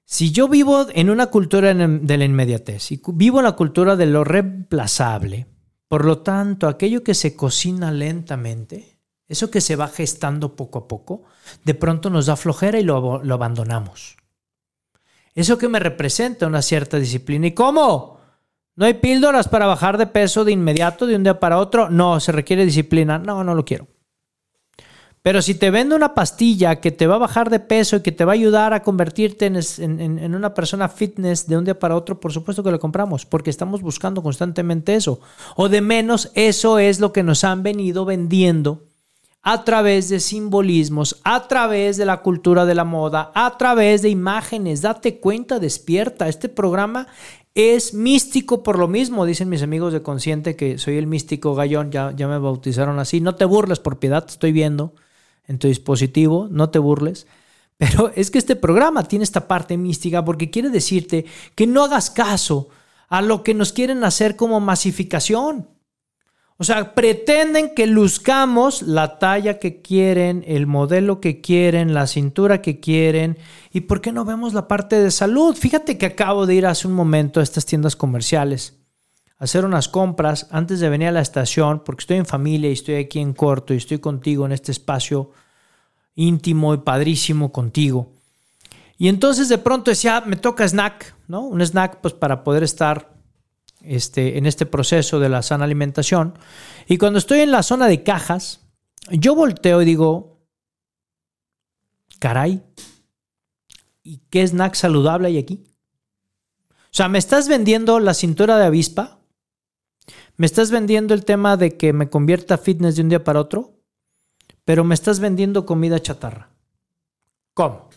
si 0.05 0.33
yo 0.33 0.48
vivo 0.48 0.87
en 0.92 1.09
una 1.09 1.29
cultura 1.29 1.72
de 1.72 2.18
la 2.18 2.24
inmediatez 2.24 2.92
y 2.92 3.00
vivo 3.14 3.38
en 3.38 3.44
la 3.44 3.57
cultura 3.57 3.96
de 3.96 4.05
lo 4.07 4.22
reemplazable, 4.22 5.46
Por 5.90 6.05
lo 6.05 6.18
tanto, 6.18 6.68
aquello 6.68 7.03
que 7.03 7.14
se 7.14 7.35
cocina 7.35 7.90
lentamente, 7.90 9.00
eso 9.26 9.50
que 9.50 9.61
se 9.61 9.74
va 9.74 9.88
gestando 9.88 10.55
poco 10.55 10.79
a 10.79 10.87
poco, 10.87 11.24
de 11.64 11.74
pronto 11.74 12.11
nos 12.11 12.26
da 12.26 12.37
flojera 12.37 12.79
y 12.79 12.85
lo 12.85 13.20
abandonamos. 13.33 14.19
Eso 15.34 15.58
que 15.58 15.68
me 15.68 15.78
representa 15.78 16.46
una 16.46 16.62
cierta 16.62 16.98
disciplina. 16.98 17.46
¿Y 17.46 17.52
cómo? 17.52 18.18
¿No 18.76 18.86
hay 18.86 18.94
píldoras 18.94 19.48
para 19.48 19.66
bajar 19.66 19.98
de 19.98 20.06
peso 20.06 20.44
de 20.44 20.52
inmediato, 20.52 21.06
de 21.06 21.16
un 21.16 21.22
día 21.22 21.38
para 21.38 21.58
otro? 21.58 21.90
No, 21.90 22.18
se 22.20 22.32
requiere 22.32 22.64
disciplina. 22.64 23.18
No, 23.18 23.44
no 23.44 23.54
lo 23.54 23.64
quiero. 23.64 23.86
Pero 25.22 25.42
si 25.42 25.54
te 25.54 25.70
vende 25.70 25.94
una 25.94 26.14
pastilla 26.14 26.80
que 26.80 26.90
te 26.90 27.06
va 27.06 27.16
a 27.16 27.18
bajar 27.18 27.50
de 27.50 27.60
peso 27.60 27.96
y 27.96 28.00
que 28.00 28.12
te 28.12 28.24
va 28.24 28.32
a 28.32 28.34
ayudar 28.34 28.72
a 28.72 28.82
convertirte 28.82 29.46
en, 29.46 30.34
una 30.34 30.54
persona 30.54 30.88
fitness 30.88 31.46
de 31.46 31.58
un 31.58 31.64
día 31.64 31.78
para 31.78 31.94
otro, 31.94 32.18
por 32.18 32.32
supuesto 32.32 32.62
que 32.62 32.70
lo 32.70 32.80
compramos, 32.80 33.26
porque 33.26 33.50
estamos 33.50 33.82
buscando 33.82 34.22
constantemente 34.22 34.94
eso. 34.94 35.20
O 35.56 35.68
de 35.68 35.82
menos, 35.82 36.30
eso 36.34 36.78
es 36.78 37.00
lo 37.00 37.12
que 37.12 37.22
nos 37.22 37.44
han 37.44 37.62
venido 37.62 38.06
vendiendo 38.06 38.89
a 39.42 39.64
través 39.64 40.09
de 40.09 40.20
simbolismos, 40.20 41.20
a 41.24 41.48
través 41.48 41.96
de 41.96 42.05
la 42.05 42.22
cultura 42.22 42.66
de 42.66 42.74
la 42.74 42.85
moda, 42.85 43.33
a 43.35 43.57
través 43.57 44.03
de 44.03 44.11
imágenes. 44.11 44.83
Date 44.83 45.18
cuenta, 45.18 45.59
despierta. 45.59 46.29
Este 46.29 46.48
programa 46.48 47.07
es 47.55 47.94
místico 47.94 48.62
por 48.62 48.79
lo 48.79 48.87
mismo, 48.87 49.24
dicen 49.24 49.48
mis 49.48 49.62
amigos 49.62 49.92
de 49.92 50.03
Consciente 50.03 50.57
que 50.57 50.79
soy 50.79 50.98
el 50.98 51.07
místico 51.07 51.55
gallón, 51.55 51.90
ya, 51.90 52.12
ya 52.14 52.29
me 52.29 52.38
bautizaron 52.38 52.98
así. 52.98 53.20
No 53.20 53.35
te 53.35 53.44
burles 53.44 53.79
por 53.79 53.98
piedad, 53.98 54.24
te 54.24 54.33
estoy 54.33 54.53
viendo 54.53 54.94
en 55.46 55.59
tu 55.59 55.68
dispositivo, 55.68 56.48
no 56.50 56.70
te 56.70 56.79
burles. 56.79 57.26
Pero 57.79 58.12
es 58.14 58.31
que 58.31 58.38
este 58.38 58.57
programa 58.57 59.05
tiene 59.05 59.24
esta 59.24 59.48
parte 59.48 59.79
mística 59.79 60.22
porque 60.22 60.50
quiere 60.50 60.68
decirte 60.68 61.24
que 61.55 61.66
no 61.66 61.83
hagas 61.83 62.11
caso 62.11 62.68
a 63.09 63.22
lo 63.22 63.42
que 63.42 63.55
nos 63.55 63.72
quieren 63.72 64.05
hacer 64.05 64.37
como 64.37 64.61
masificación. 64.61 65.66
O 66.60 66.64
sea, 66.64 66.94
pretenden 66.94 67.74
que 67.74 67.86
luzcamos 67.86 68.82
la 68.82 69.18
talla 69.18 69.58
que 69.58 69.80
quieren, 69.80 70.44
el 70.46 70.66
modelo 70.66 71.18
que 71.18 71.40
quieren, 71.40 71.94
la 71.94 72.06
cintura 72.06 72.60
que 72.60 72.80
quieren. 72.80 73.38
¿Y 73.72 73.80
por 73.80 74.02
qué 74.02 74.12
no 74.12 74.26
vemos 74.26 74.52
la 74.52 74.68
parte 74.68 75.00
de 75.00 75.10
salud? 75.10 75.56
Fíjate 75.56 75.96
que 75.96 76.04
acabo 76.04 76.44
de 76.44 76.56
ir 76.56 76.66
hace 76.66 76.86
un 76.86 76.92
momento 76.92 77.40
a 77.40 77.42
estas 77.42 77.64
tiendas 77.64 77.96
comerciales 77.96 78.76
a 79.38 79.44
hacer 79.44 79.64
unas 79.64 79.88
compras 79.88 80.48
antes 80.50 80.80
de 80.80 80.90
venir 80.90 81.08
a 81.08 81.12
la 81.12 81.22
estación, 81.22 81.82
porque 81.82 82.02
estoy 82.02 82.18
en 82.18 82.26
familia 82.26 82.68
y 82.68 82.74
estoy 82.74 82.96
aquí 82.96 83.20
en 83.20 83.32
corto 83.32 83.72
y 83.72 83.78
estoy 83.78 83.96
contigo 83.96 84.44
en 84.44 84.52
este 84.52 84.70
espacio 84.70 85.30
íntimo 86.14 86.74
y 86.74 86.78
padrísimo 86.78 87.52
contigo. 87.52 88.12
Y 88.98 89.08
entonces 89.08 89.48
de 89.48 89.56
pronto 89.56 89.90
decía, 89.90 90.22
me 90.26 90.36
toca 90.36 90.68
snack, 90.68 91.14
¿no? 91.26 91.40
Un 91.40 91.62
snack 91.62 92.02
pues 92.02 92.12
para 92.12 92.44
poder 92.44 92.64
estar 92.64 93.14
este, 93.82 94.38
en 94.38 94.46
este 94.46 94.66
proceso 94.66 95.20
de 95.20 95.28
la 95.28 95.42
sana 95.42 95.64
alimentación. 95.64 96.38
Y 96.86 96.98
cuando 96.98 97.18
estoy 97.18 97.40
en 97.40 97.50
la 97.50 97.62
zona 97.62 97.86
de 97.88 98.02
cajas, 98.02 98.60
yo 99.10 99.34
volteo 99.34 99.82
y 99.82 99.84
digo, 99.84 100.40
caray, 102.18 102.62
¿y 104.02 104.18
qué 104.30 104.46
snack 104.46 104.74
saludable 104.74 105.28
hay 105.28 105.38
aquí? 105.38 105.64
O 106.70 106.92
sea, 106.92 107.08
¿me 107.08 107.18
estás 107.18 107.48
vendiendo 107.48 108.00
la 108.00 108.14
cintura 108.14 108.58
de 108.58 108.66
avispa? 108.66 109.20
¿Me 110.36 110.46
estás 110.46 110.70
vendiendo 110.70 111.14
el 111.14 111.24
tema 111.24 111.56
de 111.56 111.76
que 111.76 111.92
me 111.92 112.08
convierta 112.08 112.58
fitness 112.58 112.96
de 112.96 113.02
un 113.02 113.08
día 113.10 113.22
para 113.22 113.40
otro? 113.40 113.78
Pero 114.64 114.84
me 114.84 114.94
estás 114.94 115.20
vendiendo 115.20 115.66
comida 115.66 116.00
chatarra. 116.00 116.50
¿Cómo? 117.54 117.90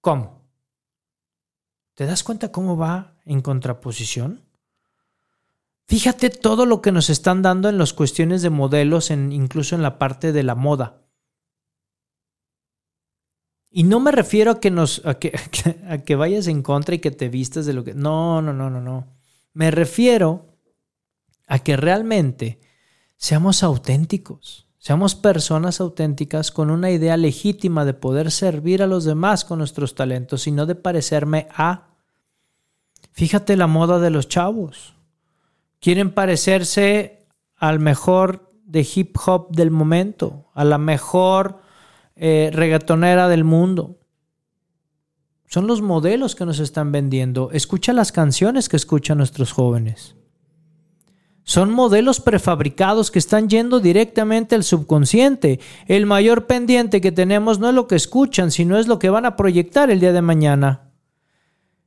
¿Cómo? 0.00 0.39
¿Te 1.94 2.06
das 2.06 2.22
cuenta 2.22 2.52
cómo 2.52 2.76
va 2.76 3.16
en 3.24 3.40
contraposición? 3.40 4.42
Fíjate 5.86 6.30
todo 6.30 6.66
lo 6.66 6.82
que 6.82 6.92
nos 6.92 7.10
están 7.10 7.42
dando 7.42 7.68
en 7.68 7.76
las 7.76 7.92
cuestiones 7.92 8.42
de 8.42 8.50
modelos, 8.50 9.10
incluso 9.10 9.74
en 9.74 9.82
la 9.82 9.98
parte 9.98 10.32
de 10.32 10.44
la 10.44 10.54
moda. 10.54 11.02
Y 13.70 13.84
no 13.84 14.00
me 14.00 14.12
refiero 14.12 14.52
a 14.52 14.60
que, 14.60 14.70
nos, 14.70 15.02
a 15.04 15.18
que, 15.18 15.32
a 15.88 15.98
que 15.98 16.16
vayas 16.16 16.46
en 16.46 16.62
contra 16.62 16.94
y 16.94 17.00
que 17.00 17.10
te 17.10 17.28
vistas 17.28 17.66
de 17.66 17.72
lo 17.72 17.84
que... 17.84 17.94
No, 17.94 18.40
no, 18.40 18.52
no, 18.52 18.70
no, 18.70 18.80
no. 18.80 19.08
Me 19.52 19.70
refiero 19.70 20.56
a 21.46 21.58
que 21.58 21.76
realmente 21.76 22.60
seamos 23.16 23.62
auténticos. 23.64 24.69
Seamos 24.80 25.14
personas 25.14 25.78
auténticas 25.78 26.50
con 26.50 26.70
una 26.70 26.90
idea 26.90 27.18
legítima 27.18 27.84
de 27.84 27.92
poder 27.92 28.30
servir 28.30 28.82
a 28.82 28.86
los 28.86 29.04
demás 29.04 29.44
con 29.44 29.58
nuestros 29.58 29.94
talentos 29.94 30.46
y 30.46 30.52
no 30.52 30.64
de 30.64 30.74
parecerme 30.74 31.48
a. 31.54 31.88
Fíjate 33.12 33.58
la 33.58 33.66
moda 33.66 33.98
de 33.98 34.08
los 34.08 34.26
chavos. 34.26 34.94
Quieren 35.80 36.12
parecerse 36.12 37.26
al 37.56 37.78
mejor 37.78 38.54
de 38.64 38.88
hip 38.94 39.18
hop 39.26 39.50
del 39.50 39.70
momento, 39.70 40.50
a 40.54 40.64
la 40.64 40.78
mejor 40.78 41.60
eh, 42.16 42.48
regatonera 42.50 43.28
del 43.28 43.44
mundo. 43.44 43.98
Son 45.44 45.66
los 45.66 45.82
modelos 45.82 46.34
que 46.34 46.46
nos 46.46 46.58
están 46.58 46.90
vendiendo. 46.90 47.50
Escucha 47.52 47.92
las 47.92 48.12
canciones 48.12 48.70
que 48.70 48.76
escuchan 48.76 49.18
nuestros 49.18 49.52
jóvenes. 49.52 50.16
Son 51.50 51.72
modelos 51.72 52.20
prefabricados 52.20 53.10
que 53.10 53.18
están 53.18 53.48
yendo 53.48 53.80
directamente 53.80 54.54
al 54.54 54.62
subconsciente. 54.62 55.58
El 55.88 56.06
mayor 56.06 56.46
pendiente 56.46 57.00
que 57.00 57.10
tenemos 57.10 57.58
no 57.58 57.68
es 57.68 57.74
lo 57.74 57.88
que 57.88 57.96
escuchan, 57.96 58.52
sino 58.52 58.78
es 58.78 58.86
lo 58.86 59.00
que 59.00 59.10
van 59.10 59.26
a 59.26 59.34
proyectar 59.34 59.90
el 59.90 59.98
día 59.98 60.12
de 60.12 60.22
mañana. 60.22 60.92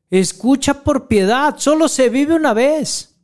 Escucha 0.09 0.83
por 0.83 1.07
piedad, 1.07 1.55
solo 1.59 1.87
se 1.87 2.09
vive 2.09 2.35
una 2.35 2.53
vez. 2.53 3.15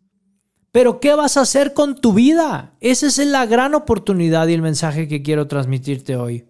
Pero 0.71 1.02
¿qué 1.02 1.13
vas 1.13 1.36
a 1.36 1.41
hacer 1.41 1.73
con 1.73 1.99
tu 1.99 2.13
vida? 2.13 2.78
Esa 2.80 3.08
es 3.08 3.17
la 3.17 3.45
gran 3.45 3.75
oportunidad 3.75 4.47
y 4.47 4.54
el 4.54 4.62
mensaje 4.62 5.10
que 5.10 5.21
quiero 5.21 5.45
transmitirte 5.45 6.15
hoy. 6.15 6.47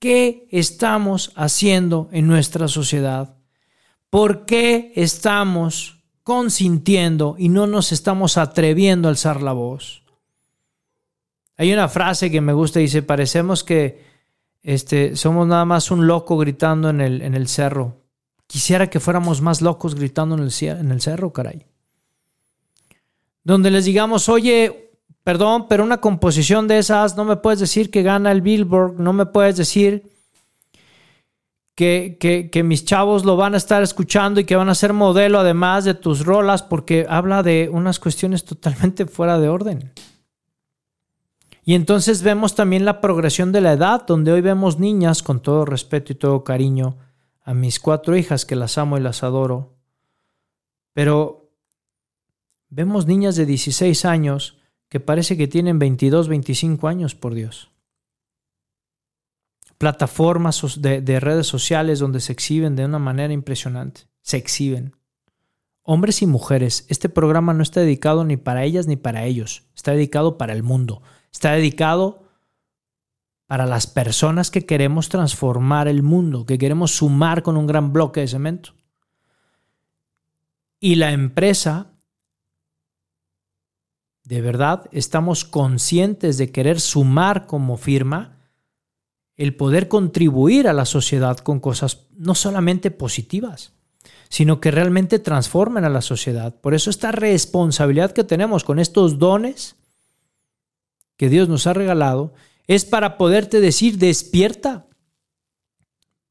¿Qué 0.00 0.48
estamos 0.50 1.30
haciendo 1.36 2.08
en 2.10 2.26
nuestra 2.26 2.66
sociedad? 2.66 3.36
¿Por 4.10 4.46
qué 4.46 4.92
estamos 4.96 5.95
consintiendo 6.26 7.36
y 7.38 7.48
no 7.48 7.68
nos 7.68 7.92
estamos 7.92 8.36
atreviendo 8.36 9.06
a 9.06 9.12
alzar 9.12 9.42
la 9.42 9.52
voz. 9.52 10.02
Hay 11.56 11.72
una 11.72 11.86
frase 11.86 12.32
que 12.32 12.40
me 12.40 12.52
gusta, 12.52 12.80
dice, 12.80 13.00
parecemos 13.00 13.62
que 13.62 14.02
este, 14.64 15.14
somos 15.14 15.46
nada 15.46 15.64
más 15.64 15.92
un 15.92 16.08
loco 16.08 16.36
gritando 16.36 16.90
en 16.90 17.00
el, 17.00 17.22
en 17.22 17.34
el 17.34 17.46
cerro. 17.46 18.02
Quisiera 18.48 18.90
que 18.90 18.98
fuéramos 18.98 19.40
más 19.40 19.62
locos 19.62 19.94
gritando 19.94 20.34
en 20.34 20.42
el, 20.42 20.52
en 20.68 20.90
el 20.90 21.00
cerro, 21.00 21.32
caray. 21.32 21.64
Donde 23.44 23.70
les 23.70 23.84
digamos, 23.84 24.28
oye, 24.28 24.90
perdón, 25.22 25.68
pero 25.68 25.84
una 25.84 26.00
composición 26.00 26.66
de 26.66 26.78
esas 26.78 27.16
no 27.16 27.24
me 27.24 27.36
puedes 27.36 27.60
decir 27.60 27.88
que 27.88 28.02
gana 28.02 28.32
el 28.32 28.40
Billboard, 28.40 28.98
no 28.98 29.12
me 29.12 29.26
puedes 29.26 29.56
decir 29.56 30.10
que, 31.76 32.62
mis 32.64 32.86
chavos 32.86 33.26
lo 33.26 33.36
van 33.36 33.52
a 33.52 33.58
estar 33.58 33.82
escuchando 33.82 34.40
y 34.40 34.44
que 34.44 34.56
van 34.56 34.70
a 34.70 34.74
ser 34.74 34.94
modelo 34.94 35.40
además 35.40 35.84
de 35.84 35.92
tus 35.92 36.24
rolas 36.24 36.62
porque 36.62 37.06
habla 37.08 37.42
de 37.42 37.68
unas 37.70 38.00
cuestiones 38.00 38.44
totalmente 38.44 39.06
fuera 39.06 39.38
de 39.38 39.48
orden. 39.48 39.92
Y 41.64 41.74
entonces 41.74 42.22
vemos 42.22 42.54
también 42.54 42.84
la 42.84 43.00
progresión 43.00 43.52
de 43.52 43.60
la 43.60 43.72
edad, 43.72 44.06
donde 44.06 44.32
hoy 44.32 44.40
vemos 44.40 44.78
niñas, 44.78 45.22
con 45.22 45.40
todo 45.40 45.64
respeto 45.64 46.12
y 46.12 46.16
todo 46.16 46.44
cariño, 46.44 46.96
a 47.42 47.52
mis 47.52 47.78
cuatro 47.78 48.16
hijas 48.16 48.46
que 48.46 48.56
las 48.56 48.78
amo 48.78 48.96
y 48.96 49.00
las 49.00 49.22
adoro, 49.22 49.74
pero 50.94 51.50
vemos 52.70 53.06
niñas 53.06 53.36
de 53.36 53.46
16 53.46 54.04
años 54.04 54.56
que 54.88 55.00
parece 55.00 55.36
que 55.36 55.48
tienen 55.48 55.78
22, 55.78 56.28
25 56.28 56.88
años, 56.88 57.14
por 57.14 57.34
Dios 57.34 57.70
plataformas 59.78 60.80
de, 60.80 61.20
redes 61.20 61.46
sociales 61.46 61.98
donde 61.98 62.20
se 62.20 62.32
exhiben 62.32 62.76
de 62.76 62.84
una 62.84 62.98
manera 62.98 63.32
impresionante. 63.32 64.02
Se 64.22 64.36
exhiben. 64.36 64.96
Hombres 65.82 66.22
y 66.22 66.26
mujeres, 66.26 66.84
este 66.88 67.08
programa 67.08 67.54
no 67.54 67.62
está 67.62 67.80
dedicado 67.80 68.24
ni 68.24 68.36
para 68.36 68.64
ellas 68.64 68.86
ni 68.86 68.96
para 68.96 69.24
ellos. 69.24 69.64
Está 69.74 69.92
dedicado 69.92 70.38
para 70.38 70.52
el 70.52 70.62
mundo. 70.62 71.02
Está 71.32 71.52
dedicado 71.52 72.24
para 73.46 73.66
las 73.66 73.86
personas 73.86 74.50
que 74.50 74.66
queremos 74.66 75.08
transformar 75.08 75.86
el 75.86 76.02
mundo, 76.02 76.46
que 76.46 76.58
queremos 76.58 76.96
sumar 76.96 77.42
con 77.42 77.56
un 77.56 77.66
gran 77.66 77.92
bloque 77.92 78.20
de 78.20 78.28
cemento. 78.28 78.74
Y 80.80 80.96
la 80.96 81.12
empresa, 81.12 81.92
de 84.24 84.40
verdad, 84.40 84.88
estamos 84.90 85.44
conscientes 85.44 86.38
de 86.38 86.50
querer 86.50 86.80
sumar 86.80 87.46
como 87.46 87.76
firma 87.76 88.35
el 89.36 89.54
poder 89.54 89.88
contribuir 89.88 90.68
a 90.68 90.72
la 90.72 90.86
sociedad 90.86 91.38
con 91.38 91.60
cosas 91.60 92.06
no 92.16 92.34
solamente 92.34 92.90
positivas, 92.90 93.72
sino 94.28 94.60
que 94.60 94.70
realmente 94.70 95.18
transformen 95.18 95.84
a 95.84 95.90
la 95.90 96.00
sociedad. 96.00 96.54
Por 96.60 96.74
eso 96.74 96.90
esta 96.90 97.12
responsabilidad 97.12 98.12
que 98.12 98.24
tenemos 98.24 98.64
con 98.64 98.78
estos 98.78 99.18
dones 99.18 99.76
que 101.16 101.28
Dios 101.28 101.48
nos 101.48 101.66
ha 101.66 101.72
regalado 101.72 102.34
es 102.66 102.84
para 102.84 103.16
poderte 103.16 103.60
decir, 103.60 103.98
despierta, 103.98 104.86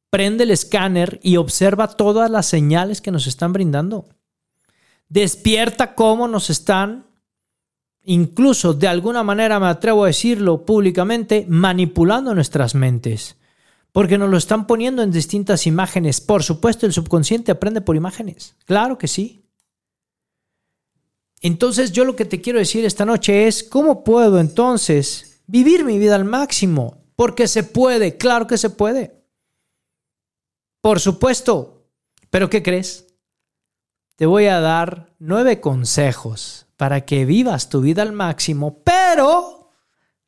prende 0.09 0.43
el 0.43 0.51
escáner 0.51 1.19
y 1.23 1.37
observa 1.37 1.87
todas 1.87 2.29
las 2.29 2.45
señales 2.45 3.01
que 3.01 3.11
nos 3.11 3.27
están 3.27 3.53
brindando. 3.53 4.07
despierta 5.07 5.93
cómo 5.93 6.27
nos 6.27 6.49
están, 6.49 7.05
incluso 8.05 8.73
de 8.73 8.87
alguna 8.87 9.23
manera 9.23 9.59
me 9.59 9.67
atrevo 9.67 10.03
a 10.03 10.07
decirlo 10.07 10.65
públicamente, 10.65 11.45
manipulando 11.47 12.33
nuestras 12.33 12.75
mentes. 12.75 13.35
Porque 13.91 14.17
nos 14.17 14.29
lo 14.29 14.37
están 14.37 14.67
poniendo 14.67 15.03
en 15.03 15.11
distintas 15.11 15.67
imágenes. 15.67 16.21
Por 16.21 16.43
supuesto, 16.43 16.85
el 16.85 16.93
subconsciente 16.93 17.51
aprende 17.51 17.81
por 17.81 17.95
imágenes. 17.95 18.55
Claro 18.65 18.97
que 18.97 19.07
sí. 19.07 19.45
Entonces 21.41 21.91
yo 21.91 22.05
lo 22.05 22.15
que 22.15 22.25
te 22.25 22.41
quiero 22.41 22.59
decir 22.59 22.85
esta 22.85 23.05
noche 23.05 23.47
es, 23.47 23.63
¿cómo 23.63 24.03
puedo 24.03 24.39
entonces 24.39 25.41
vivir 25.47 25.85
mi 25.85 25.97
vida 25.97 26.15
al 26.15 26.25
máximo? 26.25 27.03
Porque 27.15 27.47
se 27.47 27.63
puede, 27.63 28.17
claro 28.17 28.47
que 28.47 28.57
se 28.57 28.69
puede. 28.69 29.23
Por 30.81 30.99
supuesto. 30.99 31.87
Pero 32.29 32.49
¿qué 32.49 32.61
crees? 32.61 33.07
Te 34.17 34.25
voy 34.25 34.45
a 34.47 34.59
dar 34.59 35.13
nueve 35.19 35.61
consejos 35.61 36.64
para 36.77 37.01
que 37.01 37.25
vivas 37.25 37.69
tu 37.69 37.81
vida 37.81 38.01
al 38.01 38.13
máximo, 38.13 38.81
pero 38.83 39.71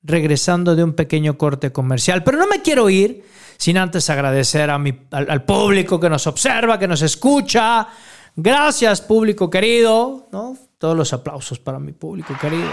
regresando 0.03 0.75
de 0.75 0.83
un 0.83 0.93
pequeño 0.93 1.37
corte 1.37 1.71
comercial. 1.71 2.23
Pero 2.23 2.37
no 2.37 2.47
me 2.47 2.61
quiero 2.61 2.89
ir 2.89 3.23
sin 3.57 3.77
antes 3.77 4.09
agradecer 4.09 4.69
a 4.69 4.77
mi, 4.77 5.07
al, 5.11 5.43
público 5.43 5.99
que 5.99 6.09
nos 6.09 6.27
observa, 6.27 6.79
que 6.79 6.87
nos 6.87 7.01
escucha. 7.01 7.87
Gracias, 8.35 9.01
público 9.01 9.49
querido. 9.49 10.29
¿no? 10.31 10.55
Todos 10.77 10.95
los 10.95 11.11
aplausos 11.11 11.59
para 11.59 11.79
mi 11.79 11.91
público 11.91 12.33
querido. 12.39 12.71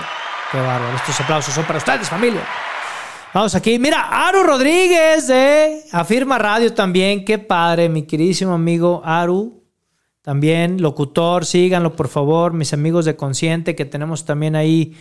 Qué 0.52 0.58
bárbaro. 0.58 0.96
Estos 0.96 1.20
aplausos 1.20 1.54
son 1.54 1.64
para 1.64 1.78
ustedes, 1.78 2.08
familia. 2.08 2.42
Vamos 3.32 3.54
aquí. 3.56 3.80
Mira, 3.80 4.02
Aru 4.02 4.44
Rodríguez 4.44 5.26
de 5.26 5.82
Afirma 5.90 6.38
Radio 6.38 6.72
también. 6.72 7.24
Qué 7.24 7.38
padre, 7.38 7.88
mi 7.88 8.04
queridísimo 8.04 8.52
amigo 8.52 9.02
Aru. 9.04 9.63
También 10.24 10.80
locutor, 10.80 11.44
síganlo 11.44 11.94
por 11.96 12.08
favor, 12.08 12.54
mis 12.54 12.72
amigos 12.72 13.04
de 13.04 13.14
Consciente, 13.14 13.74
que 13.74 13.84
tenemos 13.84 14.24
también 14.24 14.56
ahí 14.56 14.96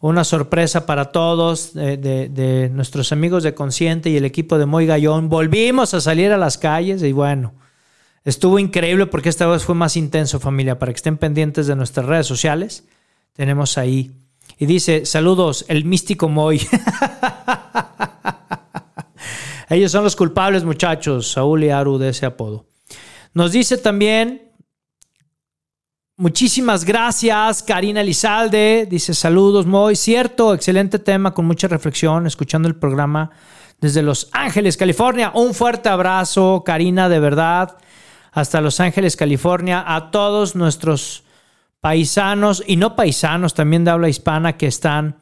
una 0.00 0.24
sorpresa 0.24 0.86
para 0.86 1.12
todos 1.12 1.72
de, 1.72 2.68
nuestros 2.72 3.12
amigos 3.12 3.44
de 3.44 3.54
Consciente 3.54 4.10
y 4.10 4.16
el 4.16 4.24
equipo 4.24 4.58
de 4.58 4.66
Moy 4.66 4.84
Gallón. 4.84 5.28
Volvimos 5.28 5.94
a 5.94 6.00
salir 6.00 6.32
a 6.32 6.36
las 6.36 6.58
calles 6.58 7.00
y 7.04 7.12
bueno, 7.12 7.54
estuvo 8.24 8.58
increíble 8.58 9.06
porque 9.06 9.28
esta 9.28 9.46
vez 9.46 9.62
fue 9.62 9.76
más 9.76 9.96
intenso 9.96 10.40
familia, 10.40 10.80
para 10.80 10.90
que 10.92 10.96
estén 10.96 11.16
pendientes 11.16 11.68
de 11.68 11.76
nuestras 11.76 12.04
redes 12.06 12.26
sociales. 12.26 12.82
Tenemos 13.34 13.78
ahí 13.78 14.10
y 14.58 14.66
dice, 14.66 15.06
saludos, 15.06 15.64
el 15.68 15.84
místico 15.84 16.28
Moy. 16.28 16.60
Ellos 19.70 19.92
son 19.92 20.02
los 20.02 20.16
culpables, 20.16 20.64
muchachos, 20.64 21.30
Saúl 21.30 21.62
y 21.62 21.70
Aru 21.70 21.98
de 21.98 22.08
ese 22.08 22.26
apodo. 22.26 22.66
Nos 23.32 23.52
dice 23.52 23.76
también, 23.76 24.45
muchísimas 26.16 26.84
gracias, 26.84 27.62
Karina 27.62 28.00
Elizalde. 28.00 28.86
Dice, 28.88 29.14
saludos, 29.14 29.66
Moy. 29.66 29.96
Cierto, 29.96 30.54
excelente 30.54 30.98
tema, 30.98 31.32
con 31.32 31.46
mucha 31.46 31.68
reflexión, 31.68 32.26
escuchando 32.26 32.68
el 32.68 32.76
programa 32.76 33.30
desde 33.80 34.02
Los 34.02 34.28
Ángeles, 34.32 34.76
California. 34.76 35.32
Un 35.34 35.54
fuerte 35.54 35.88
abrazo, 35.88 36.62
Karina, 36.64 37.08
de 37.08 37.20
verdad, 37.20 37.76
hasta 38.32 38.60
Los 38.60 38.80
Ángeles, 38.80 39.16
California. 39.16 39.84
A 39.86 40.10
todos 40.10 40.56
nuestros 40.56 41.24
paisanos 41.80 42.62
y 42.66 42.76
no 42.76 42.96
paisanos 42.96 43.54
también 43.54 43.84
de 43.84 43.90
habla 43.90 44.08
hispana 44.08 44.56
que 44.56 44.66
están 44.66 45.16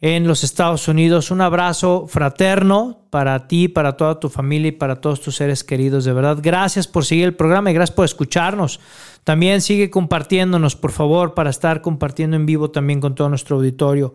en 0.00 0.26
los 0.26 0.44
Estados 0.44 0.88
Unidos. 0.88 1.30
Un 1.30 1.40
abrazo 1.40 2.06
fraterno 2.06 3.06
para 3.10 3.48
ti, 3.48 3.68
para 3.68 3.96
toda 3.96 4.20
tu 4.20 4.28
familia 4.28 4.68
y 4.68 4.72
para 4.72 5.00
todos 5.00 5.20
tus 5.20 5.36
seres 5.36 5.64
queridos. 5.64 6.04
De 6.04 6.12
verdad, 6.12 6.38
gracias 6.40 6.86
por 6.86 7.04
seguir 7.04 7.24
el 7.24 7.34
programa 7.34 7.70
y 7.70 7.74
gracias 7.74 7.94
por 7.94 8.04
escucharnos. 8.04 8.80
También 9.24 9.60
sigue 9.60 9.90
compartiéndonos, 9.90 10.76
por 10.76 10.92
favor, 10.92 11.34
para 11.34 11.50
estar 11.50 11.82
compartiendo 11.82 12.36
en 12.36 12.46
vivo 12.46 12.70
también 12.70 13.00
con 13.00 13.14
todo 13.14 13.28
nuestro 13.28 13.56
auditorio. 13.56 14.14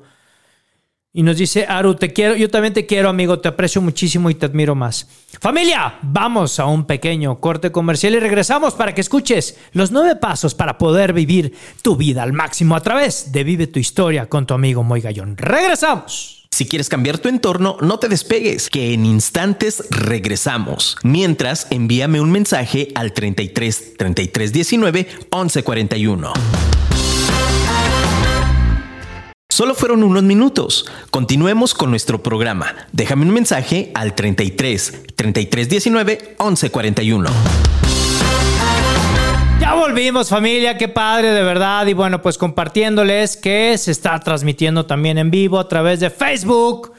Y 1.15 1.21
nos 1.21 1.38
dice, 1.38 1.67
Aru, 1.69 1.93
te 1.93 2.12
quiero, 2.12 2.36
yo 2.36 2.49
también 2.49 2.73
te 2.73 2.88
quiero, 2.88 3.08
amigo, 3.08 3.39
te 3.39 3.47
aprecio 3.47 3.84
muchísimo 3.84 4.32
y 4.32 4.36
te 4.36 4.47
admiro 4.47 4.73
más. 4.73 5.08
Familia, 5.39 5.99
vamos 6.02 6.60
a 6.60 6.65
un 6.65 6.86
pequeño 6.86 7.39
corte 7.39 7.71
comercial 7.71 8.15
y 8.15 8.19
regresamos 8.19 8.73
para 8.73 8.95
que 8.95 9.02
escuches 9.02 9.60
los 9.73 9.91
nueve 9.91 10.15
pasos 10.15 10.56
para 10.56 10.80
poder 10.80 11.13
vivir 11.13 11.54
tu 11.84 11.95
vida 11.95 12.23
al 12.23 12.34
máximo 12.34 12.76
a 12.76 12.82
través 12.82 13.32
de 13.32 13.43
Vive 13.43 13.67
tu 13.67 13.78
historia 13.78 14.26
con 14.26 14.47
tu 14.47 14.56
amigo 14.56 14.82
Moy 14.82 15.02
Gallón. 15.02 15.38
Regresamos. 15.38 16.47
Si 16.49 16.65
quieres 16.65 16.89
cambiar 16.89 17.19
tu 17.19 17.30
entorno, 17.30 17.78
no 17.82 17.99
te 17.99 18.10
despegues, 18.10 18.71
que 18.71 18.93
en 18.93 19.06
instantes 19.06 19.86
regresamos. 19.91 20.97
Mientras, 21.04 21.67
envíame 21.69 22.21
un 22.21 22.32
mensaje 22.32 22.89
al 22.95 23.13
33 23.13 23.97
33 23.97 24.52
19 24.52 25.08
11 25.30 25.63
41. 25.63 26.34
Solo 29.54 29.76
fueron 29.76 30.04
unos 30.04 30.24
minutos. 30.24 30.84
Continuemos 31.12 31.76
con 31.76 31.92
nuestro 31.92 32.24
programa. 32.24 32.74
Déjame 32.92 33.22
un 33.22 33.36
mensaje 33.36 33.92
al 33.94 34.16
33 34.16 35.13
33 35.16 35.70
19 35.70 36.36
11 36.39 36.72
41. 36.72 37.30
Ya 39.60 39.76
volvimos 39.76 40.30
familia, 40.30 40.76
qué 40.76 40.88
padre 40.88 41.34
de 41.34 41.44
verdad. 41.44 41.86
Y 41.86 41.94
bueno, 41.94 42.20
pues 42.20 42.39
compartiéndoles 42.39 43.38
que 43.38 43.78
se 43.78 43.92
está 43.92 44.20
transmitiendo 44.22 44.88
también 44.88 45.20
en 45.20 45.30
vivo 45.30 45.60
a 45.60 45.68
través 45.68 46.00
de 46.00 46.10
Facebook 46.10 46.92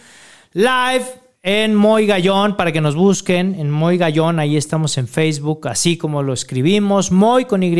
Live 0.52 1.06
en 1.42 1.74
Moy 1.74 2.06
Gallón 2.06 2.56
para 2.56 2.70
que 2.70 2.80
nos 2.80 2.94
busquen 2.94 3.56
en 3.58 3.68
Moy 3.68 3.98
Gallón. 3.98 4.38
Ahí 4.38 4.56
estamos 4.56 4.96
en 4.96 5.08
Facebook, 5.08 5.66
así 5.66 5.96
como 5.96 6.22
lo 6.22 6.32
escribimos, 6.32 7.10
Moy 7.10 7.46
con 7.46 7.64
Y 7.64 7.74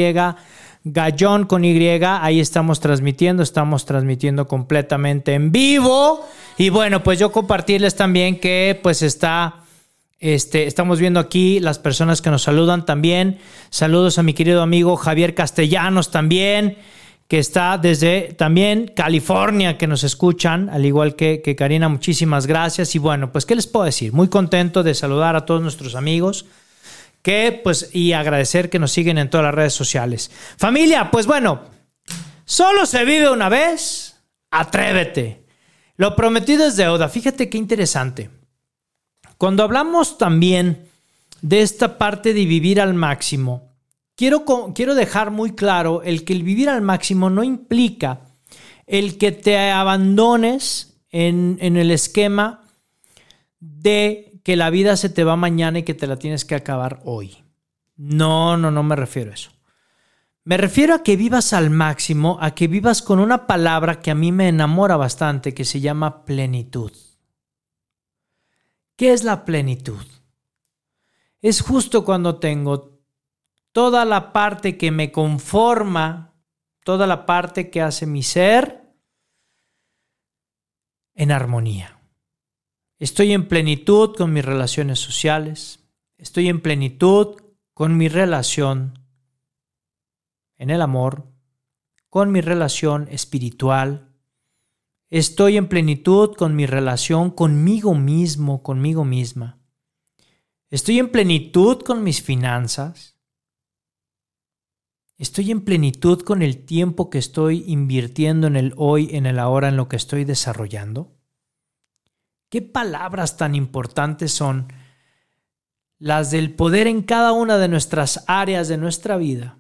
Gallón 0.85 1.47
con 1.47 1.65
Y, 1.65 1.89
ahí 2.05 2.41
estamos 2.41 2.79
transmitiendo, 2.79 3.43
estamos 3.43 3.87
transmitiendo 3.87 4.47
completamente 4.47 5.33
en 5.33 5.51
vivo. 5.51 6.23
Y 6.59 6.69
bueno, 6.69 7.03
pues 7.03 7.19
yo 7.19 7.33
compartirles 7.33 7.97
también 7.97 8.39
que 8.39 8.79
pues 8.83 9.01
está, 9.01 9.65
este, 10.21 10.67
estamos 10.67 11.01
viendo 11.01 11.21
aquí 11.21 11.59
las 11.59 11.79
personas 11.79 12.21
que 12.21 12.29
nos 12.29 12.43
saludan 12.43 12.85
también. 12.85 13.39
Saludos 13.71 14.19
a 14.19 14.23
mi 14.23 14.35
querido 14.35 14.61
amigo 14.61 14.97
Javier 14.97 15.35
Castellanos 15.35 16.11
también, 16.11 16.77
que 17.29 17.39
está 17.39 17.79
desde 17.79 18.35
también 18.37 18.93
California, 18.95 19.79
que 19.79 19.87
nos 19.87 20.05
escuchan, 20.05 20.69
al 20.69 20.85
igual 20.85 21.17
que, 21.17 21.41
que 21.43 21.57
Karina, 21.57 21.89
muchísimas 21.89 22.47
gracias. 22.47 22.95
Y 22.95 22.99
bueno, 22.99 23.33
pues, 23.33 23.47
¿qué 23.47 23.55
les 23.55 23.67
puedo 23.67 23.87
decir? 23.87 24.13
Muy 24.13 24.29
contento 24.29 24.83
de 24.83 24.95
saludar 24.95 25.35
a 25.35 25.47
todos 25.47 25.63
nuestros 25.63 25.95
amigos 25.95 26.45
que 27.25 27.59
pues 27.65 27.89
y 27.95 28.13
agradecer 28.13 28.69
que 28.69 28.79
nos 28.79 28.93
siguen 28.93 29.17
en 29.17 29.31
todas 29.31 29.45
las 29.45 29.55
redes 29.55 29.73
sociales. 29.73 30.31
Familia, 30.59 31.11
pues 31.11 31.27
bueno, 31.27 31.63
solo 32.45 32.85
se 32.85 33.07
vive 33.07 33.31
una 33.31 33.49
vez, 33.49 34.21
atrévete. 34.51 35.47
Lo 35.97 36.15
prometido 36.17 36.67
es 36.67 36.77
deuda. 36.77 37.09
Fíjate 37.09 37.49
qué 37.49 37.57
interesante. 37.57 38.29
Cuando 39.39 39.63
hablamos 39.63 40.19
también 40.19 40.85
de 41.41 41.63
esta 41.63 41.97
parte 41.97 42.35
de 42.35 42.45
vivir 42.45 42.79
al 42.79 42.93
máximo, 42.93 43.73
quiero, 44.17 44.45
quiero 44.75 44.95
dejar 44.95 45.31
muy 45.31 45.55
claro 45.55 46.03
el 46.03 46.27
que 46.27 46.35
el 46.35 46.43
vivir 46.43 46.69
al 46.69 46.83
máximo 46.83 47.31
no 47.31 47.43
implica 47.43 48.21
el 48.87 49.17
que 49.17 49.33
te 49.33 49.71
abandones 49.71 50.99
en, 51.09 51.57
en 51.63 51.79
el 51.79 51.91
esquema 51.91 52.65
de 53.61 54.34
que 54.45 54.55
la 54.55 54.71
vida 54.71 54.97
se 54.97 55.09
te 55.09 55.25
va 55.25 55.35
mañana 55.35 55.81
y 55.81 55.83
que 55.83 55.95
te 55.95 56.07
la 56.07 56.17
tienes 56.17 56.45
que 56.45 56.55
acabar 56.55 57.01
hoy. 57.05 57.43
No, 57.97 58.57
no, 58.57 58.71
no 58.71 58.83
me 58.83 58.95
refiero 58.95 59.33
a 59.33 59.35
eso. 59.35 59.51
Me 60.45 60.59
refiero 60.59 60.95
a 60.95 61.03
que 61.03 61.17
vivas 61.17 61.55
al 61.55 61.71
máximo, 61.71 62.37
a 62.41 62.55
que 62.55 62.69
vivas 62.69 63.01
con 63.01 63.19
una 63.19 63.47
palabra 63.47 64.01
que 64.01 64.11
a 64.11 64.15
mí 64.15 64.31
me 64.31 64.49
enamora 64.49 64.99
bastante, 64.99 65.55
que 65.55 65.65
se 65.65 65.81
llama 65.81 66.27
plenitud. 66.27 66.93
¿Qué 68.97 69.15
es 69.15 69.25
la 69.25 69.47
plenitud? 69.47 70.05
Es 71.41 71.63
justo 71.63 72.05
cuando 72.05 72.39
tengo 72.39 73.01
toda 73.73 74.05
la 74.05 74.35
parte 74.35 74.77
que 74.77 74.91
me 74.91 75.11
conforma, 75.11 76.35
toda 76.85 77.07
la 77.07 77.25
parte 77.25 77.71
que 77.71 77.81
hace 77.81 78.05
mi 78.05 78.23
ser 78.23 78.95
en 81.15 81.33
armonía. 81.33 81.94
Estoy 82.99 83.33
en 83.33 83.49
plenitud 83.49 84.15
con 84.17 84.33
mis 84.33 84.45
relaciones 84.45 85.01
sociales. 85.01 85.81
Estoy 86.17 86.49
en 86.49 86.61
plenitud 86.61 87.37
con 87.75 87.97
mi 87.97 88.09
relación 88.09 89.01
en 90.57 90.71
el 90.71 90.81
amor, 90.81 91.27
con 92.09 92.31
mi 92.31 92.41
relación 92.41 93.09
espiritual. 93.11 94.15
Estoy 95.11 95.57
en 95.57 95.69
plenitud 95.69 96.35
con 96.35 96.55
mi 96.55 96.67
relación 96.67 97.31
conmigo 97.31 97.95
mismo, 97.95 98.63
conmigo 98.63 99.05
misma. 99.05 99.59
Estoy 100.71 101.01
en 101.01 101.11
plenitud 101.11 101.83
con 101.83 102.05
mis 102.05 102.23
finanzas. 102.23 103.19
Estoy 105.19 105.51
en 105.51 105.63
plenitud 105.65 106.23
con 106.23 106.43
el 106.43 106.65
tiempo 106.65 107.11
que 107.11 107.19
estoy 107.19 107.65
invirtiendo 107.67 108.47
en 108.47 108.57
el 108.57 108.73
hoy, 108.77 109.09
en 109.13 109.27
el 109.27 109.39
ahora, 109.39 109.69
en 109.69 109.77
lo 109.77 109.89
que 109.89 109.97
estoy 109.97 110.25
desarrollando. 110.25 111.14
¿Qué 112.55 112.63
palabras 112.63 113.37
tan 113.37 113.57
importantes 113.57 114.31
son 114.31 114.73
las 115.99 116.31
del 116.31 116.55
poder 116.55 116.87
en 116.87 117.03
cada 117.03 117.33
una 117.33 117.59
de 117.59 117.67
nuestras 117.67 118.23
áreas 118.29 118.69
de 118.69 118.77
nuestra 118.77 119.17
vida 119.17 119.59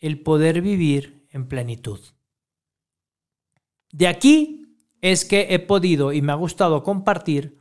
el 0.00 0.20
poder 0.20 0.60
vivir 0.60 1.26
en 1.30 1.48
plenitud. 1.48 1.98
De 3.90 4.06
aquí 4.06 4.76
es 5.00 5.24
que 5.24 5.46
he 5.48 5.60
podido 5.60 6.12
y 6.12 6.20
me 6.20 6.32
ha 6.32 6.34
gustado 6.34 6.82
compartir 6.82 7.56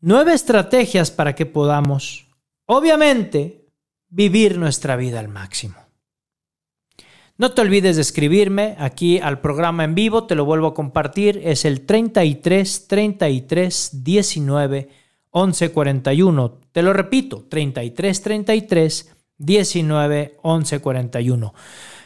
nueve 0.00 0.34
estrategias 0.34 1.12
para 1.12 1.36
que 1.36 1.46
podamos, 1.46 2.26
obviamente, 2.66 3.70
vivir 4.08 4.58
nuestra 4.58 4.96
vida 4.96 5.20
al 5.20 5.28
máximo. 5.28 5.83
No 7.36 7.50
te 7.50 7.62
olvides 7.62 7.96
de 7.96 8.02
escribirme 8.02 8.76
aquí 8.78 9.18
al 9.18 9.40
programa 9.40 9.82
en 9.82 9.96
vivo, 9.96 10.22
te 10.24 10.36
lo 10.36 10.44
vuelvo 10.44 10.68
a 10.68 10.74
compartir, 10.74 11.40
es 11.42 11.64
el 11.64 11.84
33 11.84 12.86
33 12.86 14.04
19 14.04 14.88
11 15.30 15.72
41. 15.72 16.60
Te 16.70 16.82
lo 16.82 16.92
repito, 16.92 17.44
33 17.48 18.22
33 18.22 19.16
19 19.36 20.36
11 20.42 20.80
41. 20.80 21.54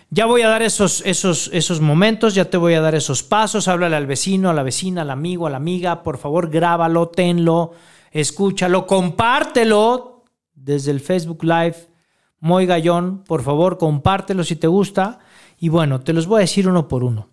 Ya 0.08 0.24
voy 0.24 0.40
a 0.40 0.48
dar 0.48 0.62
esos, 0.62 1.02
esos, 1.04 1.50
esos 1.52 1.82
momentos, 1.82 2.34
ya 2.34 2.46
te 2.46 2.56
voy 2.56 2.72
a 2.72 2.80
dar 2.80 2.94
esos 2.94 3.22
pasos. 3.22 3.68
Háblale 3.68 3.96
al 3.96 4.06
vecino, 4.06 4.48
a 4.48 4.54
la 4.54 4.62
vecina, 4.62 5.02
al 5.02 5.10
amigo, 5.10 5.46
a 5.46 5.50
la 5.50 5.58
amiga. 5.58 6.02
Por 6.02 6.16
favor, 6.16 6.48
grábalo, 6.48 7.08
tenlo, 7.08 7.72
escúchalo, 8.12 8.86
compártelo 8.86 10.24
desde 10.54 10.90
el 10.90 11.00
Facebook 11.00 11.44
Live. 11.44 11.97
Moy 12.40 12.66
Gallón, 12.66 13.24
por 13.24 13.42
favor, 13.42 13.78
compártelo 13.78 14.44
si 14.44 14.56
te 14.56 14.66
gusta. 14.66 15.18
Y 15.58 15.68
bueno, 15.68 16.00
te 16.00 16.12
los 16.12 16.26
voy 16.26 16.38
a 16.38 16.40
decir 16.40 16.68
uno 16.68 16.88
por 16.88 17.04
uno. 17.04 17.30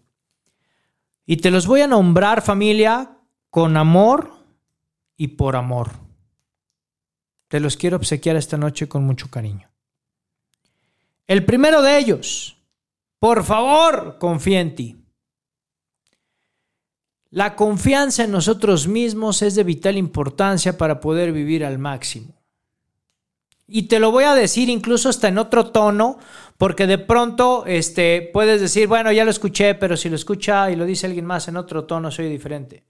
Y 1.25 1.37
te 1.37 1.51
los 1.51 1.67
voy 1.67 1.81
a 1.81 1.87
nombrar, 1.87 2.41
familia, 2.41 3.17
con 3.49 3.77
amor 3.77 4.33
y 5.17 5.29
por 5.29 5.55
amor. 5.55 5.91
Te 7.47 7.59
los 7.59 7.77
quiero 7.77 7.97
obsequiar 7.97 8.35
esta 8.35 8.57
noche 8.57 8.87
con 8.87 9.03
mucho 9.03 9.29
cariño. 9.29 9.69
El 11.27 11.45
primero 11.45 11.81
de 11.81 11.97
ellos 11.97 12.55
por 13.25 13.43
favor, 13.43 14.17
confía 14.19 14.61
en 14.61 14.75
ti. 14.75 15.03
La 17.31 17.55
confianza 17.55 18.23
en 18.23 18.29
nosotros 18.29 18.87
mismos 18.87 19.41
es 19.41 19.55
de 19.55 19.63
vital 19.63 19.97
importancia 19.97 20.77
para 20.77 20.99
poder 20.99 21.31
vivir 21.31 21.65
al 21.65 21.79
máximo. 21.79 22.35
Y 23.67 23.83
te 23.83 23.99
lo 23.99 24.11
voy 24.11 24.25
a 24.25 24.35
decir 24.35 24.69
incluso 24.69 25.09
hasta 25.09 25.27
en 25.27 25.37
otro 25.37 25.71
tono, 25.71 26.19
porque 26.57 26.85
de 26.87 26.97
pronto 26.97 27.65
este, 27.65 28.29
puedes 28.33 28.61
decir, 28.61 28.87
bueno, 28.87 29.11
ya 29.11 29.25
lo 29.25 29.31
escuché, 29.31 29.75
pero 29.75 29.97
si 29.97 30.09
lo 30.09 30.15
escucha 30.15 30.69
y 30.69 30.75
lo 30.75 30.85
dice 30.85 31.07
alguien 31.07 31.25
más 31.25 31.47
en 31.47 31.57
otro 31.57 31.85
tono, 31.85 32.11
soy 32.11 32.29
diferente. 32.29 32.83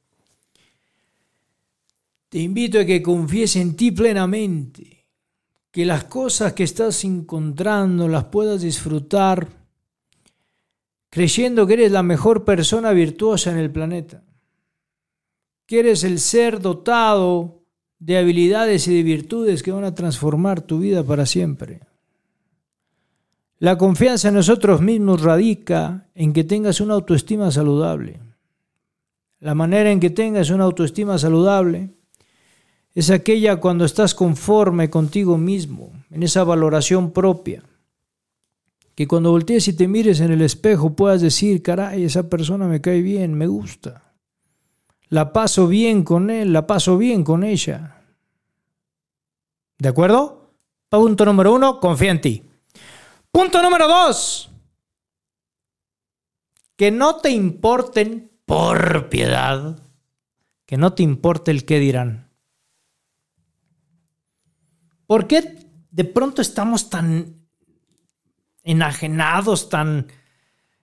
Te 2.30 2.40
invito 2.40 2.80
a 2.80 2.86
que 2.86 3.02
confíes 3.02 3.56
en 3.56 3.76
ti 3.76 3.92
plenamente, 3.92 5.06
que 5.72 5.86
las 5.86 6.06
cosas 6.06 6.54
que 6.54 6.64
estás 6.64 7.04
encontrando 7.06 8.08
las 8.08 8.26
puedas 8.26 8.62
disfrutar 8.62 9.48
creyendo 11.16 11.66
que 11.66 11.76
eres 11.76 11.94
la 11.94 12.04
mejor 12.04 12.44
persona 12.44 12.92
virtuosa 12.92 13.50
en 13.50 13.58
el 13.58 13.72
planeta, 13.72 14.22
que 15.66 15.80
eres 15.80 16.04
el 16.04 16.20
ser 16.20 16.60
dotado 16.60 17.65
de 18.00 18.18
habilidades 18.18 18.88
y 18.88 18.96
de 18.96 19.04
virtudes 19.04 19.64
que 19.64 19.72
van 19.72 19.84
a 19.84 19.96
transformar 19.96 20.62
tu 20.62 20.80
vida 20.80 21.04
para 21.04 21.26
siempre. 21.26 21.82
La 23.60 23.78
confianza 23.78 24.28
en 24.28 24.36
nosotros 24.36 24.82
mismos 24.82 25.22
radica 25.22 26.08
en 26.14 26.34
que 26.34 26.44
tengas 26.44 26.82
una 26.82 26.94
autoestima 26.94 27.52
saludable. 27.52 28.20
La 29.40 29.56
manera 29.56 29.92
en 29.92 30.00
que 30.00 30.10
tengas 30.10 30.50
una 30.50 30.66
autoestima 30.66 31.18
saludable 31.18 31.92
es 32.94 33.10
aquella 33.10 33.58
cuando 33.58 33.86
estás 33.86 34.14
conforme 34.14 34.90
contigo 34.90 35.38
mismo, 35.38 35.92
en 36.12 36.24
esa 36.24 36.44
valoración 36.44 37.12
propia 37.12 37.64
que 38.96 39.08
cuando 39.08 39.32
voltees 39.32 39.68
y 39.68 39.74
te 39.74 39.88
mires 39.90 40.22
en 40.22 40.32
el 40.32 40.42
espejo 40.42 40.96
puedas 40.96 41.22
decir, 41.22 41.62
caray, 41.62 42.06
esa 42.06 42.30
persona 42.30 42.66
me 42.66 42.80
cae 42.80 43.02
bien, 43.02 43.34
me 43.34 43.46
gusta. 43.46 44.15
La 45.10 45.32
paso 45.34 45.68
bien 45.68 46.04
con 46.04 46.30
él, 46.30 46.52
la 46.52 46.66
paso 46.66 46.98
bien 46.98 47.24
con 47.24 47.44
ella. 47.44 48.02
¿De 49.78 49.90
acuerdo? 49.90 50.54
Punto 50.90 51.26
número 51.26 51.54
uno, 51.54 51.80
confía 51.80 52.12
en 52.12 52.22
ti. 52.22 52.44
Punto 53.32 53.62
número 53.62 53.88
dos, 53.88 54.50
que 56.78 56.90
no 56.92 57.18
te 57.18 57.32
importen 57.32 58.32
por 58.46 59.10
piedad, 59.10 59.78
que 60.66 60.78
no 60.78 60.94
te 60.94 61.04
importe 61.04 61.52
el 61.52 61.66
qué 61.66 61.80
dirán. 61.80 62.32
¿Por 65.06 65.28
qué 65.28 65.68
de 65.92 66.06
pronto 66.06 66.42
estamos 66.42 66.90
tan 66.90 67.48
enajenados, 68.64 69.70
tan... 69.70 70.08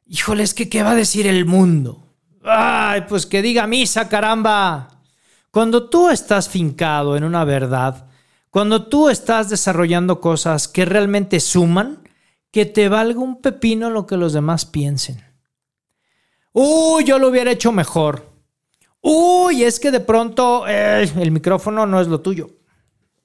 Híjole, 0.07 0.43
es 0.43 0.55
que 0.55 0.69
¿qué 0.69 0.83
va 0.83 0.93
a 0.93 0.97
decir 0.97 1.27
el 1.27 1.45
mundo? 1.47 2.12
Ay, 2.45 3.03
pues 3.09 3.27
que 3.27 3.43
diga 3.43 3.67
misa, 3.67 4.09
caramba. 4.09 4.89
Cuando 5.51 5.89
tú 5.89 6.09
estás 6.09 6.49
fincado 6.49 7.17
en 7.17 7.25
una 7.25 7.45
verdad, 7.45 8.07
cuando 8.51 8.87
tú 8.87 9.09
estás 9.09 9.49
desarrollando 9.49 10.21
cosas 10.21 10.67
que 10.67 10.85
realmente 10.85 11.41
suman, 11.41 12.09
que 12.51 12.67
te 12.67 12.89
valga 12.89 13.21
un 13.21 13.41
pepino 13.41 13.91
lo 13.91 14.07
que 14.07 14.17
los 14.17 14.33
demás 14.33 14.67
piensen. 14.67 15.25
Uy, 16.53 17.05
yo 17.05 17.19
lo 17.19 17.29
hubiera 17.29 17.51
hecho 17.51 17.73
mejor. 17.73 18.31
Uy, 19.01 19.65
es 19.65 19.81
que 19.81 19.91
de 19.91 20.01
pronto 20.01 20.65
eh, 20.69 21.11
el 21.17 21.31
micrófono 21.31 21.87
no 21.87 22.01
es 22.01 22.09
lo 22.09 22.21
tuyo. 22.21 22.51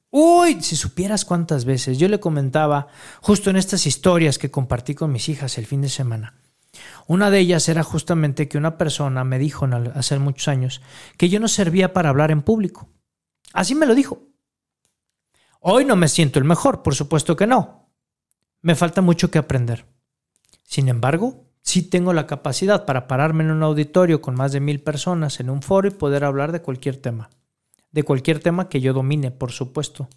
Uy, 0.10 0.62
si 0.62 0.76
supieras 0.76 1.26
cuántas 1.26 1.66
veces 1.66 1.98
yo 1.98 2.08
le 2.08 2.20
comentaba 2.20 2.88
justo 3.22 3.50
en 3.50 3.58
estas 3.58 3.86
historias 3.86 4.38
que 4.38 4.50
compartí 4.50 4.96
con 4.96 5.12
mis 5.12 5.28
hijas 5.28 5.58
el 5.58 5.66
fin 5.66 5.82
de 5.82 5.90
semana. 5.90 6.34
Una 7.08 7.30
de 7.30 7.40
ellas 7.40 7.68
era 7.70 7.84
justamente 7.84 8.48
que 8.48 8.58
una 8.58 8.78
persona 8.78 9.24
me 9.24 9.40
dijo 9.40 9.68
hace 9.96 10.20
muchos 10.20 10.48
años 10.48 10.82
que 11.18 11.30
yo 11.30 11.40
no 11.40 11.48
servía 11.48 11.94
para 11.94 12.10
hablar 12.10 12.32
en 12.32 12.42
público. 12.42 12.90
Así 13.54 13.76
me 13.76 13.86
lo 13.86 13.96
dijo. 13.96 14.28
Hoy 15.60 15.86
no 15.86 15.96
me 15.96 16.10
siento 16.10 16.38
el 16.38 16.46
mejor, 16.46 16.84
por 16.84 16.96
supuesto 16.96 17.36
que 17.36 17.48
no. 17.48 17.90
Me 18.62 18.76
falta 18.76 19.02
mucho 19.02 19.32
que 19.32 19.40
aprender. 19.40 19.86
Sin 20.64 20.90
embargo, 20.90 21.46
sí 21.62 21.82
tengo 21.82 22.14
la 22.14 22.28
capacidad 22.28 22.86
para 22.86 23.08
pararme 23.08 23.44
en 23.44 23.52
un 23.52 23.64
auditorio 23.64 24.22
con 24.22 24.36
más 24.36 24.52
de 24.52 24.60
mil 24.60 24.84
personas 24.84 25.40
en 25.40 25.50
un 25.50 25.62
foro 25.62 25.88
y 25.88 25.92
poder 25.92 26.26
hablar 26.26 26.52
de 26.52 26.62
cualquier 26.62 26.98
tema 26.98 27.30
de 27.92 28.04
cualquier 28.04 28.40
tema 28.40 28.70
que 28.70 28.82
yo 28.82 28.94
domine, 28.94 29.32
por 29.32 29.52
supuesto. 29.52 30.08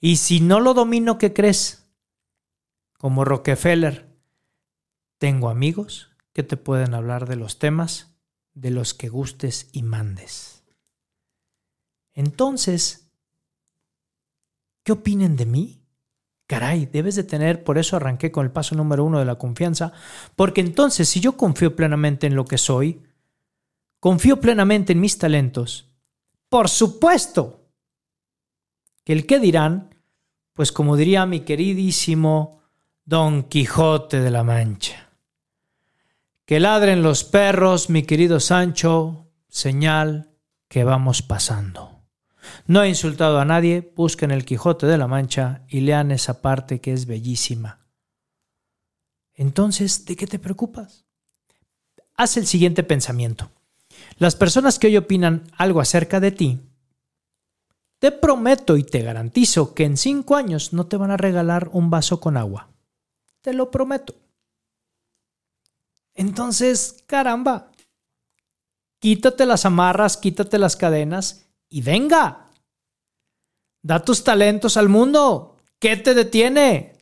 Y 0.00 0.16
si 0.16 0.40
no 0.40 0.60
lo 0.60 0.74
domino, 0.74 1.18
¿qué 1.18 1.32
crees? 1.32 1.90
Como 2.98 3.24
Rockefeller, 3.24 4.05
tengo 5.18 5.48
amigos 5.48 6.10
que 6.32 6.42
te 6.42 6.56
pueden 6.56 6.94
hablar 6.94 7.28
de 7.28 7.36
los 7.36 7.58
temas 7.58 8.16
de 8.54 8.70
los 8.70 8.94
que 8.94 9.08
gustes 9.08 9.68
y 9.72 9.82
mandes. 9.82 10.64
Entonces, 12.14 13.10
¿qué 14.82 14.92
opinen 14.92 15.36
de 15.36 15.46
mí? 15.46 15.82
Caray, 16.46 16.86
debes 16.86 17.16
de 17.16 17.24
tener, 17.24 17.64
por 17.64 17.76
eso 17.76 17.96
arranqué 17.96 18.32
con 18.32 18.46
el 18.46 18.52
paso 18.52 18.74
número 18.74 19.04
uno 19.04 19.18
de 19.18 19.24
la 19.24 19.34
confianza, 19.34 19.92
porque 20.36 20.60
entonces 20.60 21.08
si 21.08 21.20
yo 21.20 21.36
confío 21.36 21.76
plenamente 21.76 22.26
en 22.26 22.36
lo 22.36 22.44
que 22.44 22.56
soy, 22.56 23.02
confío 24.00 24.40
plenamente 24.40 24.92
en 24.92 25.00
mis 25.00 25.18
talentos, 25.18 25.90
por 26.48 26.68
supuesto 26.68 27.68
que 29.04 29.12
el 29.12 29.26
que 29.26 29.38
dirán, 29.38 29.94
pues 30.54 30.72
como 30.72 30.96
diría 30.96 31.26
mi 31.26 31.40
queridísimo 31.40 32.62
Don 33.04 33.42
Quijote 33.44 34.20
de 34.20 34.30
la 34.30 34.44
Mancha, 34.44 34.95
que 36.46 36.60
ladren 36.60 37.02
los 37.02 37.24
perros, 37.24 37.90
mi 37.90 38.04
querido 38.04 38.38
Sancho, 38.38 39.32
señal 39.48 40.30
que 40.68 40.84
vamos 40.84 41.20
pasando. 41.20 42.04
No 42.68 42.82
he 42.82 42.88
insultado 42.88 43.40
a 43.40 43.44
nadie, 43.44 43.92
busquen 43.96 44.30
el 44.30 44.44
Quijote 44.44 44.86
de 44.86 44.96
la 44.96 45.08
Mancha 45.08 45.64
y 45.68 45.80
lean 45.80 46.12
esa 46.12 46.40
parte 46.40 46.80
que 46.80 46.92
es 46.92 47.06
bellísima. 47.06 47.88
Entonces, 49.34 50.04
¿de 50.04 50.14
qué 50.14 50.28
te 50.28 50.38
preocupas? 50.38 51.04
Haz 52.14 52.36
el 52.36 52.46
siguiente 52.46 52.84
pensamiento. 52.84 53.50
Las 54.18 54.36
personas 54.36 54.78
que 54.78 54.86
hoy 54.86 54.96
opinan 54.96 55.50
algo 55.56 55.80
acerca 55.80 56.20
de 56.20 56.30
ti, 56.30 56.60
te 57.98 58.12
prometo 58.12 58.76
y 58.76 58.84
te 58.84 59.02
garantizo 59.02 59.74
que 59.74 59.84
en 59.84 59.96
cinco 59.96 60.36
años 60.36 60.72
no 60.72 60.86
te 60.86 60.96
van 60.96 61.10
a 61.10 61.16
regalar 61.16 61.70
un 61.72 61.90
vaso 61.90 62.20
con 62.20 62.36
agua. 62.36 62.68
Te 63.40 63.52
lo 63.52 63.72
prometo. 63.72 64.14
Entonces, 66.16 67.04
caramba, 67.06 67.70
quítate 68.98 69.46
las 69.46 69.64
amarras, 69.64 70.16
quítate 70.16 70.58
las 70.58 70.76
cadenas 70.76 71.46
y 71.68 71.82
venga. 71.82 72.50
Da 73.82 74.04
tus 74.04 74.24
talentos 74.24 74.76
al 74.76 74.88
mundo. 74.88 75.56
¿Qué 75.78 75.96
te 75.96 76.14
detiene? 76.14 76.96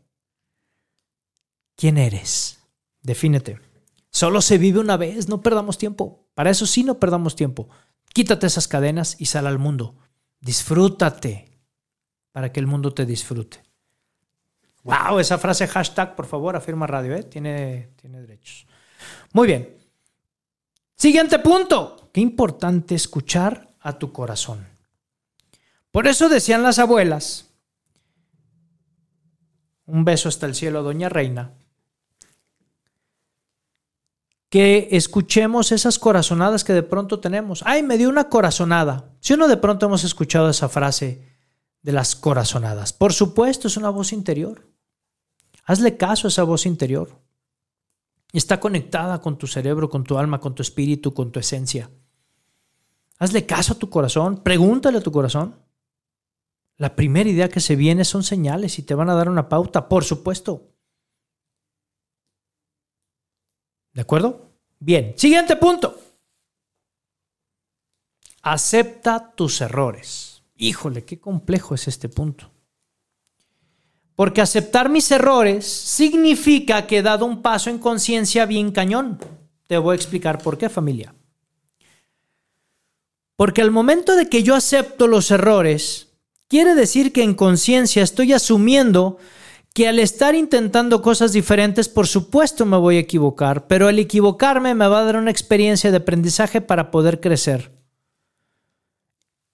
¿Quién 1.77 1.97
eres? 1.97 2.61
Defínete. 3.01 3.61
Solo 4.11 4.41
se 4.43 4.59
vive 4.59 4.81
una 4.81 4.97
vez, 4.97 5.29
no 5.29 5.41
perdamos 5.41 5.79
tiempo. 5.79 6.29
Para 6.35 6.51
eso 6.51 6.67
sí 6.67 6.85
no 6.85 6.99
perdamos 6.99 7.37
tiempo. 7.37 7.69
Quítate 8.12 8.47
esas 8.47 8.69
cadenas 8.69 9.17
y 9.19 9.27
sal 9.27 9.47
al 9.47 9.59
mundo. 9.59 9.97
Disfrútate 10.41 11.51
para 12.33 12.53
que 12.53 12.61
el 12.61 12.67
mundo 12.67 12.93
te 12.93 13.07
disfrute. 13.07 13.62
Wow, 14.83 15.19
esa 15.19 15.39
frase 15.39 15.67
hashtag, 15.67 16.15
por 16.15 16.27
favor, 16.27 16.55
afirma 16.57 16.87
radio, 16.87 17.15
¿eh? 17.15 17.23
tiene, 17.23 17.89
tiene 17.97 18.21
derechos. 18.21 18.67
Muy 19.33 19.47
bien. 19.47 19.77
Siguiente 20.97 21.39
punto. 21.39 22.11
Qué 22.13 22.21
importante 22.21 22.95
escuchar 22.95 23.75
a 23.81 23.99
tu 23.99 24.13
corazón. 24.13 24.67
Por 25.91 26.07
eso 26.07 26.29
decían 26.29 26.63
las 26.63 26.79
abuelas, 26.79 27.51
un 29.87 30.05
beso 30.05 30.29
hasta 30.29 30.47
el 30.47 30.55
cielo, 30.55 30.83
doña 30.83 31.09
Reina, 31.09 31.53
que 34.49 34.89
escuchemos 34.93 35.73
esas 35.73 35.99
corazonadas 35.99 36.63
que 36.63 36.73
de 36.73 36.85
pronto 36.85 37.19
tenemos. 37.19 37.63
Ay, 37.67 37.83
me 37.83 37.99
dio 37.99 38.09
una 38.09 38.29
corazonada. 38.29 39.11
Si 39.21 39.35
uno 39.35 39.49
de 39.49 39.57
pronto 39.57 39.87
hemos 39.87 40.05
escuchado 40.05 40.49
esa 40.49 40.69
frase 40.69 41.29
de 41.83 41.93
las 41.93 42.15
corazonadas, 42.15 42.93
por 42.93 43.13
supuesto 43.13 43.67
es 43.69 43.77
una 43.77 43.91
voz 43.91 44.13
interior. 44.13 44.69
Hazle 45.65 45.97
caso 45.97 46.29
a 46.29 46.31
esa 46.31 46.45
voz 46.45 46.67
interior. 46.67 47.24
Está 48.35 48.59
conectada 48.59 49.20
con 49.20 49.39
tu 49.39 49.47
cerebro, 49.47 49.89
con 49.89 50.03
tu 50.03 50.18
alma, 50.18 50.41
con 50.41 50.57
tu 50.57 50.62
espíritu, 50.62 51.14
con 51.14 51.30
tu 51.30 51.39
esencia. 51.39 51.89
Hazle 53.20 53.47
caso 53.47 53.74
a 53.74 53.78
tu 53.78 53.89
corazón, 53.89 54.43
pregúntale 54.43 54.99
a 54.99 55.01
tu 55.01 55.12
corazón. 55.12 55.55
La 56.76 56.97
primera 56.97 57.30
idea 57.30 57.49
que 57.49 57.61
se 57.61 57.76
viene 57.76 58.05
son 58.05 58.24
señales 58.24 58.80
y 58.80 58.82
te 58.82 58.97
van 58.97 59.09
a 59.09 59.14
dar 59.14 59.28
una 59.28 59.49
pauta, 59.49 59.89
por 59.89 60.03
supuesto. 60.03 60.74
¿De 63.93 64.01
acuerdo? 64.03 64.51
Bien, 64.80 65.14
siguiente 65.16 65.55
punto. 65.55 65.97
Acepta 68.43 69.32
tus 69.37 69.61
errores. 69.61 70.43
Híjole, 70.57 71.05
qué 71.05 71.20
complejo 71.20 71.76
es 71.76 71.87
este 71.87 72.09
punto. 72.09 72.51
Porque 74.17 74.41
aceptar 74.41 74.89
mis 74.89 75.11
errores 75.11 75.67
significa 75.67 76.87
que 76.87 76.99
he 76.99 77.03
dado 77.03 77.27
un 77.27 77.43
paso 77.43 77.71
en 77.71 77.79
conciencia 77.79 78.47
bien 78.47 78.71
cañón. 78.71 79.19
Te 79.67 79.79
voy 79.79 79.95
a 79.95 79.97
explicar 79.97 80.39
por 80.39 80.57
qué, 80.57 80.69
familia. 80.69 81.15
Porque 83.37 83.62
al 83.62 83.73
momento 83.73 84.15
de 84.15 84.29
que 84.29 84.45
yo 84.45 84.55
acepto 84.55 85.09
los 85.09 85.31
errores, 85.31 86.09
quiere 86.49 86.75
decir 86.75 87.12
que 87.12 87.25
en 87.25 87.35
conciencia 87.35 88.03
estoy 88.03 88.33
asumiendo 88.33 89.19
que 89.75 89.89
al 89.89 89.99
estar 89.99 90.37
intentando 90.37 91.03
cosas 91.03 91.33
diferentes, 91.33 91.89
por 91.89 92.07
supuesto 92.07 92.65
me 92.65 92.77
voy 92.77 92.97
a 92.97 93.01
equivocar, 93.01 93.67
pero 93.67 93.89
al 93.89 93.99
equivocarme 93.99 94.73
me 94.73 94.87
va 94.87 95.01
a 95.01 95.05
dar 95.05 95.17
una 95.17 95.33
experiencia 95.33 95.91
de 95.91 95.97
aprendizaje 95.97 96.61
para 96.61 96.93
poder 96.93 97.21
crecer. 97.21 97.74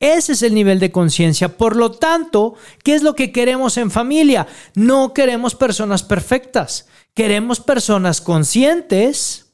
Ese 0.00 0.32
es 0.32 0.42
el 0.42 0.54
nivel 0.54 0.80
de 0.80 0.90
conciencia. 0.90 1.58
Por 1.58 1.76
lo 1.76 1.92
tanto, 1.92 2.54
¿qué 2.82 2.94
es 2.94 3.02
lo 3.02 3.14
que 3.14 3.32
queremos 3.32 3.76
en 3.76 3.90
familia? 3.90 4.46
No 4.74 5.12
queremos 5.12 5.54
personas 5.54 6.02
perfectas. 6.02 6.88
Queremos 7.12 7.60
personas 7.60 8.22
conscientes 8.22 9.52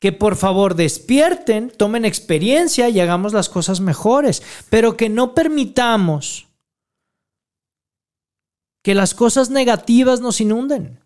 que 0.00 0.12
por 0.12 0.36
favor 0.36 0.74
despierten, 0.74 1.70
tomen 1.70 2.04
experiencia 2.04 2.88
y 2.88 3.00
hagamos 3.00 3.32
las 3.32 3.48
cosas 3.48 3.80
mejores, 3.80 4.42
pero 4.68 4.96
que 4.96 5.08
no 5.08 5.32
permitamos 5.32 6.48
que 8.82 8.94
las 8.94 9.14
cosas 9.14 9.48
negativas 9.48 10.20
nos 10.20 10.40
inunden. 10.40 11.00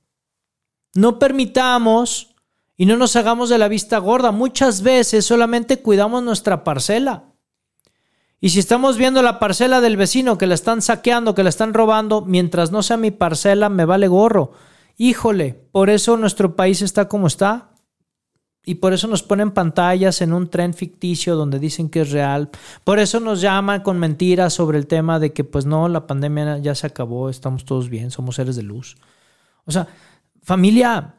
No 0.94 1.18
permitamos 1.18 2.34
y 2.76 2.86
no 2.86 2.96
nos 2.96 3.14
hagamos 3.16 3.50
de 3.50 3.58
la 3.58 3.68
vista 3.68 3.98
gorda. 3.98 4.32
Muchas 4.32 4.82
veces 4.82 5.26
solamente 5.26 5.80
cuidamos 5.80 6.22
nuestra 6.22 6.64
parcela. 6.64 7.27
Y 8.40 8.50
si 8.50 8.60
estamos 8.60 8.96
viendo 8.96 9.22
la 9.22 9.38
parcela 9.38 9.80
del 9.80 9.96
vecino 9.96 10.38
que 10.38 10.46
la 10.46 10.54
están 10.54 10.80
saqueando, 10.80 11.34
que 11.34 11.42
la 11.42 11.48
están 11.48 11.74
robando, 11.74 12.22
mientras 12.22 12.70
no 12.70 12.82
sea 12.82 12.96
mi 12.96 13.10
parcela, 13.10 13.68
me 13.68 13.84
vale 13.84 14.06
gorro. 14.06 14.52
Híjole, 14.96 15.54
por 15.72 15.90
eso 15.90 16.16
nuestro 16.16 16.54
país 16.54 16.82
está 16.82 17.08
como 17.08 17.26
está. 17.26 17.70
Y 18.64 18.76
por 18.76 18.92
eso 18.92 19.08
nos 19.08 19.22
ponen 19.22 19.52
pantallas 19.52 20.20
en 20.20 20.32
un 20.32 20.50
tren 20.50 20.74
ficticio 20.74 21.36
donde 21.36 21.58
dicen 21.58 21.88
que 21.88 22.02
es 22.02 22.10
real. 22.10 22.50
Por 22.84 22.98
eso 22.98 23.18
nos 23.18 23.40
llaman 23.40 23.82
con 23.82 23.98
mentiras 23.98 24.52
sobre 24.52 24.76
el 24.78 24.86
tema 24.86 25.18
de 25.18 25.32
que 25.32 25.42
pues 25.42 25.64
no, 25.64 25.88
la 25.88 26.06
pandemia 26.06 26.58
ya 26.58 26.74
se 26.74 26.86
acabó, 26.86 27.30
estamos 27.30 27.64
todos 27.64 27.88
bien, 27.88 28.10
somos 28.10 28.36
seres 28.36 28.56
de 28.56 28.62
luz. 28.62 28.98
O 29.64 29.72
sea, 29.72 29.88
familia, 30.42 31.14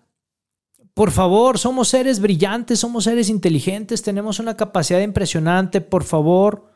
por 0.93 1.09
favor, 1.09 1.57
somos 1.57 1.88
seres 1.88 2.20
brillantes, 2.20 2.80
somos 2.80 3.05
seres 3.05 3.30
inteligentes, 3.30 4.03
tenemos 4.03 4.39
una 4.39 4.55
capacidad 4.55 4.99
impresionante, 4.99 5.82
por 5.82 6.03
favor, 6.03 6.68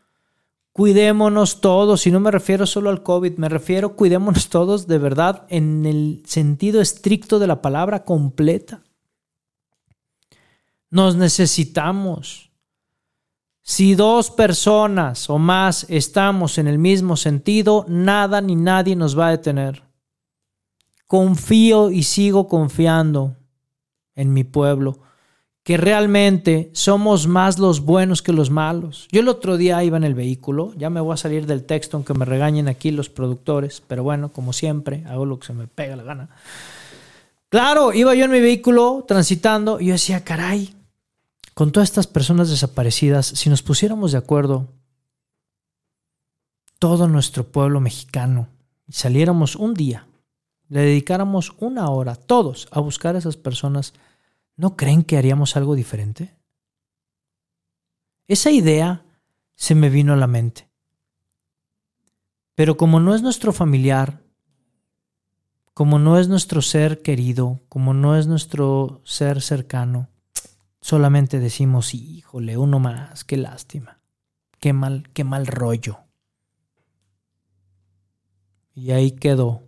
cuidémonos 0.74 1.62
todos, 1.62 2.06
y 2.08 2.12
no 2.12 2.20
me 2.20 2.32
refiero 2.32 2.66
solo 2.66 2.90
al 2.90 3.04
COVID, 3.04 3.38
me 3.38 3.48
refiero 3.48 3.96
cuidémonos 3.96 4.50
todos 4.50 4.88
de 4.88 4.98
verdad 4.98 5.46
en 5.50 5.86
el 5.86 6.24
sentido 6.26 6.82
estricto 6.82 7.40
de 7.40 7.48
la 7.48 7.62
palabra 7.62 8.04
completa. 8.04 8.82
Nos 10.90 11.16
necesitamos. 11.16 12.52
Si 13.62 13.96
dos 13.96 14.30
personas 14.30 15.30
o 15.30 15.38
más 15.38 15.86
estamos 15.90 16.58
en 16.58 16.68
el 16.68 16.78
mismo 16.78 17.16
sentido, 17.16 17.86
nada 17.88 18.42
ni 18.42 18.56
nadie 18.56 18.96
nos 18.96 19.18
va 19.18 19.28
a 19.28 19.32
detener. 19.32 19.84
Confío 21.08 21.90
y 21.90 22.04
sigo 22.04 22.48
confiando 22.48 23.38
en 24.16 24.34
mi 24.34 24.44
pueblo, 24.44 25.00
que 25.64 25.78
realmente 25.78 26.70
somos 26.74 27.26
más 27.28 27.58
los 27.58 27.82
buenos 27.82 28.22
que 28.22 28.34
los 28.34 28.50
malos. 28.50 29.08
Yo 29.12 29.22
el 29.22 29.30
otro 29.30 29.56
día 29.56 29.84
iba 29.84 29.96
en 29.96 30.04
el 30.04 30.14
vehículo, 30.14 30.74
ya 30.78 30.90
me 30.90 31.00
voy 31.00 31.14
a 31.14 31.18
salir 31.18 31.46
del 31.46 31.64
texto 31.64 31.96
aunque 31.96 32.14
me 32.14 32.26
regañen 32.26 32.68
aquí 32.68 32.92
los 32.92 33.10
productores, 33.10 33.82
pero 33.88 34.04
bueno, 34.04 34.32
como 34.32 34.52
siempre, 34.52 35.04
hago 35.08 35.26
lo 35.26 35.40
que 35.40 35.48
se 35.48 35.54
me 35.54 35.68
pega 35.68 35.96
la 35.96 36.04
gana. 36.04 36.30
Claro, 37.48 37.94
iba 37.94 38.14
yo 38.14 38.26
en 38.26 38.32
mi 38.32 38.42
vehículo 38.42 39.06
transitando 39.08 39.80
y 39.80 39.88
yo 39.88 39.94
decía, 39.94 40.24
caray, 40.24 40.74
con 41.54 41.72
todas 41.72 41.90
estas 41.90 42.08
personas 42.08 42.50
desaparecidas, 42.50 43.28
si 43.28 43.50
nos 43.50 43.62
pusiéramos 43.62 44.12
de 44.12 44.18
acuerdo, 44.18 44.68
todo 46.80 47.08
nuestro 47.08 47.46
pueblo 47.46 47.80
mexicano, 47.80 48.48
saliéramos 48.90 49.56
un 49.56 49.76
día, 49.76 50.08
le 50.68 50.82
dedicáramos 50.82 51.54
una 51.60 51.90
hora, 51.90 52.16
todos, 52.16 52.68
a 52.72 52.82
buscar 52.82 53.16
a 53.16 53.20
esas 53.20 53.38
personas, 53.38 53.94
¿no 54.56 54.76
creen 54.76 55.04
que 55.04 55.18
haríamos 55.18 55.56
algo 55.56 55.76
diferente? 55.76 56.36
Esa 58.28 58.52
idea 58.52 59.06
se 59.56 59.76
me 59.76 59.90
vino 59.90 60.14
a 60.14 60.18
la 60.18 60.28
mente. 60.28 60.70
Pero 62.56 62.78
como 62.78 63.00
no 63.00 63.16
es 63.16 63.22
nuestro 63.22 63.52
familiar, 63.52 64.22
como 65.74 65.98
no 65.98 66.20
es 66.20 66.28
nuestro 66.28 66.62
ser 66.62 67.02
querido, 67.02 67.62
como 67.68 67.94
no 67.94 68.16
es 68.16 68.28
nuestro 68.28 69.02
ser 69.04 69.42
cercano, 69.42 70.10
solamente 70.82 71.40
decimos, 71.40 71.94
híjole, 71.94 72.58
uno 72.58 72.80
más, 72.80 73.24
qué 73.24 73.38
lástima, 73.38 74.02
qué 74.60 74.72
mal, 74.74 75.10
qué 75.14 75.24
mal 75.24 75.48
rollo. 75.48 76.00
Y 78.76 78.92
ahí 78.92 79.12
quedó. 79.12 79.64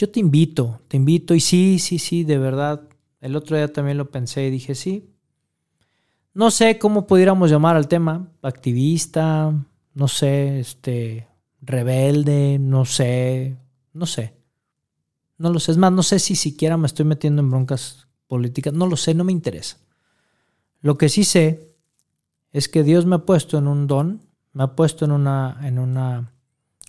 Yo 0.00 0.08
te 0.08 0.18
invito, 0.18 0.80
te 0.88 0.96
invito, 0.96 1.34
y 1.34 1.40
sí, 1.40 1.78
sí, 1.78 1.98
sí, 1.98 2.24
de 2.24 2.38
verdad, 2.38 2.88
el 3.20 3.36
otro 3.36 3.58
día 3.58 3.70
también 3.70 3.98
lo 3.98 4.10
pensé 4.10 4.46
y 4.46 4.50
dije, 4.50 4.74
sí. 4.74 5.12
No 6.32 6.50
sé 6.50 6.78
cómo 6.78 7.06
pudiéramos 7.06 7.50
llamar 7.50 7.76
al 7.76 7.86
tema, 7.86 8.32
activista, 8.40 9.52
no 9.92 10.08
sé, 10.08 10.58
este, 10.58 11.28
rebelde, 11.60 12.56
no 12.58 12.86
sé, 12.86 13.58
no 13.92 14.06
sé. 14.06 14.32
No 15.36 15.52
lo 15.52 15.60
sé, 15.60 15.72
es 15.72 15.76
más, 15.76 15.92
no 15.92 16.02
sé 16.02 16.18
si 16.18 16.34
siquiera 16.34 16.78
me 16.78 16.86
estoy 16.86 17.04
metiendo 17.04 17.42
en 17.42 17.50
broncas 17.50 18.08
política, 18.26 18.70
no 18.72 18.86
lo 18.86 18.96
sé, 18.96 19.12
no 19.12 19.24
me 19.24 19.32
interesa. 19.32 19.76
Lo 20.80 20.96
que 20.96 21.10
sí 21.10 21.24
sé 21.24 21.76
es 22.52 22.70
que 22.70 22.84
Dios 22.84 23.04
me 23.04 23.16
ha 23.16 23.26
puesto 23.26 23.58
en 23.58 23.66
un 23.66 23.86
don, 23.86 24.22
me 24.54 24.62
ha 24.62 24.76
puesto 24.76 25.04
en 25.04 25.10
una, 25.12 25.60
en 25.62 25.78
una 25.78 26.32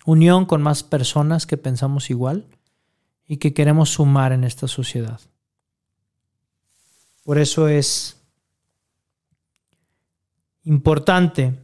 unión 0.06 0.46
con 0.46 0.62
más 0.62 0.84
personas 0.84 1.46
que 1.46 1.58
pensamos 1.58 2.10
igual 2.10 2.48
y 3.32 3.38
que 3.38 3.54
queremos 3.54 3.92
sumar 3.92 4.34
en 4.34 4.44
esta 4.44 4.68
sociedad. 4.68 5.22
Por 7.24 7.38
eso 7.38 7.70
es 7.70 8.18
importante 10.66 11.58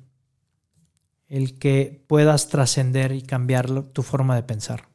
el 1.28 1.60
que 1.60 2.06
puedas 2.08 2.48
trascender 2.48 3.12
y 3.12 3.22
cambiar 3.22 3.82
tu 3.92 4.02
forma 4.02 4.38
de 4.38 4.44
pensar. 4.44 4.88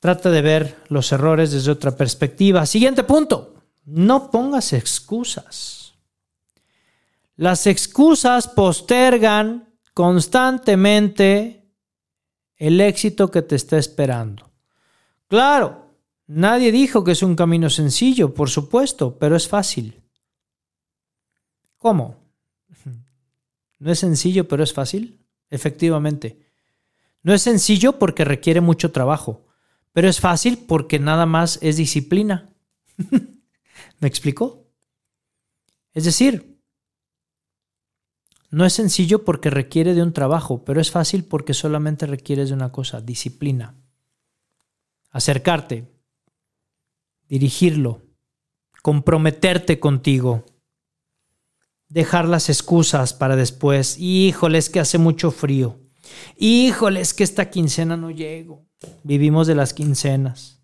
Trata 0.00 0.30
de 0.30 0.40
ver 0.40 0.78
los 0.88 1.12
errores 1.12 1.52
desde 1.52 1.72
otra 1.72 1.94
perspectiva. 1.94 2.64
Siguiente 2.64 3.04
punto. 3.04 3.54
No 3.84 4.30
pongas 4.30 4.72
excusas. 4.72 5.92
Las 7.36 7.66
excusas 7.66 8.48
postergan 8.48 9.68
constantemente 9.92 11.68
el 12.56 12.80
éxito 12.80 13.30
que 13.30 13.42
te 13.42 13.56
está 13.56 13.76
esperando. 13.76 14.45
Claro, 15.28 15.96
nadie 16.26 16.70
dijo 16.70 17.02
que 17.02 17.12
es 17.12 17.22
un 17.22 17.34
camino 17.34 17.68
sencillo, 17.70 18.32
por 18.32 18.48
supuesto, 18.48 19.18
pero 19.18 19.36
es 19.36 19.48
fácil. 19.48 20.02
¿Cómo? 21.78 22.16
¿No 23.78 23.90
es 23.90 23.98
sencillo, 23.98 24.46
pero 24.46 24.62
es 24.62 24.72
fácil? 24.72 25.24
Efectivamente. 25.50 26.40
No 27.22 27.34
es 27.34 27.42
sencillo 27.42 27.98
porque 27.98 28.24
requiere 28.24 28.60
mucho 28.60 28.92
trabajo, 28.92 29.46
pero 29.92 30.08
es 30.08 30.20
fácil 30.20 30.58
porque 30.58 30.98
nada 30.98 31.26
más 31.26 31.58
es 31.60 31.76
disciplina. 31.76 32.50
¿Me 34.00 34.08
explicó? 34.08 34.64
Es 35.92 36.04
decir, 36.04 36.56
no 38.50 38.64
es 38.64 38.74
sencillo 38.74 39.24
porque 39.24 39.50
requiere 39.50 39.94
de 39.94 40.02
un 40.02 40.12
trabajo, 40.12 40.64
pero 40.64 40.80
es 40.80 40.90
fácil 40.90 41.24
porque 41.24 41.52
solamente 41.52 42.06
requieres 42.06 42.48
de 42.48 42.54
una 42.54 42.70
cosa, 42.70 43.00
disciplina. 43.00 43.74
Acercarte, 45.16 45.90
dirigirlo, 47.26 48.02
comprometerte 48.82 49.80
contigo, 49.80 50.44
dejar 51.88 52.28
las 52.28 52.50
excusas 52.50 53.14
para 53.14 53.34
después. 53.34 53.96
Híjole, 53.98 54.58
es 54.58 54.68
que 54.68 54.78
hace 54.78 54.98
mucho 54.98 55.30
frío. 55.30 55.80
Híjole, 56.36 57.00
es 57.00 57.14
que 57.14 57.24
esta 57.24 57.48
quincena 57.48 57.96
no 57.96 58.10
llego. 58.10 58.66
Vivimos 59.04 59.46
de 59.46 59.54
las 59.54 59.72
quincenas. 59.72 60.60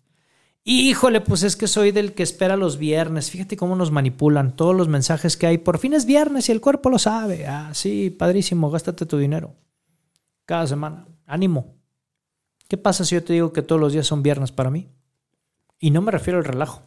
Híjole, 0.63 1.19
pues 1.21 1.41
es 1.41 1.55
que 1.55 1.67
soy 1.67 1.91
del 1.91 2.13
que 2.13 2.21
espera 2.21 2.55
los 2.55 2.77
viernes. 2.77 3.31
Fíjate 3.31 3.57
cómo 3.57 3.75
nos 3.75 3.89
manipulan 3.89 4.55
todos 4.55 4.75
los 4.75 4.87
mensajes 4.87 5.35
que 5.35 5.47
hay. 5.47 5.57
Por 5.57 5.79
fin 5.79 5.95
es 5.95 6.05
viernes 6.05 6.47
y 6.47 6.51
el 6.51 6.61
cuerpo 6.61 6.91
lo 6.91 6.99
sabe. 6.99 7.47
Ah, 7.47 7.71
sí, 7.73 8.11
padrísimo, 8.11 8.69
gástate 8.69 9.07
tu 9.07 9.17
dinero. 9.17 9.55
Cada 10.45 10.67
semana. 10.67 11.07
Ánimo. 11.25 11.82
¿Qué 12.73 12.77
pasa 12.79 13.05
si 13.05 13.13
yo 13.13 13.23
te 13.23 13.33
digo 13.33 13.53
que 13.53 13.61
todos 13.61 13.79
los 13.79 13.93
días 13.93 14.07
son 14.07 14.23
viernes 14.23 14.51
para 14.51 14.71
mí? 14.71 14.89
Y 15.77 15.91
no 15.91 16.01
me 16.01 16.09
refiero 16.09 16.39
al 16.39 16.43
relajo. 16.43 16.81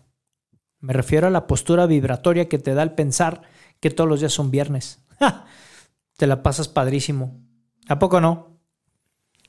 Me 0.81 0.93
refiero 0.93 1.29
a 1.29 1.31
la 1.31 1.47
postura 1.47 1.87
vibratoria 1.87 2.49
que 2.49 2.59
te 2.59 2.75
da 2.75 2.83
el 2.83 2.91
pensar 2.91 3.43
que 3.79 3.93
todos 3.93 4.11
los 4.11 4.19
días 4.19 4.33
son 4.33 4.51
viernes. 4.51 5.07
Te 6.17 6.27
la 6.27 6.43
pasas 6.43 6.67
padrísimo. 6.67 7.41
¿A 7.87 8.01
poco 8.01 8.21
no? 8.21 8.59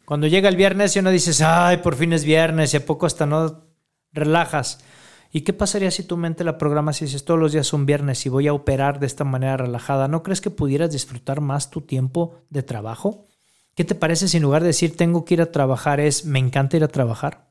Cuando 0.05 0.27
llega 0.27 0.47
el 0.47 0.57
viernes 0.57 0.95
y 0.95 0.99
uno 0.99 1.09
dices, 1.09 1.41
ay, 1.41 1.77
por 1.77 1.95
fin 1.95 2.13
es 2.13 2.23
viernes, 2.23 2.71
y 2.71 2.77
a 2.77 2.85
poco 2.85 3.07
hasta 3.07 3.25
no 3.25 3.63
relajas. 4.11 4.77
¿Y 5.31 5.41
qué 5.41 5.53
pasaría 5.53 5.89
si 5.89 6.03
tu 6.03 6.17
mente 6.17 6.43
la 6.43 6.59
programas 6.59 7.01
y 7.01 7.05
dices, 7.05 7.25
todos 7.25 7.39
los 7.39 7.51
días 7.51 7.65
son 7.65 7.87
viernes 7.87 8.23
y 8.27 8.29
voy 8.29 8.47
a 8.47 8.53
operar 8.53 8.99
de 8.99 9.07
esta 9.07 9.23
manera 9.23 9.57
relajada? 9.57 10.07
¿No 10.07 10.21
crees 10.21 10.41
que 10.41 10.51
pudieras 10.51 10.91
disfrutar 10.91 11.41
más 11.41 11.71
tu 11.71 11.81
tiempo 11.81 12.35
de 12.51 12.61
trabajo? 12.61 13.26
¿Qué 13.77 13.85
te 13.85 13.95
parece 13.95 14.27
si 14.27 14.35
en 14.35 14.43
lugar 14.43 14.63
de 14.63 14.67
decir 14.67 14.97
tengo 14.97 15.23
que 15.23 15.35
ir 15.35 15.41
a 15.41 15.53
trabajar 15.53 16.01
es 16.01 16.25
me 16.25 16.39
encanta 16.39 16.75
ir 16.75 16.83
a 16.83 16.89
trabajar? 16.89 17.47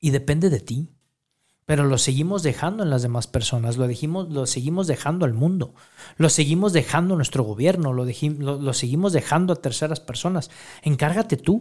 Y 0.00 0.10
depende 0.10 0.50
de 0.50 0.58
ti 0.58 0.88
pero 1.70 1.84
lo 1.84 1.98
seguimos 1.98 2.42
dejando 2.42 2.82
en 2.82 2.90
las 2.90 3.02
demás 3.02 3.28
personas, 3.28 3.76
lo, 3.76 3.86
lo 3.86 4.46
seguimos 4.46 4.88
dejando 4.88 5.24
al 5.24 5.34
mundo, 5.34 5.72
lo 6.16 6.28
seguimos 6.28 6.72
dejando 6.72 7.14
a 7.14 7.16
nuestro 7.16 7.44
gobierno, 7.44 7.92
lo, 7.92 8.04
lo 8.04 8.72
seguimos 8.72 9.12
dejando 9.12 9.52
a 9.52 9.62
terceras 9.62 10.00
personas. 10.00 10.50
Encárgate 10.82 11.36
tú. 11.36 11.60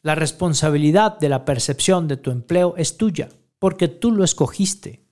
La 0.00 0.14
responsabilidad 0.14 1.18
de 1.18 1.28
la 1.28 1.44
percepción 1.44 2.08
de 2.08 2.16
tu 2.16 2.30
empleo 2.30 2.74
es 2.78 2.96
tuya, 2.96 3.28
porque 3.58 3.88
tú 3.88 4.12
lo 4.12 4.24
escogiste. 4.24 5.04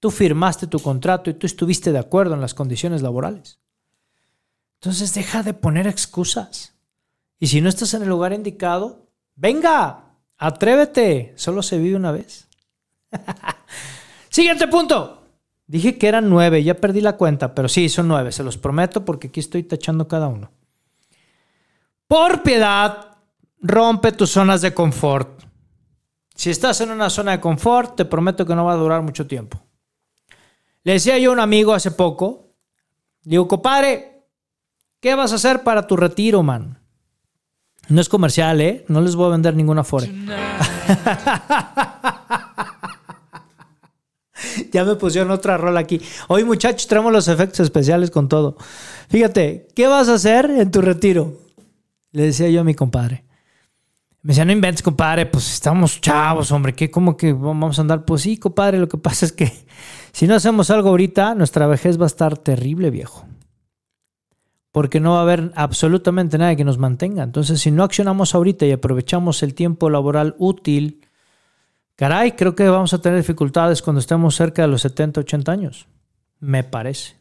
Tú 0.00 0.10
firmaste 0.10 0.66
tu 0.66 0.80
contrato 0.80 1.28
y 1.28 1.34
tú 1.34 1.46
estuviste 1.46 1.92
de 1.92 1.98
acuerdo 1.98 2.32
en 2.32 2.40
las 2.40 2.54
condiciones 2.54 3.02
laborales. 3.02 3.60
Entonces 4.84 5.14
deja 5.14 5.42
de 5.42 5.54
poner 5.54 5.86
excusas. 5.86 6.74
Y 7.40 7.46
si 7.46 7.62
no 7.62 7.70
estás 7.70 7.94
en 7.94 8.02
el 8.02 8.08
lugar 8.10 8.34
indicado, 8.34 9.08
venga, 9.34 10.12
atrévete, 10.36 11.32
solo 11.36 11.62
se 11.62 11.78
vive 11.78 11.96
una 11.96 12.12
vez. 12.12 12.48
Siguiente 14.28 14.68
punto. 14.68 15.22
Dije 15.66 15.96
que 15.96 16.06
eran 16.06 16.28
nueve, 16.28 16.62
ya 16.62 16.74
perdí 16.74 17.00
la 17.00 17.16
cuenta, 17.16 17.54
pero 17.54 17.66
sí, 17.66 17.88
son 17.88 18.08
nueve, 18.08 18.30
se 18.30 18.44
los 18.44 18.58
prometo 18.58 19.06
porque 19.06 19.28
aquí 19.28 19.40
estoy 19.40 19.62
tachando 19.62 20.06
cada 20.06 20.28
uno. 20.28 20.50
Por 22.06 22.42
piedad, 22.42 23.16
rompe 23.62 24.12
tus 24.12 24.32
zonas 24.32 24.60
de 24.60 24.74
confort. 24.74 25.44
Si 26.34 26.50
estás 26.50 26.82
en 26.82 26.90
una 26.90 27.08
zona 27.08 27.30
de 27.30 27.40
confort, 27.40 27.96
te 27.96 28.04
prometo 28.04 28.44
que 28.44 28.54
no 28.54 28.66
va 28.66 28.74
a 28.74 28.76
durar 28.76 29.00
mucho 29.00 29.26
tiempo. 29.26 29.64
Le 30.82 30.92
decía 30.92 31.16
yo 31.16 31.30
a 31.30 31.32
un 31.32 31.40
amigo 31.40 31.72
hace 31.72 31.90
poco, 31.90 32.50
digo, 33.22 33.48
compadre, 33.48 34.13
¿qué 35.04 35.14
vas 35.14 35.30
a 35.32 35.34
hacer 35.34 35.62
para 35.62 35.86
tu 35.86 35.98
retiro, 35.98 36.42
man? 36.42 36.78
No 37.90 38.00
es 38.00 38.08
comercial, 38.08 38.62
¿eh? 38.62 38.86
No 38.88 39.02
les 39.02 39.14
voy 39.14 39.26
a 39.26 39.32
vender 39.32 39.54
ninguna 39.54 39.84
fore. 39.84 40.06
ya 44.72 44.82
me 44.86 44.94
pusieron 44.94 45.30
otra 45.30 45.58
rola 45.58 45.80
aquí. 45.80 46.00
Hoy, 46.28 46.44
muchachos, 46.44 46.86
traemos 46.86 47.12
los 47.12 47.28
efectos 47.28 47.60
especiales 47.60 48.10
con 48.10 48.30
todo. 48.30 48.56
Fíjate, 49.10 49.68
¿qué 49.74 49.88
vas 49.88 50.08
a 50.08 50.14
hacer 50.14 50.48
en 50.48 50.70
tu 50.70 50.80
retiro? 50.80 51.34
Le 52.12 52.22
decía 52.22 52.48
yo 52.48 52.62
a 52.62 52.64
mi 52.64 52.72
compadre. 52.72 53.26
Me 54.22 54.28
decía, 54.28 54.46
no 54.46 54.52
inventes, 54.52 54.82
compadre, 54.82 55.26
pues 55.26 55.52
estamos 55.52 56.00
chavos, 56.00 56.50
hombre, 56.50 56.72
¿qué? 56.72 56.90
¿Cómo 56.90 57.18
que 57.18 57.34
vamos 57.34 57.78
a 57.78 57.82
andar? 57.82 58.06
Pues 58.06 58.22
sí, 58.22 58.38
compadre, 58.38 58.78
lo 58.78 58.88
que 58.88 58.96
pasa 58.96 59.26
es 59.26 59.32
que 59.32 59.52
si 60.12 60.26
no 60.26 60.34
hacemos 60.34 60.70
algo 60.70 60.88
ahorita, 60.88 61.34
nuestra 61.34 61.66
vejez 61.66 62.00
va 62.00 62.04
a 62.04 62.06
estar 62.06 62.38
terrible, 62.38 62.88
viejo. 62.88 63.26
Porque 64.74 64.98
no 64.98 65.12
va 65.12 65.20
a 65.20 65.22
haber 65.22 65.52
absolutamente 65.54 66.36
nada 66.36 66.56
que 66.56 66.64
nos 66.64 66.78
mantenga. 66.78 67.22
Entonces, 67.22 67.60
si 67.60 67.70
no 67.70 67.84
accionamos 67.84 68.34
ahorita 68.34 68.66
y 68.66 68.72
aprovechamos 68.72 69.44
el 69.44 69.54
tiempo 69.54 69.88
laboral 69.88 70.34
útil, 70.36 71.00
Caray, 71.94 72.32
creo 72.32 72.56
que 72.56 72.68
vamos 72.68 72.92
a 72.92 72.98
tener 73.00 73.16
dificultades 73.16 73.82
cuando 73.82 74.00
estemos 74.00 74.34
cerca 74.34 74.62
de 74.62 74.68
los 74.68 74.82
70, 74.82 75.20
80 75.20 75.52
años. 75.52 75.86
Me 76.40 76.64
parece. 76.64 77.14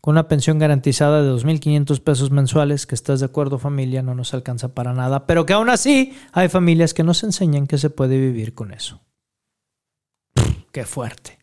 Con 0.00 0.14
una 0.14 0.26
pensión 0.26 0.58
garantizada 0.58 1.22
de 1.22 1.30
2.500 1.30 2.00
pesos 2.00 2.32
mensuales, 2.32 2.88
que 2.88 2.96
estás 2.96 3.20
de 3.20 3.26
acuerdo 3.26 3.60
familia, 3.60 4.02
no 4.02 4.16
nos 4.16 4.34
alcanza 4.34 4.74
para 4.74 4.94
nada, 4.94 5.26
pero 5.26 5.46
que 5.46 5.52
aún 5.52 5.70
así 5.70 6.12
hay 6.32 6.48
familias 6.48 6.92
que 6.92 7.04
nos 7.04 7.22
enseñan 7.22 7.68
que 7.68 7.78
se 7.78 7.90
puede 7.90 8.18
vivir 8.18 8.52
con 8.52 8.72
eso. 8.72 9.00
qué 10.72 10.84
fuerte. 10.84 11.38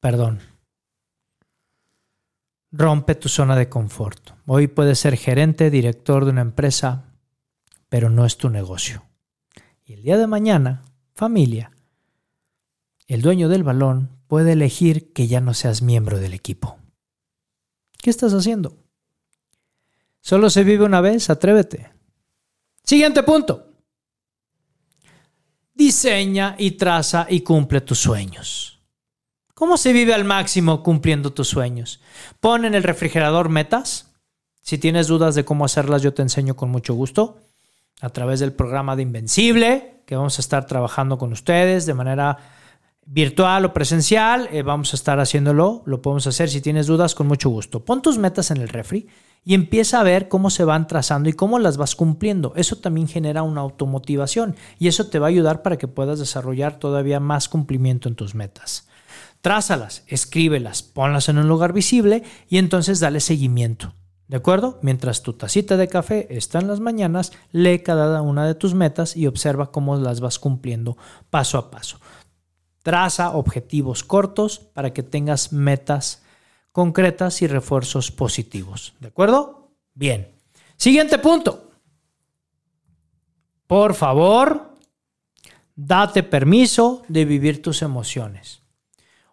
Perdón. 0.00 0.53
Rompe 2.76 3.14
tu 3.14 3.28
zona 3.28 3.54
de 3.54 3.68
confort. 3.68 4.30
Hoy 4.46 4.66
puedes 4.66 4.98
ser 4.98 5.16
gerente, 5.16 5.70
director 5.70 6.24
de 6.24 6.32
una 6.32 6.40
empresa, 6.40 7.04
pero 7.88 8.10
no 8.10 8.26
es 8.26 8.36
tu 8.36 8.50
negocio. 8.50 9.04
Y 9.84 9.92
el 9.92 10.02
día 10.02 10.18
de 10.18 10.26
mañana 10.26 10.82
familia, 11.14 11.70
el 13.06 13.22
dueño 13.22 13.48
del 13.48 13.62
balón 13.62 14.18
puede 14.26 14.52
elegir 14.52 15.12
que 15.12 15.28
ya 15.28 15.40
no 15.40 15.54
seas 15.54 15.82
miembro 15.82 16.18
del 16.18 16.34
equipo. 16.34 16.76
¿Qué 18.02 18.10
estás 18.10 18.32
haciendo? 18.32 18.76
Solo 20.20 20.50
se 20.50 20.64
vive 20.64 20.84
una 20.84 21.00
vez, 21.00 21.30
atrévete. 21.30 21.92
Siguiente 22.82 23.22
punto. 23.22 23.70
Diseña 25.72 26.56
y 26.58 26.72
traza 26.72 27.28
y 27.30 27.42
cumple 27.42 27.82
tus 27.82 28.00
sueños. 28.00 28.73
¿Cómo 29.54 29.76
se 29.76 29.92
vive 29.92 30.12
al 30.12 30.24
máximo 30.24 30.82
cumpliendo 30.82 31.32
tus 31.32 31.46
sueños? 31.46 32.00
Pon 32.40 32.64
en 32.64 32.74
el 32.74 32.82
refrigerador 32.82 33.50
metas. 33.50 34.10
Si 34.62 34.78
tienes 34.78 35.06
dudas 35.06 35.36
de 35.36 35.44
cómo 35.44 35.64
hacerlas, 35.64 36.02
yo 36.02 36.12
te 36.12 36.22
enseño 36.22 36.56
con 36.56 36.70
mucho 36.70 36.92
gusto 36.94 37.38
a 38.00 38.08
través 38.08 38.40
del 38.40 38.52
programa 38.52 38.96
de 38.96 39.02
Invencible, 39.02 40.02
que 40.06 40.16
vamos 40.16 40.40
a 40.40 40.42
estar 40.42 40.66
trabajando 40.66 41.18
con 41.18 41.30
ustedes 41.30 41.86
de 41.86 41.94
manera 41.94 42.38
virtual 43.06 43.66
o 43.66 43.72
presencial. 43.72 44.48
Eh, 44.50 44.62
vamos 44.62 44.92
a 44.92 44.96
estar 44.96 45.20
haciéndolo, 45.20 45.84
lo 45.86 46.02
podemos 46.02 46.26
hacer 46.26 46.50
si 46.50 46.60
tienes 46.60 46.88
dudas 46.88 47.14
con 47.14 47.28
mucho 47.28 47.48
gusto. 47.48 47.84
Pon 47.84 48.02
tus 48.02 48.18
metas 48.18 48.50
en 48.50 48.56
el 48.56 48.68
refri 48.68 49.06
y 49.44 49.54
empieza 49.54 50.00
a 50.00 50.02
ver 50.02 50.26
cómo 50.26 50.50
se 50.50 50.64
van 50.64 50.88
trazando 50.88 51.28
y 51.28 51.32
cómo 51.32 51.60
las 51.60 51.76
vas 51.76 51.94
cumpliendo. 51.94 52.54
Eso 52.56 52.74
también 52.74 53.06
genera 53.06 53.44
una 53.44 53.60
automotivación 53.60 54.56
y 54.80 54.88
eso 54.88 55.06
te 55.06 55.20
va 55.20 55.28
a 55.28 55.30
ayudar 55.30 55.62
para 55.62 55.78
que 55.78 55.86
puedas 55.86 56.18
desarrollar 56.18 56.80
todavía 56.80 57.20
más 57.20 57.48
cumplimiento 57.48 58.08
en 58.08 58.16
tus 58.16 58.34
metas. 58.34 58.88
Trázalas, 59.44 60.04
escríbelas, 60.06 60.82
ponlas 60.82 61.28
en 61.28 61.36
un 61.36 61.48
lugar 61.48 61.74
visible 61.74 62.22
y 62.48 62.56
entonces 62.56 62.98
dale 62.98 63.20
seguimiento. 63.20 63.94
¿De 64.26 64.38
acuerdo? 64.38 64.78
Mientras 64.80 65.22
tu 65.22 65.34
tacita 65.34 65.76
de 65.76 65.86
café 65.86 66.34
está 66.34 66.60
en 66.60 66.66
las 66.66 66.80
mañanas, 66.80 67.30
lee 67.52 67.80
cada 67.80 68.22
una 68.22 68.46
de 68.46 68.54
tus 68.54 68.72
metas 68.72 69.18
y 69.18 69.26
observa 69.26 69.70
cómo 69.70 69.96
las 69.96 70.20
vas 70.20 70.38
cumpliendo 70.38 70.96
paso 71.28 71.58
a 71.58 71.70
paso. 71.70 72.00
Traza 72.82 73.32
objetivos 73.32 74.02
cortos 74.02 74.60
para 74.60 74.94
que 74.94 75.02
tengas 75.02 75.52
metas 75.52 76.22
concretas 76.72 77.42
y 77.42 77.46
refuerzos 77.46 78.10
positivos. 78.10 78.94
¿De 78.98 79.08
acuerdo? 79.08 79.72
Bien. 79.92 80.26
Siguiente 80.78 81.18
punto. 81.18 81.68
Por 83.66 83.92
favor, 83.92 84.74
date 85.76 86.22
permiso 86.22 87.02
de 87.08 87.26
vivir 87.26 87.60
tus 87.60 87.82
emociones. 87.82 88.63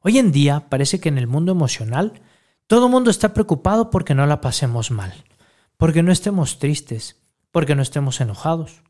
Hoy 0.03 0.17
en 0.17 0.31
día 0.31 0.67
parece 0.69 0.99
que 0.99 1.09
en 1.09 1.19
el 1.19 1.27
mundo 1.27 1.51
emocional 1.51 2.21
todo 2.65 2.87
el 2.87 2.91
mundo 2.91 3.11
está 3.11 3.33
preocupado 3.33 3.91
porque 3.91 4.15
no 4.15 4.25
la 4.25 4.41
pasemos 4.41 4.89
mal, 4.89 5.13
porque 5.77 6.01
no 6.01 6.11
estemos 6.11 6.57
tristes, 6.57 7.21
porque 7.51 7.75
no 7.75 7.83
estemos 7.83 8.19
enojados. 8.19 8.81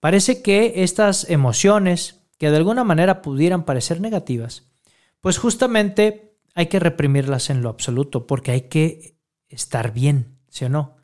Parece 0.00 0.40
que 0.40 0.82
estas 0.82 1.28
emociones, 1.28 2.22
que 2.38 2.50
de 2.50 2.56
alguna 2.56 2.84
manera 2.84 3.20
pudieran 3.20 3.64
parecer 3.64 4.00
negativas, 4.00 4.64
pues 5.20 5.36
justamente 5.36 6.38
hay 6.54 6.66
que 6.66 6.80
reprimirlas 6.80 7.50
en 7.50 7.60
lo 7.60 7.68
absoluto, 7.68 8.26
porque 8.26 8.52
hay 8.52 8.62
que 8.62 9.18
estar 9.48 9.92
bien, 9.92 10.38
¿sí 10.48 10.64
o 10.64 10.70
no? 10.70 10.96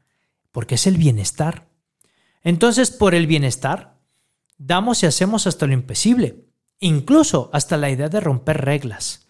Porque 0.51 0.77
es 0.77 0.87
el 0.87 0.97
bienestar. 0.97 1.69
Entonces, 2.43 2.91
por 2.91 3.15
el 3.15 3.27
bienestar, 3.27 3.99
damos 4.57 5.03
y 5.03 5.07
hacemos 5.07 5.47
hasta 5.47 5.67
lo 5.67 5.75
imposible, 5.75 6.47
incluso 6.81 7.51
hasta 7.53 7.77
la 7.77 7.91
idea 7.91 8.09
de 8.09 8.21
romper 8.21 8.65
reglas. 8.65 9.26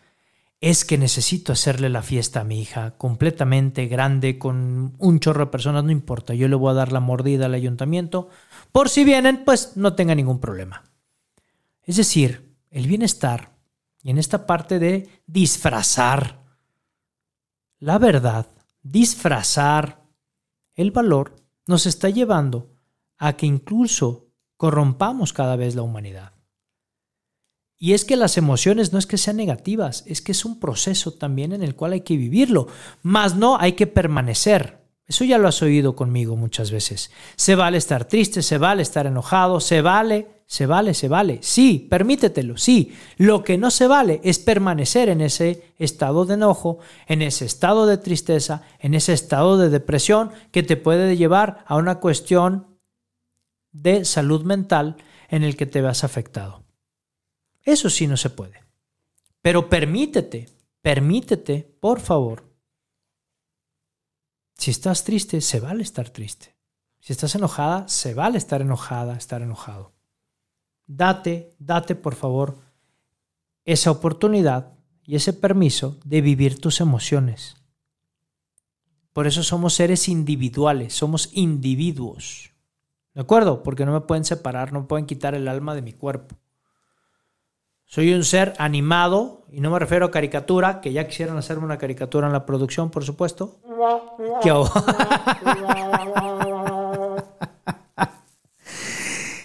Es 0.61 0.85
que 0.85 0.97
necesito 0.97 1.53
hacerle 1.53 1.89
la 1.91 2.03
fiesta 2.03 2.41
a 2.41 2.45
mi 2.45 2.61
hija 2.61 2.97
completamente 2.97 3.87
grande, 3.87 4.39
con 4.39 4.95
un 4.99 5.21
chorro 5.21 5.47
de 5.47 5.51
personas, 5.51 5.85
no 5.85 5.91
importa, 5.91 6.35
yo 6.35 6.49
le 6.49 6.57
voy 6.57 6.71
a 6.71 6.75
dar 6.75 6.93
la 6.93 7.01
mordida 7.01 7.47
al 7.47 7.55
ayuntamiento, 7.55 8.29
por 8.73 8.89
si 8.89 9.05
vienen, 9.05 9.45
pues 9.45 9.77
no 9.77 9.95
tenga 9.95 10.15
ningún 10.15 10.41
problema. 10.41 10.85
Es 11.83 11.97
decir, 11.97 12.57
el 12.71 12.87
bienestar, 12.87 13.53
y 14.03 14.11
en 14.11 14.19
esta 14.19 14.47
parte 14.47 14.79
de 14.79 15.09
disfrazar 15.27 16.47
la 17.79 17.99
verdad, 17.99 18.47
disfrazar 18.83 20.03
el 20.75 20.91
valor, 20.91 21.37
nos 21.67 21.87
está 21.87 22.09
llevando 22.09 22.71
a 23.19 23.35
que 23.35 23.47
incluso 23.47 24.29
corrompamos 24.57 25.33
cada 25.33 25.57
vez 25.57 25.75
la 25.75 25.83
humanidad. 25.83 26.33
Y 27.79 27.93
es 27.93 28.05
que 28.05 28.17
las 28.17 28.39
emociones 28.39 28.93
no 28.93 28.99
es 28.99 29.07
que 29.07 29.19
sean 29.19 29.37
negativas, 29.37 30.03
es 30.07 30.23
que 30.23 30.33
es 30.33 30.45
un 30.45 30.59
proceso 30.59 31.13
también 31.13 31.53
en 31.53 31.63
el 31.63 31.75
cual 31.75 31.93
hay 31.93 32.01
que 32.01 32.17
vivirlo, 32.17 32.69
más 33.03 33.37
no 33.37 33.59
hay 33.59 33.73
que 33.73 33.87
permanecer. 33.87 34.79
Eso 35.07 35.25
ya 35.25 35.39
lo 35.39 35.47
has 35.47 35.63
oído 35.63 35.95
conmigo 35.95 36.37
muchas 36.37 36.71
veces. 36.71 37.11
Se 37.37 37.55
vale 37.55 37.79
estar 37.79 38.07
triste, 38.07 38.43
se 38.43 38.59
vale 38.59 38.83
estar 38.83 39.07
enojado, 39.07 39.61
se 39.61 39.81
vale, 39.83 40.27
se 40.47 40.67
vale, 40.67 40.95
se 40.95 41.09
vale. 41.09 41.39
Sí, 41.43 41.87
permítetelo, 41.89 42.57
sí. 42.57 42.93
Lo 43.17 43.45
que 43.45 43.59
no 43.59 43.71
se 43.71 43.87
vale 43.87 44.21
es 44.25 44.39
permanecer 44.39 45.09
en 45.09 45.21
ese 45.21 45.63
estado 45.79 46.25
de 46.25 46.35
enojo, 46.35 46.79
en 47.07 47.23
ese 47.23 47.45
estado 47.45 47.87
de 47.87 47.99
tristeza, 47.99 48.63
en 48.81 48.95
ese 48.95 49.13
estado 49.13 49.59
de 49.59 49.69
depresión 49.69 50.31
que 50.51 50.65
te 50.65 50.77
puede 50.77 51.17
llevar 51.17 51.65
a 51.67 51.77
una 51.77 52.01
cuestión 52.01 52.67
de 53.71 54.05
salud 54.05 54.43
mental 54.43 54.97
en 55.29 55.45
el 55.45 55.57
que 55.57 55.67
te 55.67 55.83
veas 55.83 56.03
afectado. 56.03 56.66
Eso 57.67 57.91
sí 57.91 58.07
no 58.07 58.17
se 58.17 58.31
puede. 58.31 58.65
Pero 59.43 59.69
permítete, 59.69 60.49
permítete, 60.81 61.77
por 61.81 62.01
favor. 62.01 62.49
Si 64.57 64.71
estás 64.71 65.03
triste, 65.03 65.41
se 65.41 65.59
vale 65.59 65.83
estar 65.83 66.09
triste. 66.09 66.57
Si 67.01 67.13
estás 67.13 67.35
enojada, 67.35 67.89
se 67.89 68.15
vale 68.15 68.39
estar 68.39 68.63
enojada, 68.63 69.17
estar 69.17 69.43
enojado. 69.43 69.93
Date, 70.87 71.57
date, 71.59 71.97
por 71.97 72.15
favor, 72.15 72.59
esa 73.65 73.91
oportunidad 73.91 74.79
y 75.03 75.17
ese 75.17 75.33
permiso 75.33 75.99
de 76.05 76.21
vivir 76.21 76.61
tus 76.61 76.81
emociones. 76.81 77.57
Por 79.13 79.27
eso 79.27 79.43
somos 79.43 79.75
seres 79.75 80.09
individuales, 80.09 80.95
somos 80.95 81.31
individuos. 81.33 82.53
¿De 83.13 83.23
acuerdo? 83.23 83.65
Porque 83.65 83.85
no 83.85 83.93
me 83.93 84.03
pueden 84.03 84.25
separar, 84.25 84.73
no 84.73 84.83
me 84.83 84.87
pueden 84.87 85.07
quitar 85.07 85.35
el 85.35 85.49
alma 85.49 85.75
de 85.75 85.83
mi 85.83 85.93
cuerpo. 85.93 86.37
Soy 87.89 88.13
un 88.13 88.25
ser 88.25 88.53
animado, 88.59 89.45
y 89.51 89.61
no 89.61 89.71
me 89.71 89.79
refiero 89.79 90.07
a 90.07 90.11
caricatura, 90.11 90.81
que 90.81 90.93
ya 90.93 91.07
quisieron 91.07 91.39
hacerme 91.39 91.65
una 91.65 91.79
caricatura 91.79 92.27
en 92.27 92.33
la 92.33 92.45
producción, 92.45 92.91
por 92.91 93.05
supuesto. 93.05 93.61
¿Qué 94.43 94.53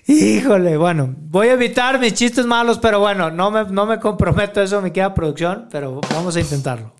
Híjole, 0.07 0.75
bueno, 0.75 1.13
voy 1.17 1.49
a 1.49 1.53
evitar 1.53 1.99
mis 1.99 2.15
chistes 2.15 2.47
malos, 2.47 2.79
pero 2.79 2.99
bueno, 2.99 3.29
no 3.29 3.51
me, 3.51 3.65
no 3.65 3.85
me 3.85 3.99
comprometo, 3.99 4.59
eso 4.61 4.81
me 4.81 4.91
queda 4.91 5.13
producción, 5.13 5.67
pero 5.71 6.01
vamos 6.11 6.35
a 6.35 6.39
intentarlo. 6.39 6.93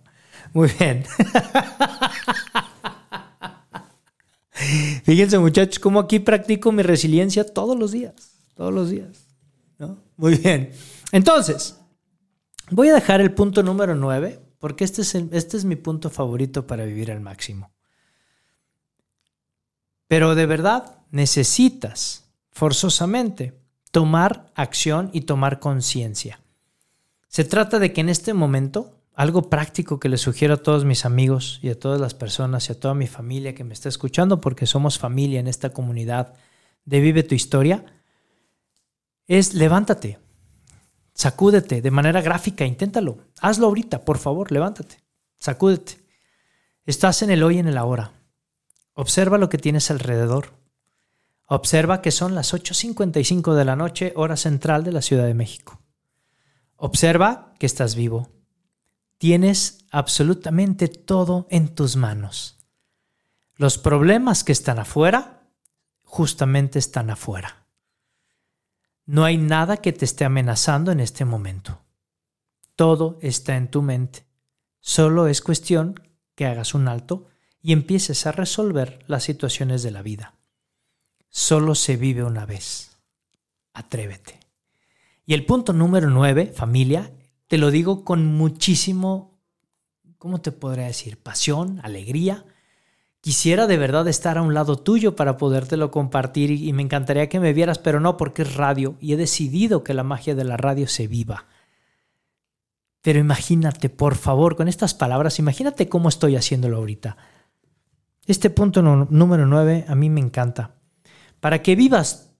Muy 0.54 0.70
bien. 0.80 1.04
Fíjense 5.04 5.40
muchachos, 5.40 5.80
cómo 5.80 6.00
aquí 6.00 6.20
practico 6.20 6.72
mi 6.72 6.84
resiliencia 6.84 7.44
todos 7.44 7.76
los 7.78 7.92
días, 7.92 8.38
todos 8.56 8.72
los 8.72 8.92
días. 8.92 9.26
Muy 10.18 10.36
bien. 10.36 10.72
Entonces, 11.12 11.80
voy 12.70 12.90
a 12.90 12.94
dejar 12.94 13.22
el 13.22 13.34
punto 13.34 13.64
número 13.64 13.96
9, 13.96 14.40
porque 14.60 14.84
este 14.84 15.02
es, 15.02 15.16
este 15.16 15.58
es 15.58 15.66
mi 15.66 15.76
punto 15.76 16.10
favorito 16.10 16.68
para 16.68 16.86
vivir 16.86 17.12
al 17.12 17.22
máximo. 17.22 17.72
Pero 20.08 20.36
de 20.36 20.46
verdad 20.46 20.98
necesitas 21.10 22.32
forzosamente 22.52 23.60
tomar 23.92 24.52
acción 24.56 25.10
y 25.14 25.22
tomar 25.22 25.60
conciencia. 25.60 26.42
Se 27.28 27.44
trata 27.44 27.80
de 27.80 27.94
que 27.94 28.02
en 28.02 28.10
este 28.10 28.34
momento 28.34 29.02
algo 29.14 29.50
práctico 29.50 30.00
que 30.00 30.10
les 30.10 30.22
sugiero 30.22 30.56
a 30.56 30.64
todos 30.64 30.86
mis 30.86 31.06
amigos 31.06 31.60
y 31.62 31.70
a 31.70 31.80
todas 31.80 32.00
las 32.00 32.14
personas 32.14 32.68
y 32.68 32.72
a 32.72 32.80
toda 32.80 32.94
mi 32.94 33.08
familia 33.08 33.54
que 33.54 33.64
me 33.64 33.74
está 33.74 33.90
escuchando, 33.90 34.42
porque 34.42 34.66
somos 34.66 34.98
familia 34.98 35.40
en 35.40 35.48
esta 35.48 35.70
comunidad 35.70 36.34
de 36.86 37.00
Vive 37.02 37.24
tu 37.24 37.36
Historia, 37.36 37.86
es 39.28 39.54
levántate, 39.54 40.20
sacúdete 41.22 41.82
de 41.82 41.92
manera 41.92 42.22
gráfica, 42.22 42.66
inténtalo, 42.66 43.20
hazlo 43.40 43.68
ahorita, 43.68 44.06
por 44.06 44.18
favor, 44.18 44.52
levántate, 44.52 45.04
sacúdete. 45.38 46.00
Estás 46.86 47.22
en 47.22 47.30
el 47.30 47.44
hoy 47.44 47.58
y 47.58 47.60
en 47.60 47.68
el 47.68 47.78
ahora. 47.78 48.12
Observa 48.94 49.38
lo 49.38 49.48
que 49.48 49.58
tienes 49.58 49.92
alrededor. 49.92 50.54
Observa 51.48 52.02
que 52.02 52.12
son 52.12 52.34
las 52.34 52.54
8.55 52.54 53.54
de 53.54 53.66
la 53.66 53.76
noche, 53.76 54.14
hora 54.16 54.36
central 54.36 54.84
de 54.84 54.92
la 54.92 55.02
Ciudad 55.02 55.26
de 55.26 55.34
México. 55.34 55.80
Observa 56.76 57.54
que 57.60 57.66
estás 57.66 57.96
vivo 57.96 58.30
tienes 59.22 59.86
absolutamente 59.92 60.88
todo 60.88 61.46
en 61.52 61.76
tus 61.76 61.96
manos. 61.96 62.58
Los 63.56 63.78
problemas 63.78 64.44
que 64.44 64.52
están 64.52 64.80
afuera, 64.80 65.44
justamente 66.02 66.80
están 66.80 67.12
afuera. 67.12 67.61
No 69.12 69.26
hay 69.26 69.36
nada 69.36 69.76
que 69.76 69.92
te 69.92 70.06
esté 70.06 70.24
amenazando 70.24 70.90
en 70.90 71.02
este 71.02 71.26
momento. 71.26 71.82
Todo 72.78 73.20
está 73.22 73.58
en 73.58 73.70
tu 73.70 73.82
mente. 73.82 74.24
Solo 74.80 75.28
es 75.28 75.42
cuestión 75.42 75.96
que 76.34 76.46
hagas 76.46 76.74
un 76.74 76.88
alto 76.88 77.28
y 77.62 77.74
empieces 77.74 78.26
a 78.26 78.32
resolver 78.32 79.04
las 79.08 79.26
situaciones 79.26 79.84
de 79.84 79.92
la 79.92 80.02
vida. 80.02 80.36
Solo 81.28 81.76
se 81.76 81.98
vive 81.98 82.24
una 82.24 82.46
vez. 82.46 83.00
Atrévete. 83.74 84.40
Y 85.26 85.34
el 85.34 85.46
punto 85.46 85.74
número 85.74 86.10
nueve, 86.10 86.46
familia, 86.56 87.12
te 87.48 87.58
lo 87.58 87.70
digo 87.70 88.06
con 88.06 88.26
muchísimo, 88.26 89.42
¿cómo 90.20 90.40
te 90.40 90.54
podría 90.54 90.86
decir? 90.86 91.22
Pasión, 91.22 91.82
alegría. 91.84 92.46
Quisiera 93.22 93.68
de 93.68 93.78
verdad 93.78 94.08
estar 94.08 94.40
a 94.40 94.42
un 94.42 94.56
lado 94.56 94.78
tuyo 94.78 95.16
para 95.16 95.38
podértelo 95.38 95.92
compartir 95.92 96.50
y 96.50 96.74
me 96.74 96.82
encantaría 96.82 97.30
que 97.30 97.40
me 97.40 97.54
vieras, 97.54 97.78
pero 97.78 98.00
no 98.00 98.18
porque 98.18 98.42
es 98.42 98.56
radio 98.56 98.96
y 99.00 99.14
he 99.14 99.18
decidido 99.18 99.84
que 99.84 99.94
la 99.94 100.04
magia 100.04 100.34
de 100.34 100.44
la 100.44 100.58
radio 100.58 100.88
se 100.88 101.08
viva. 101.08 101.46
Pero 103.04 103.20
imagínate, 103.20 103.90
por 103.90 104.16
favor, 104.16 104.56
con 104.56 104.68
estas 104.68 104.96
palabras, 104.96 105.38
imagínate 105.38 105.88
cómo 105.88 106.10
estoy 106.10 106.36
haciéndolo 106.36 106.78
ahorita. 106.78 107.18
Este 108.26 108.50
punto 108.50 108.82
número 108.82 109.46
9 109.46 109.86
a 109.88 109.96
mí 109.96 110.10
me 110.10 110.22
encanta. 110.22 110.76
Para 111.40 111.62
que 111.62 111.76
vivas 111.76 112.34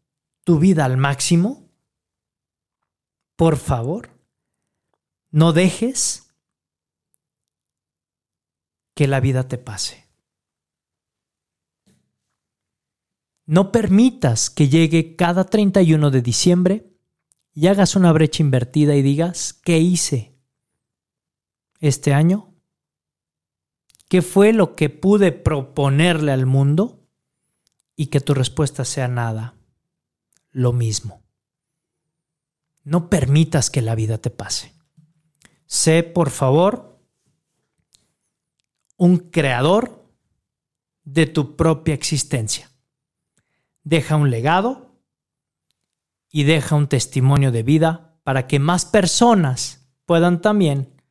tu 0.44 0.58
vida 0.58 0.86
al 0.86 0.98
máximo, 0.98 1.70
por 3.36 3.58
favor, 3.58 4.10
no 5.30 5.54
dejes 5.54 6.34
que 8.96 9.08
la 9.08 9.20
vida 9.20 9.48
te 9.48 9.58
pase. 9.58 10.01
No 13.52 13.74
permitas 13.74 14.50
que 14.50 14.70
llegue 14.70 15.18
cada 15.18 15.44
31 15.44 16.10
de 16.10 16.22
diciembre 16.22 16.96
y 17.54 17.68
hagas 17.68 17.98
una 17.98 18.14
brecha 18.14 18.42
invertida 18.42 18.96
y 18.96 19.02
digas, 19.02 19.52
¿qué 19.52 19.78
hice 19.78 20.40
este 21.82 22.14
año? 22.14 22.56
¿Qué 24.08 24.22
fue 24.22 24.54
lo 24.54 24.74
que 24.78 24.90
pude 24.90 25.34
proponerle 25.34 26.32
al 26.32 26.46
mundo? 26.46 27.06
Y 27.98 28.06
que 28.06 28.22
tu 28.22 28.34
respuesta 28.34 28.86
sea 28.86 29.10
nada, 29.10 29.58
lo 30.52 30.72
mismo. 30.72 31.22
No 32.86 33.10
permitas 33.10 33.70
que 33.70 33.82
la 33.82 33.96
vida 33.96 34.18
te 34.18 34.30
pase. 34.30 34.74
Sé, 35.66 36.04
por 36.04 36.30
favor, 36.30 37.02
un 38.96 39.18
creador 39.18 40.10
de 41.04 41.26
tu 41.26 41.58
propia 41.58 41.94
existencia. 41.94 42.71
Deja 43.84 44.16
un 44.16 44.30
legado 44.30 44.96
y 46.30 46.44
deja 46.44 46.76
un 46.76 46.88
testimonio 46.88 47.52
de 47.52 47.64
vida 47.64 48.16
para 48.24 48.48
que 48.48 48.60
más 48.60 48.86
personas 48.86 49.90
puedan 50.06 50.42
también 50.42 51.02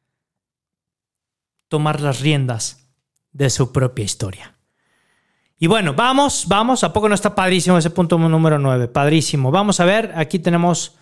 tomar 1.68 2.00
las 2.00 2.20
riendas 2.20 2.90
de 3.32 3.50
su 3.50 3.72
propia 3.72 4.04
historia. 4.04 4.56
Y 5.58 5.66
bueno, 5.66 5.94
vamos, 5.94 6.46
vamos, 6.48 6.84
¿a 6.84 6.92
poco 6.92 7.08
no 7.08 7.14
está 7.14 7.34
padrísimo 7.34 7.76
ese 7.76 7.90
punto 7.90 8.18
número 8.18 8.58
9? 8.58 8.88
Padrísimo. 8.88 9.50
Vamos 9.50 9.78
a 9.78 9.84
ver, 9.84 10.12
aquí 10.16 10.38
tenemos 10.38 10.96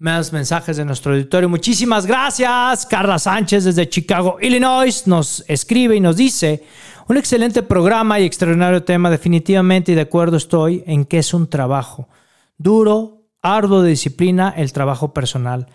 más 0.00 0.32
mensajes 0.32 0.78
de 0.78 0.84
nuestro 0.86 1.12
auditorio. 1.12 1.48
Muchísimas 1.48 2.06
gracias. 2.06 2.86
Carla 2.86 3.18
Sánchez 3.18 3.64
desde 3.64 3.88
Chicago, 3.88 4.38
Illinois, 4.40 5.06
nos 5.06 5.44
escribe 5.46 5.94
y 5.94 6.00
nos 6.00 6.16
dice, 6.16 6.64
un 7.06 7.18
excelente 7.18 7.62
programa 7.62 8.18
y 8.18 8.24
extraordinario 8.24 8.82
tema, 8.82 9.10
definitivamente 9.10 9.92
y 9.92 9.94
de 9.94 10.00
acuerdo 10.00 10.38
estoy 10.38 10.82
en 10.86 11.04
que 11.04 11.18
es 11.18 11.34
un 11.34 11.48
trabajo 11.50 12.08
duro, 12.56 13.26
arduo 13.42 13.82
de 13.82 13.90
disciplina, 13.90 14.54
el 14.56 14.72
trabajo 14.72 15.12
personal. 15.12 15.66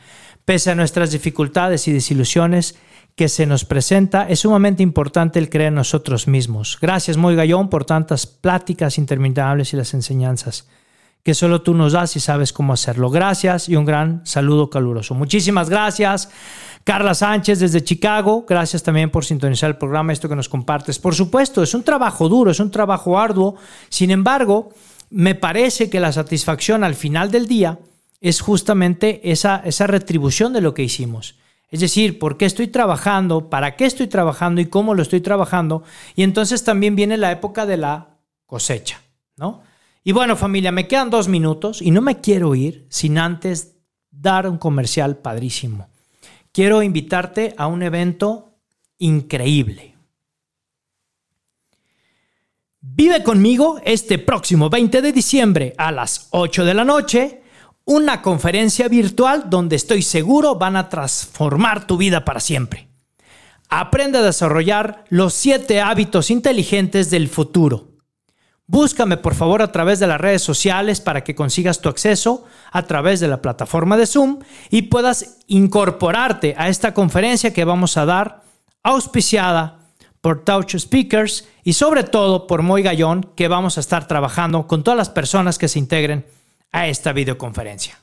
Pese 0.44 0.72
a 0.72 0.76
nuestras 0.76 1.12
dificultades 1.12 1.88
y 1.88 1.94
desilusiones 1.94 2.80
que 3.16 3.30
se 3.30 3.46
nos 3.46 3.64
presenta, 3.64 4.28
es 4.28 4.40
sumamente 4.40 4.82
importante 4.82 5.38
el 5.38 5.50
creer 5.50 5.68
en 5.68 5.76
nosotros 5.76 6.28
mismos. 6.28 6.80
Gracias, 6.82 7.16
Muy 7.16 7.36
Gallón, 7.36 7.70
por 7.70 7.86
tantas 7.86 8.26
pláticas 8.26 8.98
interminables 8.98 9.72
y 9.74 9.78
las 9.78 9.94
enseñanzas 9.94 10.68
que 11.26 11.34
solo 11.34 11.64
tú 11.64 11.74
nos 11.74 11.94
das 11.94 12.16
y 12.16 12.20
sabes 12.20 12.54
cómo 12.54 12.72
hacerlo. 12.72 13.10
Gracias 13.10 13.68
y 13.68 13.76
un 13.76 13.84
gran 13.84 14.22
saludo 14.28 14.70
caluroso. 14.70 15.16
Muchísimas 15.16 15.72
gracias. 15.72 16.30
Carla 16.84 17.16
Sánchez 17.16 17.60
desde 17.60 17.84
Chicago, 17.84 18.46
gracias 18.48 18.84
también 18.84 19.10
por 19.10 19.26
sintonizar 19.26 19.72
el 19.72 19.78
programa, 19.78 20.14
esto 20.14 20.30
que 20.30 20.36
nos 20.36 20.50
compartes. 20.50 21.00
Por 21.00 21.16
supuesto, 21.16 21.64
es 21.64 21.74
un 21.74 21.82
trabajo 21.82 22.30
duro, 22.30 22.52
es 22.52 22.60
un 22.60 22.70
trabajo 22.70 23.18
arduo. 23.18 23.56
Sin 23.90 24.12
embargo, 24.12 24.70
me 25.10 25.34
parece 25.34 25.90
que 25.90 26.00
la 26.00 26.12
satisfacción 26.12 26.84
al 26.84 26.94
final 26.94 27.32
del 27.32 27.48
día 27.48 27.80
es 28.22 28.40
justamente 28.40 29.32
esa, 29.32 29.64
esa 29.66 29.88
retribución 29.88 30.54
de 30.54 30.62
lo 30.62 30.76
que 30.76 30.84
hicimos. 30.84 31.40
Es 31.72 31.80
decir, 31.80 32.20
¿por 32.20 32.38
qué 32.38 32.46
estoy 32.46 32.68
trabajando? 32.68 33.50
¿Para 33.50 33.76
qué 33.76 33.88
estoy 33.88 34.06
trabajando? 34.06 34.62
¿Y 34.62 34.68
cómo 34.68 34.94
lo 34.94 35.02
estoy 35.02 35.22
trabajando? 35.22 35.82
Y 36.16 36.22
entonces 36.22 36.64
también 36.64 36.96
viene 36.96 37.18
la 37.18 37.32
época 37.32 37.66
de 37.66 37.78
la 37.78 38.20
cosecha, 38.46 39.02
¿no? 39.38 39.64
Y 40.08 40.12
bueno, 40.12 40.36
familia, 40.36 40.72
me 40.72 40.88
quedan 40.88 41.10
dos 41.10 41.28
minutos 41.28 41.82
y 41.82 41.90
no 41.90 42.00
me 42.00 42.22
quiero 42.22 42.54
ir 42.54 42.86
sin 42.92 43.18
antes 43.18 43.78
dar 44.12 44.48
un 44.48 44.60
comercial 44.60 45.18
padrísimo. 45.18 45.90
Quiero 46.52 46.84
invitarte 46.84 47.56
a 47.58 47.66
un 47.66 47.82
evento 47.82 48.60
increíble. 49.00 49.96
Vive 52.82 53.24
conmigo 53.24 53.82
este 53.84 54.20
próximo 54.20 54.70
20 54.70 55.02
de 55.02 55.12
diciembre 55.12 55.74
a 55.76 55.92
las 55.92 56.28
8 56.30 56.66
de 56.66 56.74
la 56.76 56.86
noche 56.86 57.42
una 57.84 58.22
conferencia 58.22 58.88
virtual 58.88 59.50
donde 59.50 59.76
estoy 59.76 60.04
seguro 60.04 60.54
van 60.54 60.76
a 60.76 60.88
transformar 60.88 61.88
tu 61.88 61.98
vida 61.98 62.24
para 62.24 62.40
siempre. 62.40 62.90
Aprende 63.70 64.20
a 64.20 64.24
desarrollar 64.24 65.06
los 65.10 65.34
siete 65.34 65.82
hábitos 65.82 66.30
inteligentes 66.30 67.10
del 67.10 67.28
futuro 67.28 67.95
Búscame 68.68 69.18
por 69.18 69.36
favor 69.36 69.62
a 69.62 69.72
través 69.72 70.00
de 70.00 70.08
las 70.08 70.20
redes 70.20 70.42
sociales 70.42 71.00
para 71.00 71.24
que 71.24 71.36
consigas 71.36 71.82
tu 71.82 71.90
acceso 71.90 72.46
a 72.72 72.84
través 72.84 73.20
de 73.20 73.28
la 73.28 73.42
plataforma 73.42 73.96
de 73.96 74.08
Zoom 74.08 74.40
y 74.72 74.84
puedas 74.84 75.38
incorporarte 75.48 76.56
a 76.58 76.68
esta 76.68 76.94
conferencia 76.94 77.54
que 77.54 77.64
vamos 77.64 77.96
a 77.98 78.06
dar 78.06 78.42
auspiciada 78.82 79.80
por 80.20 80.44
Touch 80.44 80.76
Speakers 80.78 81.48
y 81.64 81.74
sobre 81.74 82.04
todo 82.04 82.48
por 82.48 82.64
Moy 82.64 82.82
Gallón 82.82 83.30
que 83.36 83.48
vamos 83.48 83.78
a 83.78 83.82
estar 83.82 84.08
trabajando 84.08 84.66
con 84.66 84.84
todas 84.84 84.98
las 84.98 85.10
personas 85.10 85.60
que 85.60 85.68
se 85.68 85.78
integren 85.78 86.26
a 86.72 86.88
esta 86.88 87.14
videoconferencia. 87.14 88.00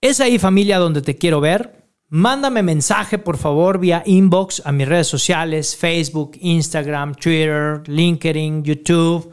Es 0.00 0.18
ahí 0.20 0.40
familia 0.40 0.78
donde 0.78 1.02
te 1.02 1.16
quiero 1.16 1.40
ver. 1.40 1.79
Mándame 2.12 2.64
mensaje, 2.64 3.18
por 3.18 3.36
favor, 3.36 3.78
vía 3.78 4.02
inbox 4.04 4.62
a 4.64 4.72
mis 4.72 4.88
redes 4.88 5.06
sociales, 5.06 5.76
Facebook, 5.76 6.32
Instagram, 6.40 7.14
Twitter, 7.14 7.82
LinkedIn, 7.86 8.64
YouTube. 8.64 9.32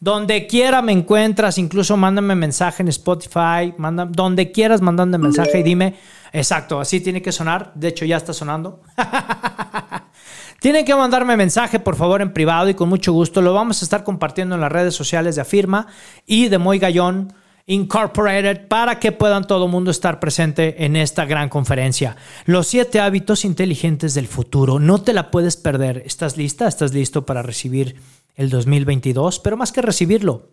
Donde 0.00 0.46
quiera 0.46 0.80
me 0.80 0.92
encuentras, 0.92 1.58
incluso 1.58 1.98
mándame 1.98 2.34
mensaje 2.34 2.82
en 2.82 2.88
Spotify, 2.88 3.74
manda, 3.76 4.06
donde 4.06 4.52
quieras 4.52 4.80
mandando 4.80 5.18
mensaje 5.18 5.60
y 5.60 5.62
dime, 5.62 5.96
exacto, 6.32 6.80
así 6.80 7.00
tiene 7.00 7.20
que 7.20 7.30
sonar. 7.30 7.72
De 7.74 7.88
hecho, 7.88 8.06
ya 8.06 8.16
está 8.16 8.32
sonando. 8.32 8.80
Tienen 10.60 10.86
que 10.86 10.94
mandarme 10.94 11.36
mensaje, 11.36 11.78
por 11.78 11.94
favor, 11.94 12.22
en 12.22 12.32
privado 12.32 12.70
y 12.70 12.74
con 12.74 12.88
mucho 12.88 13.12
gusto. 13.12 13.42
Lo 13.42 13.52
vamos 13.52 13.82
a 13.82 13.84
estar 13.84 14.02
compartiendo 14.02 14.54
en 14.54 14.62
las 14.62 14.72
redes 14.72 14.94
sociales 14.94 15.36
de 15.36 15.42
Afirma 15.42 15.88
y 16.24 16.48
de 16.48 16.56
Moy 16.56 16.78
Gallón 16.78 17.34
Incorporated 17.66 18.68
para 18.68 18.98
que 18.98 19.10
puedan 19.10 19.46
todo 19.46 19.64
el 19.64 19.70
mundo 19.70 19.90
estar 19.90 20.20
presente 20.20 20.84
en 20.84 20.96
esta 20.96 21.24
gran 21.24 21.48
conferencia. 21.48 22.16
Los 22.44 22.66
siete 22.66 23.00
hábitos 23.00 23.46
inteligentes 23.46 24.12
del 24.12 24.26
futuro. 24.26 24.78
No 24.78 25.00
te 25.00 25.14
la 25.14 25.30
puedes 25.30 25.56
perder. 25.56 26.02
¿Estás 26.04 26.36
lista? 26.36 26.68
¿Estás 26.68 26.92
listo 26.92 27.24
para 27.24 27.42
recibir 27.42 27.96
el 28.34 28.50
2022? 28.50 29.40
Pero 29.40 29.56
más 29.56 29.72
que 29.72 29.80
recibirlo, 29.80 30.50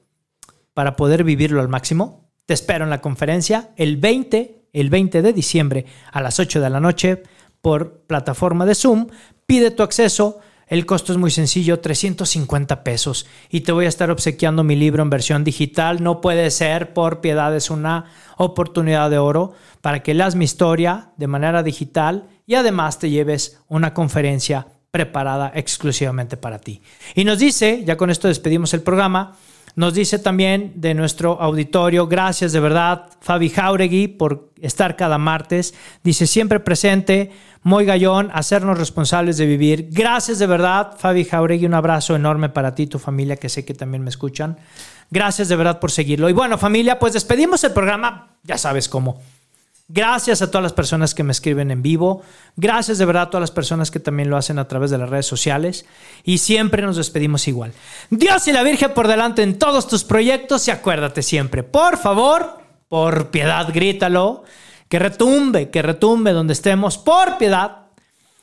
para 0.73 0.95
poder 0.95 1.25
vivirlo 1.25 1.59
al 1.59 1.67
máximo, 1.67 2.31
te 2.45 2.53
espero 2.53 2.85
en 2.85 2.89
la 2.89 3.01
conferencia 3.01 3.71
el 3.75 3.97
20, 3.97 4.69
el 4.71 4.89
20 4.89 5.21
de 5.21 5.33
diciembre 5.33 5.85
a 6.13 6.21
las 6.21 6.39
8 6.39 6.61
de 6.61 6.69
la 6.69 6.79
noche 6.79 7.23
por 7.61 8.05
plataforma 8.07 8.65
de 8.65 8.75
Zoom. 8.75 9.07
Pide 9.45 9.71
tu 9.71 9.83
acceso 9.83 10.39
el 10.71 10.85
costo 10.85 11.11
es 11.11 11.17
muy 11.17 11.31
sencillo, 11.31 11.81
350 11.81 12.81
pesos. 12.85 13.27
Y 13.49 13.59
te 13.59 13.73
voy 13.73 13.87
a 13.87 13.89
estar 13.89 14.09
obsequiando 14.09 14.63
mi 14.63 14.77
libro 14.77 15.03
en 15.03 15.09
versión 15.09 15.43
digital. 15.43 16.01
No 16.01 16.21
puede 16.21 16.49
ser, 16.49 16.93
por 16.93 17.19
piedad, 17.19 17.53
es 17.53 17.69
una 17.69 18.05
oportunidad 18.37 19.09
de 19.09 19.17
oro 19.17 19.51
para 19.81 20.01
que 20.01 20.13
leas 20.13 20.35
mi 20.35 20.45
historia 20.45 21.09
de 21.17 21.27
manera 21.27 21.61
digital 21.61 22.29
y 22.47 22.55
además 22.55 22.99
te 22.99 23.09
lleves 23.09 23.59
una 23.67 23.93
conferencia 23.93 24.65
preparada 24.91 25.51
exclusivamente 25.53 26.37
para 26.37 26.57
ti. 26.57 26.81
Y 27.15 27.25
nos 27.25 27.39
dice, 27.39 27.83
ya 27.85 27.97
con 27.97 28.09
esto 28.09 28.29
despedimos 28.29 28.73
el 28.73 28.81
programa, 28.81 29.35
nos 29.75 29.93
dice 29.93 30.19
también 30.19 30.73
de 30.75 30.93
nuestro 30.93 31.41
auditorio, 31.41 32.07
gracias 32.07 32.51
de 32.51 32.59
verdad, 32.59 33.09
Fabi 33.21 33.49
Jauregui, 33.49 34.07
por 34.07 34.51
estar 34.61 34.95
cada 34.97 35.17
martes. 35.17 35.73
Dice, 36.03 36.27
siempre 36.27 36.59
presente, 36.59 37.31
muy 37.63 37.85
gallón, 37.85 38.29
hacernos 38.33 38.77
responsables 38.77 39.37
de 39.37 39.45
vivir. 39.45 39.89
Gracias 39.91 40.39
de 40.39 40.47
verdad, 40.47 40.97
Fabi 40.97 41.25
Jauregui, 41.25 41.65
un 41.65 41.73
abrazo 41.73 42.15
enorme 42.15 42.49
para 42.49 42.73
ti 42.73 42.83
y 42.83 42.87
tu 42.87 42.99
familia, 42.99 43.37
que 43.37 43.49
sé 43.49 43.65
que 43.65 43.73
también 43.73 44.03
me 44.03 44.09
escuchan. 44.09 44.57
Gracias 45.09 45.49
de 45.49 45.55
verdad 45.55 45.79
por 45.79 45.91
seguirlo. 45.91 46.29
Y 46.29 46.33
bueno, 46.33 46.57
familia, 46.57 46.97
pues 46.97 47.13
despedimos 47.13 47.63
el 47.63 47.73
programa, 47.73 48.35
ya 48.43 48.57
sabes 48.57 48.89
cómo. 48.89 49.21
Gracias 49.93 50.41
a 50.41 50.49
todas 50.49 50.63
las 50.63 50.71
personas 50.71 51.13
que 51.13 51.23
me 51.23 51.33
escriben 51.33 51.69
en 51.69 51.81
vivo. 51.81 52.21
Gracias 52.55 52.97
de 52.97 53.03
verdad 53.03 53.23
a 53.23 53.29
todas 53.29 53.41
las 53.41 53.51
personas 53.51 53.91
que 53.91 53.99
también 53.99 54.29
lo 54.29 54.37
hacen 54.37 54.57
a 54.57 54.69
través 54.69 54.89
de 54.89 54.97
las 54.97 55.09
redes 55.09 55.25
sociales. 55.25 55.85
Y 56.23 56.37
siempre 56.37 56.81
nos 56.81 56.95
despedimos 56.95 57.45
igual. 57.49 57.73
Dios 58.09 58.47
y 58.47 58.53
la 58.53 58.63
Virgen 58.63 58.93
por 58.93 59.09
delante 59.09 59.43
en 59.43 59.59
todos 59.59 59.89
tus 59.89 60.05
proyectos 60.05 60.65
y 60.69 60.71
acuérdate 60.71 61.21
siempre, 61.21 61.63
por 61.63 61.97
favor, 61.97 62.59
por 62.87 63.31
piedad, 63.31 63.67
grítalo, 63.73 64.45
que 64.91 64.99
retumbe, 64.99 65.69
que 65.69 65.81
retumbe 65.81 66.33
donde 66.33 66.51
estemos, 66.51 66.97
por 66.97 67.37
piedad. 67.37 67.77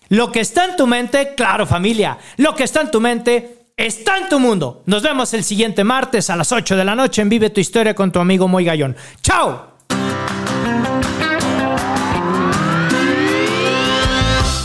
Lo 0.08 0.32
que 0.32 0.40
está 0.40 0.64
en 0.64 0.76
tu 0.76 0.86
mente, 0.86 1.34
claro 1.36 1.66
familia, 1.66 2.16
lo 2.38 2.54
que 2.54 2.64
está 2.64 2.80
en 2.80 2.90
tu 2.90 3.02
mente 3.02 3.66
está 3.76 4.16
en 4.16 4.30
tu 4.30 4.40
mundo. 4.40 4.82
Nos 4.86 5.02
vemos 5.02 5.34
el 5.34 5.44
siguiente 5.44 5.84
martes 5.84 6.30
a 6.30 6.36
las 6.36 6.50
8 6.50 6.74
de 6.74 6.86
la 6.86 6.94
noche 6.94 7.20
en 7.20 7.28
Vive 7.28 7.50
tu 7.50 7.60
Historia 7.60 7.94
con 7.94 8.10
tu 8.10 8.18
amigo 8.18 8.48
Moy 8.48 8.64
Gallón. 8.64 8.96
¡Chao! 9.20 9.76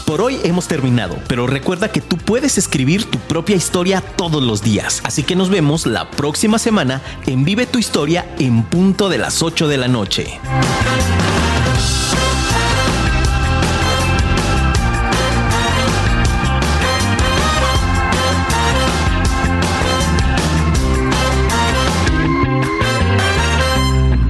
Por 0.05 0.21
hoy 0.21 0.39
hemos 0.45 0.69
terminado, 0.69 1.17
pero 1.27 1.47
recuerda 1.47 1.91
que 1.91 1.99
tú 1.99 2.17
puedes 2.17 2.57
escribir 2.57 3.03
tu 3.11 3.17
propia 3.19 3.57
historia 3.57 3.99
todos 3.99 4.41
los 4.41 4.61
días. 4.61 5.01
Así 5.03 5.23
que 5.23 5.36
nos 5.36 5.49
vemos 5.49 5.86
la 5.86 6.09
próxima 6.11 6.59
semana 6.59 7.01
en 7.25 7.43
Vive 7.43 7.65
tu 7.65 7.77
Historia 7.77 8.25
en 8.39 8.63
punto 8.63 9.09
de 9.09 9.17
las 9.17 9.41
8 9.41 9.67
de 9.67 9.77
la 9.77 9.89
noche. 9.89 10.39